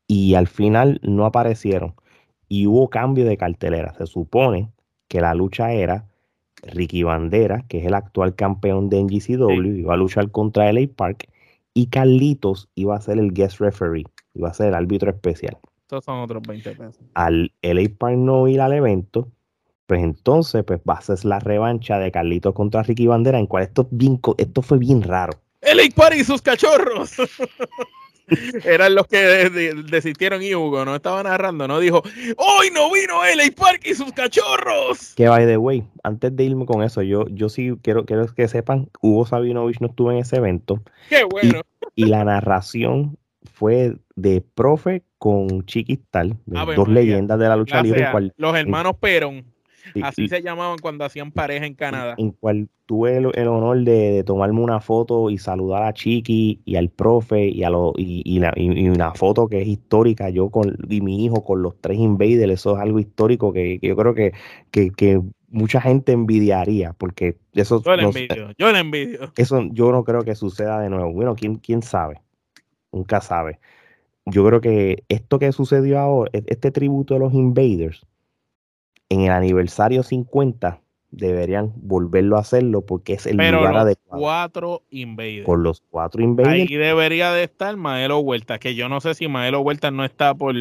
y 0.07 0.35
al 0.35 0.49
final 0.49 1.01
no 1.03 1.25
aparecieron 1.25 1.95
y 2.49 2.67
hubo 2.67 2.91
cambio 2.91 3.25
de 3.25 3.37
cartelera. 3.37 3.95
Se 3.95 4.07
supone 4.07 4.71
que 5.07 5.21
la 5.21 5.35
lucha 5.35 5.73
era 5.73 6.07
Ricky 6.63 7.03
Bandera, 7.03 7.65
que 7.69 7.79
es 7.79 7.87
el 7.87 7.95
actual 7.95 8.35
campeón 8.35 8.89
de 8.89 9.03
NGCW, 9.03 9.79
iba 9.79 9.95
a 9.95 9.97
luchar 9.97 10.31
contra 10.31 10.73
LA 10.73 10.89
Park 10.95 11.29
y 11.75 11.87
Carlitos 11.87 12.69
iba 12.75 12.97
a 12.97 13.01
ser 13.01 13.19
el 13.19 13.33
guest 13.33 13.61
referee, 13.61 14.05
iba 14.35 14.49
a 14.49 14.55
ser 14.55 14.69
el 14.69 14.75
árbitro 14.75 15.11
especial. 15.11 15.59
Estos 15.89 16.05
son 16.05 16.19
otros 16.19 16.43
20 16.47 16.73
pesos. 16.73 16.99
Al 17.15 17.51
LA 17.63 17.89
Park 17.97 18.19
no 18.19 18.47
ir 18.47 18.61
al 18.61 18.75
evento, 18.75 19.33
pues 19.87 20.03
entonces 20.03 20.63
pues 20.63 20.81
va 20.87 20.99
a 20.99 21.01
ser 21.01 21.25
la 21.25 21.39
revancha 21.39 21.99
de 21.99 22.13
Carlitos 22.13 22.53
contra 22.53 22.83
Ricky 22.83 23.07
Bandera, 23.07 23.39
en 23.39 23.47
cual 23.47 23.63
esto, 23.63 23.89
bien, 23.91 24.21
esto 24.37 24.61
fue 24.61 24.77
bien 24.77 25.03
raro. 25.03 25.33
LA 25.63 25.85
Park 25.97 26.17
y 26.19 26.25
sus 26.25 26.43
cachorros. 26.43 27.13
eran 28.67 28.97
los 28.97 29.07
que 29.07 29.49
desistieron 29.89 30.43
y 30.43 30.55
Hugo 30.55 30.85
no 30.85 30.95
estaba 30.95 31.23
narrando, 31.23 31.67
no 31.67 31.81
dijo, 31.81 32.03
hoy 32.37 32.69
no 32.75 32.93
vino 32.93 33.23
LA 33.25 33.51
Park 33.57 33.81
y 33.87 33.95
sus 33.95 34.13
cachorros. 34.13 35.15
Que 35.15 35.27
by 35.31 35.47
the 35.47 35.57
way, 35.57 35.89
antes 36.03 36.37
de 36.37 36.45
irme 36.45 36.67
con 36.67 36.83
eso, 36.83 37.01
yo, 37.01 37.27
yo 37.29 37.49
sí 37.49 37.73
quiero, 37.83 38.05
quiero 38.05 38.27
que 38.35 38.47
sepan, 38.47 38.91
Hugo 39.01 39.25
Sabinovich 39.25 39.81
no 39.81 39.87
estuvo 39.87 40.13
en 40.13 40.19
ese 40.19 40.37
evento. 40.37 40.83
Qué 41.09 41.25
bueno. 41.25 41.63
Y, 41.95 42.05
la 42.05 42.25
narración 42.25 43.17
fue 43.53 43.97
de 44.15 44.41
profe 44.41 45.03
con 45.19 45.65
Chiquistal, 45.67 46.37
dos 46.47 46.89
leyendas 46.89 47.39
de 47.39 47.49
la 47.49 47.57
lucha 47.57 47.83
libre. 47.83 48.07
los 48.37 48.57
hermanos 48.57 48.97
Perón. 49.01 49.45
Así 50.03 50.29
se 50.29 50.43
llamaban 50.43 50.79
cuando 50.79 51.05
hacían 51.05 51.33
pareja 51.33 51.67
en 51.67 51.75
Canadá. 51.75 52.15
En 52.19 52.33
cual 52.33 52.69
tuve 52.87 53.17
el, 53.19 53.49
honor 53.49 53.79
de, 53.85 54.23
tomarme 54.25 54.61
una 54.61 54.81
foto 54.81 55.31
y 55.31 55.39
saludar 55.39 55.85
a 55.85 55.93
Chiqui 55.93 56.61
y 56.65 56.77
al 56.77 56.89
profe 56.89 57.47
y, 57.49 57.63
a 57.63 57.71
lo, 57.71 57.93
y, 57.97 58.39
una 58.89 59.13
foto 59.15 59.49
que 59.49 59.63
es 59.63 59.69
histórica, 59.69 60.31
yo 60.31 60.51
con 60.51 60.77
y 60.89 61.01
mi 61.01 61.25
hijo 61.25 61.45
con 61.45 61.63
los 61.63 61.81
tres 61.81 61.99
invaders, 61.99 62.53
eso 62.53 62.77
es 62.77 62.83
algo 62.83 62.99
histórico 62.99 63.53
que, 63.53 63.79
yo 63.83 63.97
creo 63.97 64.15
que, 64.15 64.33
que, 64.71 65.21
mucha 65.51 65.81
gente 65.81 66.13
envidiaría, 66.13 66.93
porque 66.93 67.39
eso... 67.55 67.83
Yo 67.83 67.97
le 67.97 68.03
envidio, 68.03 68.51
yo 68.59 68.71
le 68.71 68.81
envidio. 68.81 69.33
Eso 69.35 69.67
yo 69.73 69.91
no 69.93 70.05
creo 70.05 70.23
que 70.23 70.35
suceda 70.35 70.79
de 70.79 70.91
nuevo. 70.91 71.11
Bueno, 71.11 71.35
¿quién, 71.37 71.55
quién 71.55 71.81
sabe? 71.81 72.21
Nunca 72.93 73.21
sabe. 73.21 73.59
Yo 74.27 74.45
creo 74.47 74.61
que 74.61 75.05
esto 75.09 75.39
que 75.39 75.53
sucedió 75.53 75.99
ahora, 75.99 76.31
e, 76.33 76.43
este 76.47 76.71
tributo 76.71 77.15
de 77.15 77.21
los 77.21 77.33
invaders, 77.35 78.07
en 79.09 79.23
el 79.23 79.31
aniversario 79.31 80.03
50 80.03 80.81
deberían 81.11 81.73
volverlo 81.77 82.37
a 82.37 82.41
hacerlo 82.41 82.83
porque 82.83 83.15
es 83.15 83.27
el 83.27 83.39
lugar 83.39 83.87
los 83.87 83.97
cuatro 84.05 84.83
invaders. 84.91 85.47
Por 85.47 85.59
los 85.59 85.83
cuatro 85.89 86.23
invaders. 86.23 86.71
Ahí 86.71 86.77
debería 86.77 87.33
de 87.33 87.45
estar 87.45 87.77
Maelo 87.77 88.19
Huerta, 88.19 88.59
que 88.59 88.75
yo 88.75 88.89
no 88.89 89.01
sé 89.01 89.15
si 89.15 89.29
Maelo 89.29 89.61
Huerta 89.61 89.91
no 89.91 90.05
está 90.05 90.35
por 90.35 90.55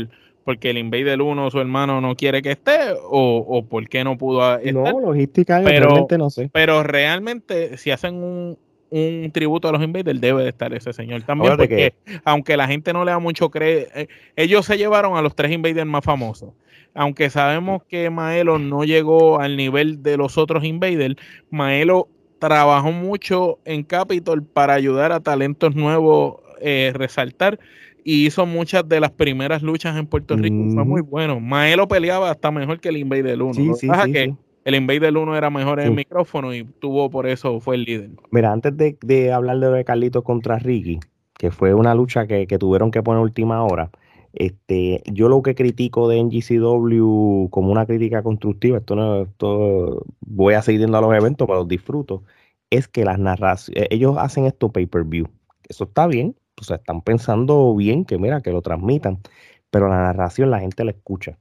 porque 0.48 0.70
el 0.70 0.78
Invader 0.78 1.22
1 1.22 1.52
su 1.52 1.60
hermano 1.60 2.00
no 2.00 2.16
quiere 2.16 2.42
que 2.42 2.52
esté 2.52 2.94
o, 2.94 3.46
o 3.46 3.66
por 3.66 3.90
qué 3.90 4.06
no 4.06 4.18
pudo 4.18 4.58
estar. 4.58 4.94
No, 4.94 5.02
logística 5.02 5.60
realmente 5.60 6.18
no 6.18 6.30
sé. 6.30 6.50
Pero 6.54 6.84
realmente 6.84 7.78
si 7.78 7.92
hacen 7.92 8.16
un, 8.16 8.58
un 8.90 9.30
tributo 9.34 9.68
a 9.68 9.72
los 9.72 9.84
Invaders, 9.84 10.20
debe 10.22 10.44
de 10.44 10.50
estar 10.50 10.74
ese 10.74 10.94
señor 10.94 11.24
también, 11.24 11.58
porque 11.58 11.94
aunque 12.24 12.56
la 12.56 12.68
gente 12.68 12.94
no 12.94 13.04
le 13.04 13.12
da 13.12 13.20
mucho 13.20 13.50
crédito, 13.50 13.92
eh, 13.96 14.08
ellos 14.36 14.66
se 14.66 14.78
llevaron 14.78 15.18
a 15.18 15.22
los 15.22 15.36
tres 15.36 15.52
Invaders 15.52 15.88
más 15.88 16.04
famosos 16.04 16.52
aunque 16.98 17.30
sabemos 17.30 17.84
que 17.84 18.10
Maelo 18.10 18.58
no 18.58 18.84
llegó 18.84 19.40
al 19.40 19.56
nivel 19.56 20.02
de 20.02 20.18
los 20.18 20.36
otros 20.38 20.64
Invaders, 20.64 21.16
Maelo 21.52 22.08
trabajó 22.40 22.92
mucho 22.92 23.60
en 23.66 23.84
Capitol 23.84 24.44
para 24.44 24.74
ayudar 24.74 25.12
a 25.12 25.20
talentos 25.20 25.76
nuevos 25.76 26.38
eh, 26.60 26.92
resaltar 26.96 27.60
y 28.04 28.26
hizo 28.26 28.46
muchas 28.46 28.88
de 28.88 29.00
las 29.00 29.12
primeras 29.12 29.62
luchas 29.62 29.96
en 29.96 30.08
Puerto 30.08 30.36
Rico. 30.36 30.56
Fue 30.74 30.86
muy 30.86 31.02
bueno. 31.02 31.40
Maelo 31.40 31.88
peleaba 31.88 32.32
hasta 32.32 32.50
mejor 32.52 32.80
que 32.80 32.90
el 32.90 32.98
Invader 32.98 33.42
1. 33.42 33.54
Sí, 33.54 33.70
sí, 33.80 33.88
que 34.12 34.34
el 34.68 34.76
Invader 34.76 35.16
1 35.16 35.38
era 35.38 35.50
mejor 35.50 35.80
en 35.80 35.88
el 35.88 35.94
micrófono 35.94 36.54
y 36.54 36.66
tuvo 36.66 37.10
por 37.10 37.26
eso 37.26 37.62
fue 37.62 37.76
el 37.76 37.84
líder. 37.84 38.10
Mira, 38.32 38.52
antes 38.52 38.74
de, 38.76 39.32
hablar 39.32 39.60
de 39.60 39.66
lo 39.68 39.72
de 39.72 39.86
Carlitos 39.86 40.26
contra 40.26 40.60
Ricky, 40.60 41.00
que 41.38 41.52
fue 41.52 41.74
una 41.74 41.96
lucha 41.96 42.28
que, 42.28 42.48
que 42.48 42.58
tuvieron 42.58 42.92
que 42.92 43.02
poner 43.02 43.22
última 43.22 43.64
hora, 43.64 43.92
este, 44.34 45.04
yo 45.06 45.30
lo 45.30 45.42
que 45.42 45.56
critico 45.56 46.10
de 46.10 46.22
NGCW 46.22 47.48
como 47.50 47.72
una 47.72 47.86
crítica 47.86 48.22
constructiva, 48.24 48.80
esto 48.80 48.98
no, 48.98 49.22
esto 49.22 50.04
voy 50.20 50.56
a 50.56 50.62
seguir 50.62 50.82
yendo 50.82 50.98
a 50.98 51.02
los 51.02 51.16
eventos, 51.16 51.48
pero 51.48 51.60
los 51.60 51.70
disfruto, 51.70 52.24
es 52.70 52.90
que 52.90 53.06
las 53.06 53.20
narraciones, 53.20 53.84
eh, 53.84 53.88
ellos 53.92 54.18
hacen 54.18 54.48
esto 54.48 54.70
pay-per-view. 54.74 55.30
Eso 55.70 55.86
está 55.86 56.08
bien, 56.08 56.36
o 56.60 56.66
sea, 56.66 56.76
están 56.76 57.02
pensando 57.04 57.74
bien 57.74 58.04
que 58.04 58.18
mira, 58.18 58.42
que 58.42 58.52
lo 58.52 58.62
transmitan, 58.62 59.20
pero 59.72 59.88
la 59.88 59.98
narración 59.98 60.52
la 60.52 60.60
gente 60.60 60.84
la 60.84 60.92
escucha. 60.92 61.40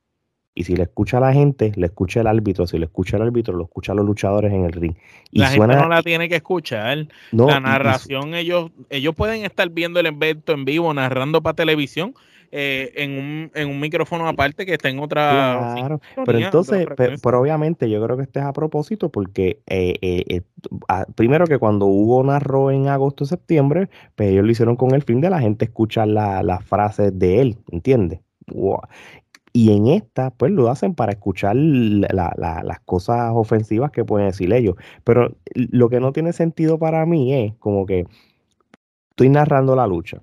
Y 0.58 0.64
si 0.64 0.74
le 0.74 0.84
escucha 0.84 1.18
a 1.18 1.20
la 1.20 1.34
gente, 1.34 1.72
le 1.76 1.84
escucha 1.84 2.22
el 2.22 2.26
árbitro. 2.26 2.66
Si 2.66 2.78
le 2.78 2.86
escucha 2.86 3.18
el 3.18 3.24
árbitro, 3.24 3.54
lo 3.54 3.64
escucha 3.64 3.92
a 3.92 3.94
los 3.94 4.06
luchadores 4.06 4.54
en 4.54 4.64
el 4.64 4.72
ring. 4.72 4.94
Y 5.30 5.40
la 5.40 5.50
gente 5.50 5.76
no 5.76 5.86
la 5.86 6.02
tiene 6.02 6.30
que 6.30 6.36
escuchar. 6.36 7.08
la 7.30 7.60
narración, 7.60 8.34
ellos, 8.34 8.70
ellos 8.88 9.14
pueden 9.14 9.44
estar 9.44 9.68
viendo 9.68 10.00
el 10.00 10.06
evento 10.06 10.54
en 10.54 10.64
vivo, 10.64 10.94
narrando 10.94 11.42
para 11.42 11.54
televisión, 11.54 12.14
eh, 12.52 12.90
en, 12.96 13.10
un, 13.18 13.50
en 13.54 13.68
un 13.68 13.78
micrófono 13.78 14.26
aparte 14.26 14.64
que 14.64 14.72
está 14.72 14.88
en 14.88 14.98
otra. 14.98 15.74
Claro, 15.76 16.00
pero 16.24 16.38
entonces, 16.38 16.86
pero, 16.96 17.38
obviamente 17.38 17.90
yo 17.90 18.02
creo 18.02 18.16
que 18.16 18.22
este 18.22 18.40
es 18.40 18.46
a 18.46 18.54
propósito 18.54 19.10
porque 19.10 19.60
eh, 19.66 19.98
eh, 20.00 20.40
primero 21.16 21.46
que 21.46 21.58
cuando 21.58 21.84
Hugo 21.84 22.24
narró 22.24 22.70
en 22.70 22.88
agosto 22.88 23.26
septiembre, 23.26 23.90
pues 24.14 24.30
ellos 24.30 24.46
lo 24.46 24.50
hicieron 24.50 24.76
con 24.76 24.94
el 24.94 25.02
fin 25.02 25.20
de 25.20 25.28
la 25.28 25.40
gente 25.40 25.66
escuchar 25.66 26.08
las 26.08 26.64
frases 26.64 27.18
de 27.18 27.42
él, 27.42 27.58
¿entiendes? 27.70 28.20
Y 29.56 29.72
en 29.72 29.86
esta, 29.86 30.32
pues 30.32 30.52
lo 30.52 30.68
hacen 30.68 30.94
para 30.94 31.12
escuchar 31.12 31.56
las 31.56 32.80
cosas 32.84 33.32
ofensivas 33.34 33.90
que 33.90 34.04
pueden 34.04 34.26
decir 34.26 34.52
ellos. 34.52 34.74
Pero 35.02 35.34
lo 35.54 35.88
que 35.88 35.98
no 35.98 36.12
tiene 36.12 36.34
sentido 36.34 36.78
para 36.78 37.06
mí 37.06 37.32
es 37.32 37.54
como 37.54 37.86
que 37.86 38.04
estoy 39.08 39.30
narrando 39.30 39.74
la 39.74 39.86
lucha 39.86 40.20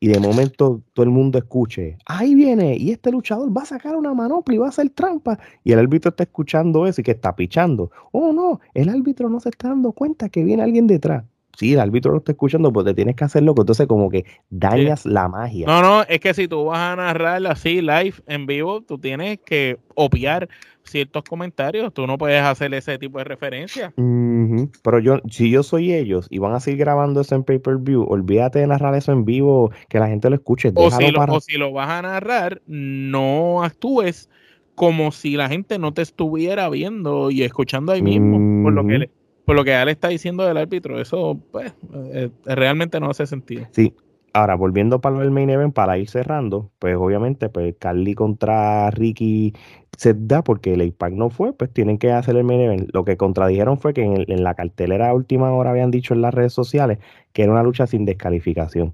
y 0.00 0.08
de 0.08 0.20
momento 0.20 0.82
todo 0.92 1.04
el 1.04 1.10
mundo 1.10 1.38
escuche, 1.38 1.96
ahí 2.04 2.34
viene, 2.34 2.76
y 2.76 2.90
este 2.90 3.10
luchador 3.10 3.56
va 3.56 3.62
a 3.62 3.64
sacar 3.64 3.96
una 3.96 4.12
manopla 4.12 4.54
y 4.54 4.58
va 4.58 4.66
a 4.66 4.68
hacer 4.68 4.90
trampa, 4.90 5.38
y 5.64 5.72
el 5.72 5.78
árbitro 5.78 6.10
está 6.10 6.24
escuchando 6.24 6.86
eso 6.86 7.00
y 7.00 7.04
que 7.04 7.12
está 7.12 7.34
pichando. 7.34 7.90
Oh, 8.12 8.34
no, 8.34 8.60
el 8.74 8.90
árbitro 8.90 9.30
no 9.30 9.40
se 9.40 9.48
está 9.48 9.68
dando 9.68 9.92
cuenta 9.92 10.28
que 10.28 10.44
viene 10.44 10.62
alguien 10.62 10.86
detrás. 10.86 11.24
Sí, 11.58 11.72
el 11.72 11.80
árbitro 11.80 12.12
lo 12.12 12.18
está 12.18 12.30
escuchando, 12.30 12.72
pues 12.72 12.86
te 12.86 12.94
tienes 12.94 13.16
que 13.16 13.24
hacerlo, 13.24 13.52
entonces 13.58 13.88
como 13.88 14.08
que 14.08 14.24
dañas 14.48 15.04
la 15.04 15.26
magia. 15.26 15.66
No, 15.66 15.82
no, 15.82 16.02
es 16.04 16.20
que 16.20 16.32
si 16.32 16.46
tú 16.46 16.66
vas 16.66 16.78
a 16.78 16.94
narrar 16.94 17.44
así 17.48 17.80
live 17.80 18.14
en 18.28 18.46
vivo, 18.46 18.80
tú 18.82 18.96
tienes 18.96 19.40
que 19.44 19.76
obviar 19.96 20.48
ciertos 20.84 21.24
comentarios, 21.24 21.92
tú 21.92 22.06
no 22.06 22.16
puedes 22.16 22.40
hacer 22.44 22.72
ese 22.74 22.96
tipo 22.96 23.18
de 23.18 23.24
referencia. 23.24 23.92
Pero 23.96 25.00
yo, 25.00 25.18
si 25.28 25.50
yo 25.50 25.64
soy 25.64 25.92
ellos 25.94 26.28
y 26.30 26.38
van 26.38 26.54
a 26.54 26.60
seguir 26.60 26.78
grabando 26.78 27.22
eso 27.22 27.34
en 27.34 27.42
pay-per-view, 27.42 28.04
olvídate 28.08 28.60
de 28.60 28.68
narrar 28.68 28.94
eso 28.94 29.10
en 29.10 29.24
vivo, 29.24 29.72
que 29.88 29.98
la 29.98 30.06
gente 30.06 30.30
lo 30.30 30.36
escuche. 30.36 30.70
O 30.76 30.92
si 30.92 31.10
lo, 31.10 31.20
o 31.24 31.40
si 31.40 31.56
lo 31.56 31.72
vas 31.72 31.90
a 31.90 32.02
narrar, 32.02 32.62
no 32.68 33.64
actúes 33.64 34.30
como 34.76 35.10
si 35.10 35.36
la 35.36 35.48
gente 35.48 35.80
no 35.80 35.92
te 35.92 36.02
estuviera 36.02 36.68
viendo 36.68 37.32
y 37.32 37.42
escuchando 37.42 37.90
ahí 37.90 38.00
mismo, 38.00 38.62
por 38.62 38.72
lo 38.74 38.86
que 38.86 39.10
por 39.48 39.56
lo 39.56 39.64
que 39.64 39.72
él 39.72 39.88
está 39.88 40.08
diciendo 40.08 40.44
del 40.44 40.58
árbitro, 40.58 41.00
eso 41.00 41.40
pues 41.50 41.72
eh, 42.12 42.28
realmente 42.44 43.00
no 43.00 43.08
hace 43.08 43.26
sentido. 43.26 43.66
Sí, 43.72 43.94
Ahora, 44.34 44.56
volviendo 44.56 45.00
para 45.00 45.22
el 45.22 45.30
main 45.30 45.48
event, 45.48 45.72
para 45.72 45.96
ir 45.96 46.10
cerrando, 46.10 46.70
pues 46.78 46.94
obviamente, 46.96 47.48
pues 47.48 47.74
Carly 47.78 48.14
contra 48.14 48.90
Ricky 48.90 49.54
se 49.96 50.12
da 50.14 50.44
porque 50.44 50.74
el 50.74 50.82
Impact 50.82 51.16
no 51.16 51.30
fue, 51.30 51.54
pues 51.54 51.72
tienen 51.72 51.96
que 51.96 52.12
hacer 52.12 52.36
el 52.36 52.44
main 52.44 52.60
event. 52.60 52.90
Lo 52.92 53.06
que 53.06 53.16
contradijeron 53.16 53.78
fue 53.78 53.94
que 53.94 54.04
en, 54.04 54.44
la 54.44 54.54
cartelera 54.54 55.14
última 55.14 55.50
hora 55.52 55.70
habían 55.70 55.90
dicho 55.90 56.12
en 56.12 56.20
las 56.20 56.34
redes 56.34 56.52
sociales 56.52 56.98
que 57.32 57.44
era 57.44 57.52
una 57.52 57.62
lucha 57.62 57.86
sin 57.86 58.04
descalificación. 58.04 58.92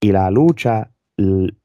Y 0.00 0.12
la 0.12 0.30
lucha 0.30 0.92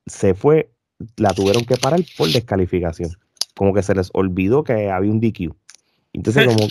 se 0.07 0.33
fue, 0.33 0.71
la 1.15 1.29
tuvieron 1.29 1.63
que 1.65 1.77
parar 1.77 1.99
por 2.17 2.27
descalificación. 2.29 3.11
Como 3.55 3.71
que 3.71 3.83
se 3.83 3.93
les 3.93 4.09
olvidó 4.13 4.63
que 4.63 4.89
había 4.89 5.11
un 5.11 5.19
DQ. 5.19 5.55
Entonces, 6.13 6.47
como, 6.47 6.67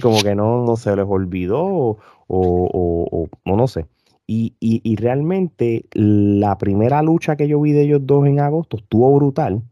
como 0.00 0.22
que 0.22 0.34
no, 0.34 0.64
no 0.64 0.76
se 0.76 0.94
les 0.96 1.06
olvidó 1.08 1.64
o, 1.64 1.98
o, 2.26 3.28
o 3.44 3.56
no 3.56 3.68
sé. 3.68 3.86
Y, 4.32 4.94
realmente 4.96 5.86
la 5.92 6.56
primera 6.56 7.02
lucha 7.02 7.34
que 7.34 7.48
yo 7.48 7.60
vi 7.60 7.72
de 7.72 7.82
ellos 7.82 8.00
dos 8.04 8.26
en 8.26 8.38
agosto 8.38 8.76
estuvo 8.76 9.12
brutal. 9.16 9.62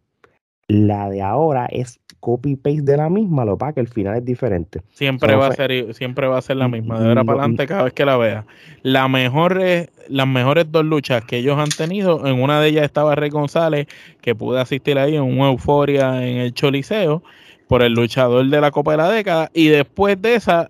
La 0.67 1.09
de 1.09 1.23
ahora 1.23 1.67
es 1.67 2.01
copy-paste 2.19 2.83
de 2.83 2.97
la 2.97 3.09
misma, 3.09 3.45
lo 3.45 3.53
que 3.53 3.59
pasa 3.61 3.73
que 3.75 3.81
el 3.81 3.89
final 3.89 4.17
es 4.17 4.25
diferente. 4.25 4.83
Siempre, 4.91 5.37
va, 5.37 5.47
a 5.47 5.53
ser, 5.53 5.95
siempre 5.95 6.27
va 6.27 6.39
a 6.39 6.43
ser 6.43 6.57
la 6.57 6.67
misma, 6.67 6.99
de 6.99 7.07
ahora 7.07 7.23
para 7.23 7.39
adelante 7.39 7.69
cada 7.69 7.85
vez 7.85 7.93
que 7.93 8.05
la 8.05 8.17
vea. 8.17 8.47
La 8.83 9.07
mejor, 9.07 9.61
las 10.09 10.27
mejores 10.27 10.67
dos 10.73 10.85
luchas 10.85 11.25
que 11.25 11.37
ellos 11.37 11.57
han 11.57 11.69
tenido, 11.69 12.27
en 12.27 12.43
una 12.43 12.61
de 12.61 12.71
ellas 12.71 12.85
estaba 12.85 13.15
Rey 13.15 13.31
González, 13.31 13.87
que 14.21 14.35
pude 14.35 14.61
asistir 14.61 14.99
ahí 14.99 15.15
en 15.15 15.23
una 15.23 15.51
euforia 15.51 16.27
en 16.27 16.39
el 16.39 16.53
Choliseo, 16.53 17.23
por 17.69 17.83
el 17.83 17.93
luchador 17.93 18.47
de 18.47 18.61
la 18.61 18.71
Copa 18.71 18.93
de 18.93 18.97
la 18.97 19.11
década, 19.11 19.51
y 19.55 19.69
después 19.69 20.21
de 20.21 20.35
esa, 20.35 20.69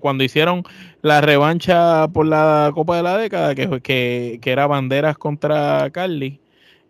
cuando 0.00 0.24
hicieron 0.24 0.64
la 1.02 1.20
revancha 1.20 2.08
por 2.08 2.26
la 2.26 2.70
Copa 2.74 2.96
de 2.96 3.02
la 3.02 3.16
década, 3.18 3.54
que, 3.54 3.80
que, 3.80 4.38
que 4.40 4.50
era 4.50 4.66
Banderas 4.66 5.16
contra 5.18 5.88
Carly, 5.90 6.40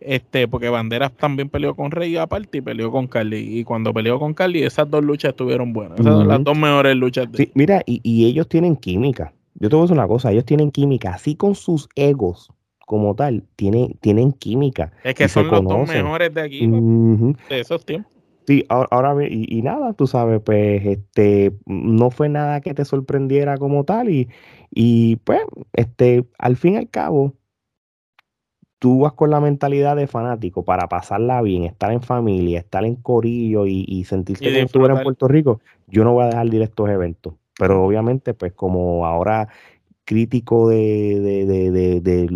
este, 0.01 0.49
porque 0.49 0.71
Banderas 0.71 1.13
también 1.13 1.51
peleó 1.51 1.75
con 1.75 1.91
Rey 1.91 2.17
aparte 2.17 2.59
y 2.59 2.61
peleó 2.63 2.91
con 2.91 3.07
Carly. 3.07 3.59
Y 3.59 3.65
cuando 3.65 3.93
peleó 3.93 4.19
con 4.19 4.33
Carly, 4.33 4.63
esas 4.63 4.91
dos 4.91 5.05
luchas 5.05 5.31
estuvieron 5.31 5.73
buenas. 5.73 6.01
Esas 6.01 6.15
son 6.15 6.29
las 6.29 6.43
dos 6.43 6.57
mejores 6.57 6.97
luchas. 6.97 7.29
Sí, 7.35 7.51
mira, 7.55 7.83
y, 7.85 8.01
y, 8.03 8.27
ellos 8.27 8.49
tienen 8.49 8.77
química. 8.77 9.35
Yo 9.57 9.69
te 9.69 9.77
voy 9.77 9.83
a 9.83 9.85
decir 9.85 9.99
una 9.99 10.09
cosa, 10.09 10.33
ellos 10.33 10.47
tienen 10.47 10.71
química, 10.71 11.11
así 11.15 11.35
con 11.35 11.55
sus 11.55 11.89
egos 11.97 12.51
como 12.87 13.15
tal, 13.15 13.45
tienen, 13.57 13.95
tienen 14.01 14.33
química. 14.33 14.93
Es 15.05 15.15
que 15.15 15.29
son 15.29 15.49
los 15.49 15.63
dos 15.63 15.89
mejores 15.89 16.33
de 16.35 16.41
aquí, 16.41 16.67
de 16.67 17.61
esos 17.61 17.85
tiempos. 17.85 18.20
Sí, 18.51 18.67
ahora, 18.69 19.15
y, 19.29 19.63
nada, 19.63 19.93
tú 19.93 20.09
sabes, 20.09 20.41
pues 20.45 20.85
este 20.85 21.53
no 21.67 22.11
fue 22.11 22.29
nada 22.29 22.61
que 22.61 22.75
te 22.75 22.85
sorprendiera 22.85 23.57
como 23.59 23.85
tal 23.85 24.09
y, 24.11 24.29
y 24.73 25.19
pues 25.23 25.43
este 25.73 26.25
al 26.37 26.57
fin 26.57 26.75
y 26.75 26.79
al 26.79 26.91
cabo 26.91 27.35
tú 28.81 28.99
vas 28.99 29.13
con 29.13 29.31
la 29.31 29.39
mentalidad 29.39 29.95
de 29.95 30.09
fanático 30.09 30.65
para 30.65 30.89
pasarla 30.89 31.41
bien, 31.43 31.63
estar 31.63 31.93
en 31.93 32.03
familia, 32.03 32.59
estar 32.59 32.85
en 32.85 32.97
corillo 32.97 33.67
y, 33.69 34.03
sentirse 34.03 34.43
como 34.43 34.87
si 34.87 34.93
en 34.95 35.03
Puerto 35.05 35.29
Rico, 35.29 35.61
yo 35.87 36.03
no 36.03 36.15
voy 36.15 36.25
a 36.25 36.31
dejar 36.31 36.51
de 36.51 36.57
ir 36.57 36.63
a 36.63 36.65
estos 36.65 36.91
eventos. 36.91 37.35
Pero 37.57 37.85
obviamente, 37.85 38.35
pues 38.35 38.53
como 38.53 39.07
ahora 39.07 39.47
crítico 40.11 40.69
de, 40.69 41.21
de, 41.21 41.71
de, 41.71 42.01
de, 42.01 42.27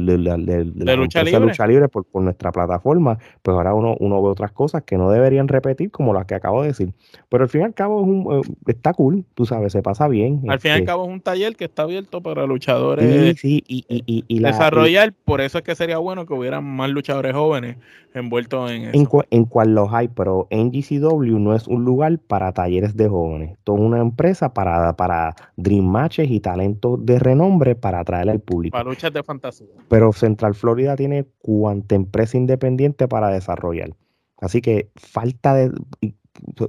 la 0.76 0.94
lucha 0.94 1.66
libre, 1.66 1.88
por, 1.88 2.04
por, 2.04 2.22
nuestra 2.22 2.52
plataforma, 2.52 3.18
pues 3.42 3.52
ahora 3.52 3.74
uno, 3.74 3.96
uno 3.98 4.22
ve 4.22 4.28
otras 4.28 4.52
cosas 4.52 4.84
que 4.84 4.96
no 4.96 5.10
deberían 5.10 5.48
repetir, 5.48 5.90
como 5.90 6.14
las 6.14 6.24
que 6.24 6.36
acabo 6.36 6.62
de 6.62 6.68
decir. 6.68 6.92
Pero 7.28 7.42
al 7.42 7.50
fin 7.50 7.62
y 7.62 7.64
al 7.64 7.74
cabo 7.74 8.00
es 8.00 8.06
un, 8.06 8.26
eh, 8.32 8.54
está 8.68 8.92
cool, 8.92 9.24
tú 9.34 9.44
sabes, 9.44 9.72
se 9.72 9.82
pasa 9.82 10.06
bien. 10.06 10.42
Al 10.46 10.60
fin 10.60 10.68
y 10.68 10.72
al 10.74 10.78
este 10.78 10.86
cabo 10.86 11.06
es 11.06 11.10
un 11.10 11.20
taller 11.20 11.56
que 11.56 11.64
está 11.64 11.82
abierto 11.82 12.20
para 12.20 12.46
luchadores 12.46 13.40
sí, 13.40 13.64
y, 13.66 13.84
y, 13.88 14.24
y, 14.28 14.38
desarrollar, 14.38 15.12
por 15.24 15.40
eso 15.40 15.58
es 15.58 15.64
que 15.64 15.74
sería 15.74 15.98
bueno 15.98 16.26
que 16.26 16.34
hubieran 16.34 16.64
más 16.64 16.90
luchadores 16.90 17.32
jóvenes 17.32 17.76
envueltos 18.14 18.70
en 18.70 18.82
eso. 18.84 19.24
En, 19.30 19.44
cual 19.46 19.74
los 19.74 19.92
hay, 19.92 20.06
pero 20.06 20.46
NGCW 20.52 21.38
no 21.40 21.56
es 21.56 21.66
un 21.66 21.84
lugar 21.84 22.16
para 22.20 22.52
talleres 22.52 22.96
de 22.96 23.08
jóvenes, 23.08 23.50
es 23.50 23.58
una 23.66 24.00
empresa 24.00 24.54
para, 24.54 24.94
para 24.94 25.34
Dream 25.56 25.84
Matches 25.84 26.30
y 26.30 26.38
talentos 26.38 27.04
de 27.04 27.18
renombre 27.18 27.63
para 27.74 28.00
atraer 28.00 28.28
al 28.28 28.40
público. 28.40 28.74
Para 28.74 28.88
luchas 28.88 29.12
de 29.12 29.22
fantasía. 29.22 29.68
Pero 29.88 30.12
Central 30.12 30.54
Florida 30.54 30.96
tiene 30.96 31.24
cuanta 31.38 31.94
empresa 31.94 32.36
independiente 32.36 33.08
para 33.08 33.28
desarrollar. 33.28 33.90
Así 34.38 34.60
que 34.60 34.90
falta 34.96 35.54
de... 35.54 35.72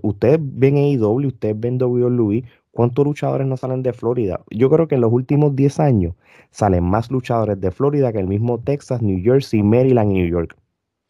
Ustedes 0.01 0.39
ven 0.39 0.77
AEW, 0.77 1.27
ustedes 1.27 1.59
ven 1.59 1.81
WWE, 1.81 2.43
¿cuántos 2.71 3.03
luchadores 3.03 3.47
no 3.47 3.57
salen 3.57 3.83
de 3.83 3.93
Florida? 3.93 4.39
Yo 4.51 4.69
creo 4.69 4.87
que 4.87 4.95
en 4.95 5.01
los 5.01 5.11
últimos 5.11 5.55
10 5.55 5.79
años 5.79 6.13
salen 6.51 6.83
más 6.83 7.11
luchadores 7.11 7.59
de 7.59 7.71
Florida 7.71 8.13
que 8.13 8.19
el 8.19 8.27
mismo 8.27 8.59
Texas, 8.59 9.01
New 9.01 9.21
Jersey, 9.23 9.63
Maryland 9.63 10.11
y 10.11 10.13
New 10.21 10.27
York. 10.29 10.55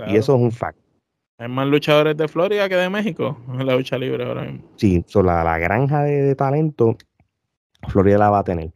Y 0.07 0.15
eso 0.15 0.36
es 0.36 0.41
un 0.41 0.51
fact. 0.51 0.79
Hay 1.38 1.49
más 1.49 1.67
luchadores 1.67 2.15
de 2.15 2.27
Florida 2.27 2.69
que 2.69 2.75
de 2.75 2.89
México 2.89 3.38
en 3.49 3.65
la 3.65 3.75
lucha 3.75 3.97
libre 3.97 4.23
ahora 4.23 4.43
mismo. 4.43 4.69
Sí, 4.77 5.03
la, 5.15 5.43
la 5.43 5.57
granja 5.57 6.03
de, 6.03 6.33
talento, 6.36 6.97
Florida 7.89 8.17
la 8.17 8.29
va 8.29 8.39
a 8.39 8.43
tener. 8.43 8.71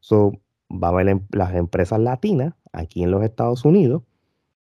So, 0.00 0.32
va 0.72 0.88
a 0.88 0.90
haber 0.90 1.08
em, 1.08 1.20
las 1.30 1.54
empresas 1.54 2.00
latinas 2.00 2.54
aquí 2.72 3.02
en 3.02 3.10
los 3.10 3.22
Estados 3.22 3.64
Unidos, 3.64 4.02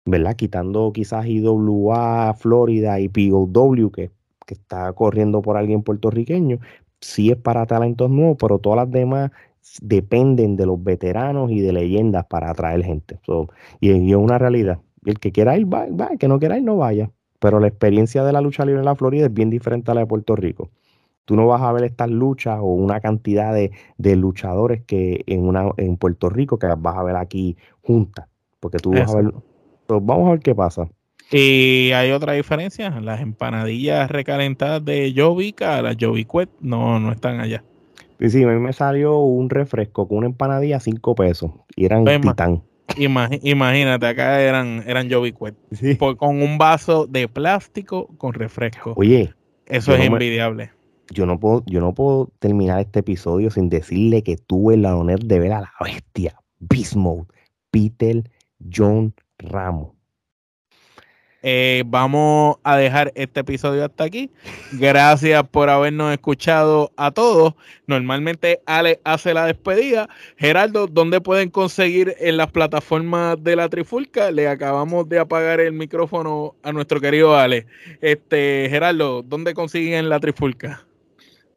¿verdad? 0.04 0.36
Quitando 0.36 0.92
quizás 0.92 1.26
IWA, 1.26 2.34
Florida 2.34 3.00
y 3.00 3.09
POW, 3.09 3.90
que, 3.90 4.11
que 4.46 4.54
está 4.54 4.92
corriendo 4.92 5.42
por 5.42 5.56
alguien 5.56 5.82
puertorriqueño, 5.82 6.59
sí 7.00 7.30
es 7.30 7.36
para 7.36 7.66
talentos 7.66 8.11
nuevos, 8.11 8.36
pero 8.40 8.59
todas 8.59 8.78
las 8.78 8.90
demás 8.90 9.30
dependen 9.82 10.56
de 10.56 10.66
los 10.66 10.82
veteranos 10.82 11.50
y 11.50 11.61
de 11.61 11.72
leyendas 11.72 12.26
para 12.26 12.50
atraer 12.50 12.84
gente. 12.84 13.20
y, 13.80 13.90
es 14.11 14.16
una 14.16 14.38
realidad. 14.38 14.80
El 15.04 15.18
que 15.20 15.32
quiera 15.32 15.56
ir, 15.56 15.72
va, 15.72 15.86
va, 15.88 16.09
el 16.12 16.18
que 16.18 16.28
no 16.28 16.38
quiera 16.38 16.59
ir, 16.59 16.64
no 16.64 16.76
vaya. 16.76 17.11
Pero 17.38 17.61
la 17.61 17.68
experiencia 17.68 18.24
de 18.24 18.32
la 18.32 18.40
lucha 18.40 18.64
libre 18.64 18.80
en 18.80 18.86
la 18.86 18.96
Florida 18.96 19.26
es 19.26 19.32
bien 19.32 19.50
diferente 19.50 19.90
a 19.90 19.94
la 19.94 20.00
de 20.00 20.06
Puerto 20.06 20.34
Rico 20.36 20.70
tú 21.29 21.37
no 21.37 21.47
vas 21.47 21.61
a 21.61 21.70
ver 21.72 21.85
estas 21.85 22.09
luchas 22.09 22.59
o 22.59 22.68
una 22.68 23.01
cantidad 23.01 23.53
de, 23.53 24.16
luchadores 24.16 24.83
que 24.87 25.24
en 25.26 25.47
una 25.47 25.70
en 25.76 25.99
Puerto 25.99 26.31
Rico 26.31 26.59
que 26.59 26.66
las 26.66 26.81
vas 26.81 26.97
a 26.97 27.03
ver 27.03 27.16
aquí 27.16 27.55
juntas. 27.83 28.26
Porque 28.59 28.79
tú 28.79 28.93
vas 28.93 29.14
a 29.14 29.16
ver. 29.16 29.35
Pues 29.87 30.01
vamos 30.03 30.26
a 30.26 30.31
ver 30.31 30.41
qué 30.41 30.55
pasa. 30.55 30.89
Y 31.31 31.93
hay 31.93 32.12
otra 32.12 32.33
diferencia, 32.33 32.99
las 33.03 33.20
empanadillas 33.20 34.11
recalentadas 34.11 34.83
de 34.83 35.12
Jovica, 35.14 35.83
las 35.83 35.99
Jovicuet, 36.01 36.49
no, 36.62 36.99
no 36.99 37.12
están 37.12 37.41
allá. 37.41 37.62
Sí, 38.18 38.31
sí, 38.31 38.45
a 38.45 38.47
mí 38.47 38.59
me 38.59 38.72
salió 38.72 39.18
un 39.18 39.51
refresco 39.51 40.09
con 40.09 40.18
una 40.18 40.29
empanadilla 40.29 40.79
a 40.79 40.81
5 40.81 41.14
pesos 41.14 41.51
y 41.76 41.85
eran 41.85 42.07
titán. 42.22 42.62
imagínate, 42.97 44.07
acá 44.07 44.41
eran, 44.41 44.83
eran 44.87 45.11
Jovicuet. 45.11 45.55
con 46.16 46.41
un 46.41 46.57
vaso 46.57 47.07
de 47.07 47.29
plástico 47.29 48.09
con 48.16 48.33
refresco. 48.33 48.95
Oye. 48.97 49.35
Eso 49.66 49.95
es 49.95 50.01
envidiable 50.01 50.78
yo 51.11 51.26
no 51.26 51.38
puedo, 51.38 51.62
yo 51.66 51.80
no 51.80 51.94
puedo 51.94 52.30
terminar 52.38 52.80
este 52.80 53.00
episodio 53.00 53.50
sin 53.50 53.68
decirle 53.68 54.22
que 54.22 54.36
tuve 54.36 54.74
el 54.74 54.84
honor 54.84 55.24
de 55.24 55.38
ver 55.38 55.52
a 55.52 55.61
la 55.61 55.72
bestia, 55.80 56.38
Beast 56.61 56.96
Peter 57.70 58.22
John 58.72 59.14
Ramos. 59.38 59.98
Eh, 61.42 61.84
vamos 61.86 62.56
a 62.64 62.76
dejar 62.76 63.12
este 63.14 63.40
episodio 63.40 63.84
hasta 63.84 64.04
aquí. 64.04 64.30
Gracias 64.72 65.48
por 65.48 65.70
habernos 65.70 66.12
escuchado 66.12 66.90
a 66.96 67.12
todos. 67.12 67.54
Normalmente 67.86 68.61
Ale 68.66 69.00
hace 69.04 69.34
la 69.34 69.46
despedida. 69.46 70.09
Gerardo, 70.36 70.88
¿dónde 70.88 71.20
pueden 71.20 71.50
conseguir 71.50 72.16
en 72.18 72.36
las 72.38 72.50
plataformas 72.50 73.42
de 73.42 73.54
la 73.54 73.68
Trifulca? 73.68 74.32
Le 74.32 74.48
acabamos 74.48 75.09
de 75.09 75.20
apagar 75.20 75.61
el 75.61 75.72
micrófono 75.72 76.56
a 76.64 76.72
nuestro 76.72 77.00
querido 77.00 77.36
Ale. 77.36 77.66
Este, 78.00 78.66
Gerardo, 78.68 79.22
¿dónde 79.22 79.54
consiguen 79.54 80.09
la 80.09 80.18
Trifulca? 80.18 80.88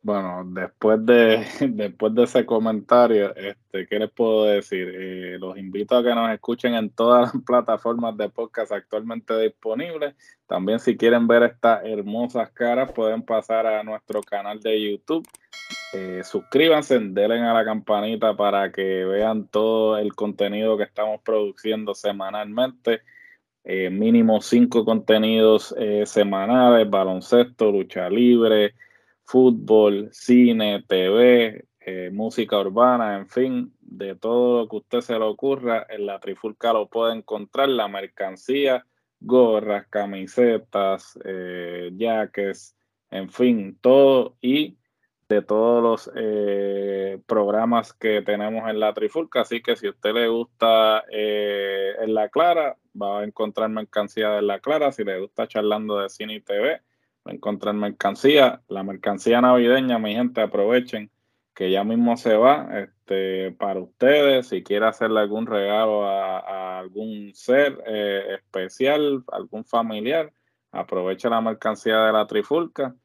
Bueno, 0.04 0.44
después 0.46 1.06
de, 1.06 1.46
después 1.70 2.16
de 2.16 2.24
ese 2.24 2.46
comentario, 2.46 3.36
este, 3.36 3.86
¿qué 3.86 4.00
les 4.00 4.12
puedo 4.12 4.46
decir? 4.46 4.92
Eh, 4.96 5.38
los 5.40 5.58
invito 5.58 5.96
a 5.96 6.04
que 6.04 6.16
nos 6.16 6.32
escuchen 6.32 6.74
en 6.74 6.90
todas 6.90 7.34
las 7.34 7.44
plataformas 7.46 8.18
de 8.18 8.30
podcast 8.30 8.72
actualmente 8.72 9.38
disponibles. 9.38 10.16
También 10.48 10.80
si 10.80 10.98
quieren 10.98 11.28
ver 11.28 11.44
estas 11.44 11.86
hermosas 11.86 12.50
caras, 12.52 12.92
pueden 12.94 13.22
pasar 13.22 13.68
a 13.68 13.84
nuestro 13.84 14.22
canal 14.22 14.60
de 14.60 14.92
YouTube. 14.92 15.28
Eh, 15.94 16.22
suscríbanse, 16.24 16.98
denle 17.00 17.40
a 17.40 17.54
la 17.54 17.64
campanita 17.64 18.36
para 18.36 18.72
que 18.72 19.06
vean 19.06 19.48
todo 19.50 20.00
el 20.00 20.16
contenido 20.16 20.78
que 20.78 20.84
estamos 20.84 21.22
produciendo 21.22 21.94
semanalmente. 21.94 23.02
Eh, 23.64 23.92
mínimo 23.92 24.42
cinco 24.42 24.84
contenidos 24.84 25.76
semanales, 26.06 26.90
baloncesto, 26.90 27.72
lucha 27.72 28.10
libre, 28.10 28.74
fútbol, 29.32 30.10
cine, 30.12 30.84
TV, 30.86 31.66
eh, 31.80 32.10
música 32.12 32.60
urbana, 32.60 33.16
en 33.16 33.28
fin, 33.30 33.74
de 33.80 34.14
todo 34.18 34.64
lo 34.64 34.68
que 34.68 34.76
usted 34.76 35.00
se 35.00 35.14
le 35.14 35.24
ocurra, 35.24 35.88
en 35.90 36.06
la 36.06 36.20
Trifulca 36.20 36.74
lo 36.74 36.90
puede 36.90 37.16
encontrar, 37.16 37.70
la 37.70 37.88
mercancía, 37.88 38.86
gorras, 39.22 39.88
camisetas, 39.88 41.18
eh, 41.24 41.92
jackets, 41.96 42.76
en 43.10 43.30
fin, 43.30 43.78
todo 43.80 44.36
y 44.42 44.78
de 45.30 45.42
todos 45.42 45.82
los 45.82 46.12
eh, 46.18 47.22
programas 47.26 47.94
que 47.94 48.22
tenemos 48.24 48.70
en 48.70 48.82
la 48.82 48.94
Trifulca. 48.94 49.42
Así 49.42 49.62
que 49.62 49.78
si 49.78 49.88
a 49.88 49.92
usted 49.92 50.14
le 50.14 50.28
gusta 50.28 51.06
en 51.10 52.14
La 52.14 52.28
Clara, 52.28 52.76
va 53.02 53.22
a 53.22 53.24
encontrar 53.24 53.70
mercancía 53.70 54.32
de 54.32 54.42
La 54.42 54.60
Clara. 54.60 54.92
Si 54.92 55.06
le 55.06 55.22
gusta 55.22 55.48
charlando 55.48 56.00
de 56.00 56.10
cine 56.10 56.36
y 56.36 56.42
TV, 56.42 56.82
encontrar 57.26 57.76
mercancía. 57.76 58.62
La 58.68 58.84
mercancía 58.84 59.42
navideña, 59.42 60.00
mi 60.00 60.14
gente, 60.14 60.42
aprovechen 60.42 61.12
que 61.54 61.72
ya 61.72 61.84
mismo 61.84 62.18
se 62.18 62.36
va 62.36 62.70
este, 62.80 63.52
para 63.52 63.80
ustedes. 63.80 64.48
Si 64.48 64.64
quiere 64.64 64.86
hacerle 64.86 65.20
algún 65.20 65.46
regalo 65.46 66.08
a, 66.08 66.80
algún 66.80 67.34
ser 67.34 67.82
eh, 67.86 68.36
especial, 68.36 69.24
algún 69.32 69.66
familiar, 69.66 70.32
aproveche 70.72 71.30
la 71.30 71.42
mercancía 71.42 71.98
de 72.06 72.14
la 72.14 72.26
Trifulca 72.28 72.96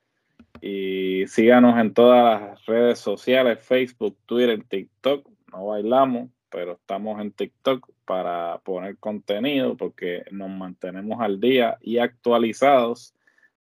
y 0.61 1.27
síganos 1.27 1.79
en 1.79 1.93
todas 1.93 2.41
las 2.41 2.67
redes 2.67 2.99
sociales, 2.99 3.61
Facebook, 3.61 4.17
Twitter, 4.27 4.65
TikTok. 4.67 5.29
No 5.53 5.67
bailamos, 5.67 6.31
pero 6.49 6.73
estamos 6.73 7.21
en 7.21 7.33
TikTok 7.33 7.91
para 8.05 8.59
poner 8.59 8.97
contenido 8.99 9.77
porque 9.77 10.25
nos 10.31 10.49
mantenemos 10.49 11.21
al 11.21 11.41
día 11.41 11.77
y 11.81 11.99
actualizados 11.99 13.16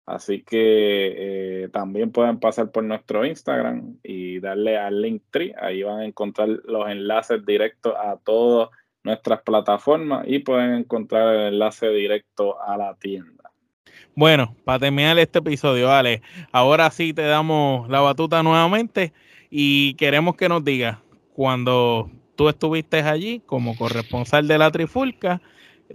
Así 0.06 0.42
que 0.42 1.64
eh, 1.64 1.68
también 1.72 2.12
pueden 2.12 2.38
pasar 2.38 2.70
por 2.70 2.84
nuestro 2.84 3.24
Instagram 3.24 3.96
y 4.02 4.38
darle 4.40 4.76
al 4.76 5.00
link 5.00 5.22
tree. 5.30 5.54
Ahí 5.58 5.82
van 5.82 6.00
a 6.00 6.04
encontrar 6.04 6.48
los 6.48 6.88
enlaces 6.88 7.44
directos 7.46 7.94
a 7.96 8.18
todas 8.18 8.68
nuestras 9.02 9.42
plataformas 9.42 10.26
y 10.28 10.40
pueden 10.40 10.74
encontrar 10.74 11.34
el 11.34 11.54
enlace 11.54 11.88
directo 11.88 12.60
a 12.60 12.76
la 12.76 12.94
tienda. 12.96 13.50
Bueno, 14.14 14.54
para 14.64 14.78
terminar 14.78 15.18
este 15.18 15.38
episodio, 15.38 15.90
Ale, 15.90 16.22
ahora 16.52 16.90
sí 16.90 17.12
te 17.12 17.22
damos 17.22 17.88
la 17.88 18.00
batuta 18.00 18.42
nuevamente 18.42 19.12
y 19.50 19.94
queremos 19.94 20.36
que 20.36 20.48
nos 20.48 20.64
digas 20.64 20.98
cuando 21.32 22.10
tú 22.36 22.48
estuviste 22.48 22.98
allí 22.98 23.40
como 23.44 23.76
corresponsal 23.76 24.46
de 24.46 24.58
la 24.58 24.70
Trifulca, 24.70 25.40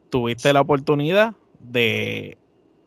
tuviste 0.09 0.51
la 0.51 0.61
oportunidad 0.61 1.33
de 1.59 2.37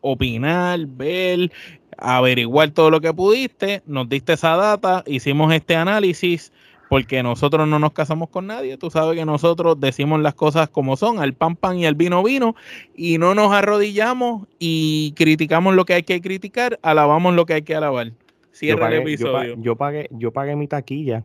opinar, 0.03 0.85
ver, 0.85 1.51
averiguar 1.97 2.71
todo 2.71 2.91
lo 2.91 2.99
que 3.01 3.13
pudiste, 3.13 3.81
nos 3.85 4.07
diste 4.09 4.33
esa 4.33 4.55
data, 4.57 5.03
hicimos 5.07 5.53
este 5.53 5.75
análisis, 5.75 6.51
porque 6.89 7.23
nosotros 7.23 7.67
no 7.67 7.79
nos 7.79 7.93
casamos 7.93 8.29
con 8.29 8.47
nadie, 8.47 8.77
tú 8.77 8.91
sabes 8.91 9.17
que 9.17 9.25
nosotros 9.25 9.79
decimos 9.79 10.19
las 10.19 10.33
cosas 10.33 10.69
como 10.69 10.97
son, 10.97 11.19
al 11.19 11.33
pan 11.33 11.55
pan 11.55 11.77
y 11.77 11.85
al 11.85 11.95
vino 11.95 12.21
vino, 12.21 12.53
y 12.95 13.17
no 13.17 13.33
nos 13.33 13.53
arrodillamos 13.53 14.45
y 14.59 15.13
criticamos 15.15 15.73
lo 15.73 15.85
que 15.85 15.93
hay 15.93 16.03
que 16.03 16.19
criticar, 16.19 16.77
alabamos 16.83 17.33
lo 17.33 17.45
que 17.45 17.53
hay 17.53 17.61
que 17.61 17.75
alabar. 17.75 18.11
Cierra 18.51 18.89
el 18.89 19.01
episodio. 19.01 19.55
Yo, 19.57 19.77
pagué, 19.77 20.09
yo 20.11 20.33
pagué 20.33 20.57
mi 20.57 20.67
taquilla, 20.67 21.23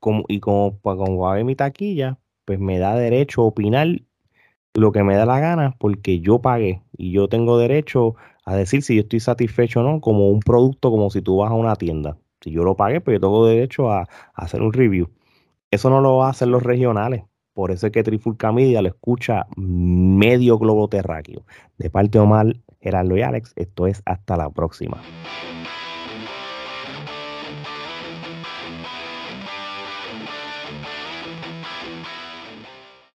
como, 0.00 0.24
y 0.28 0.40
como, 0.40 0.80
como 0.80 1.20
pagué 1.20 1.44
mi 1.44 1.54
taquilla, 1.54 2.16
pues 2.46 2.58
me 2.58 2.78
da 2.78 2.96
derecho 2.96 3.42
a 3.42 3.44
opinar 3.44 3.86
lo 4.74 4.92
que 4.92 5.02
me 5.02 5.14
da 5.14 5.26
la 5.26 5.40
gana 5.40 5.74
porque 5.78 6.20
yo 6.20 6.40
pagué 6.40 6.80
y 7.00 7.12
yo 7.12 7.28
tengo 7.28 7.56
derecho 7.56 8.14
a 8.44 8.54
decir 8.54 8.82
si 8.82 8.94
yo 8.94 9.00
estoy 9.00 9.20
satisfecho 9.20 9.80
o 9.80 9.82
no, 9.82 10.00
como 10.02 10.28
un 10.28 10.40
producto, 10.40 10.90
como 10.90 11.08
si 11.08 11.22
tú 11.22 11.38
vas 11.38 11.50
a 11.50 11.54
una 11.54 11.74
tienda. 11.74 12.18
Si 12.42 12.50
yo 12.50 12.62
lo 12.62 12.76
pagué, 12.76 13.00
pues 13.00 13.16
yo 13.16 13.20
tengo 13.20 13.46
derecho 13.46 13.90
a, 13.90 14.06
hacer 14.34 14.60
un 14.60 14.72
review. 14.72 15.08
Eso 15.70 15.88
no 15.88 16.02
lo 16.02 16.18
va 16.18 16.26
a 16.26 16.30
hacer 16.30 16.48
los 16.48 16.62
regionales. 16.62 17.22
Por 17.54 17.70
eso 17.70 17.86
es 17.86 17.92
que 17.92 18.02
Trifulca 18.02 18.52
Media 18.52 18.82
lo 18.82 18.88
escucha 18.88 19.46
medio 19.56 20.58
globo 20.58 20.88
terráqueo. 20.88 21.44
De 21.78 21.88
parte 21.88 22.18
de 22.18 22.24
Omar, 22.24 22.54
Gerardo 22.80 23.16
y 23.16 23.22
Alex, 23.22 23.54
esto 23.56 23.86
es 23.86 24.02
hasta 24.04 24.36
la 24.36 24.50
próxima. 24.50 25.00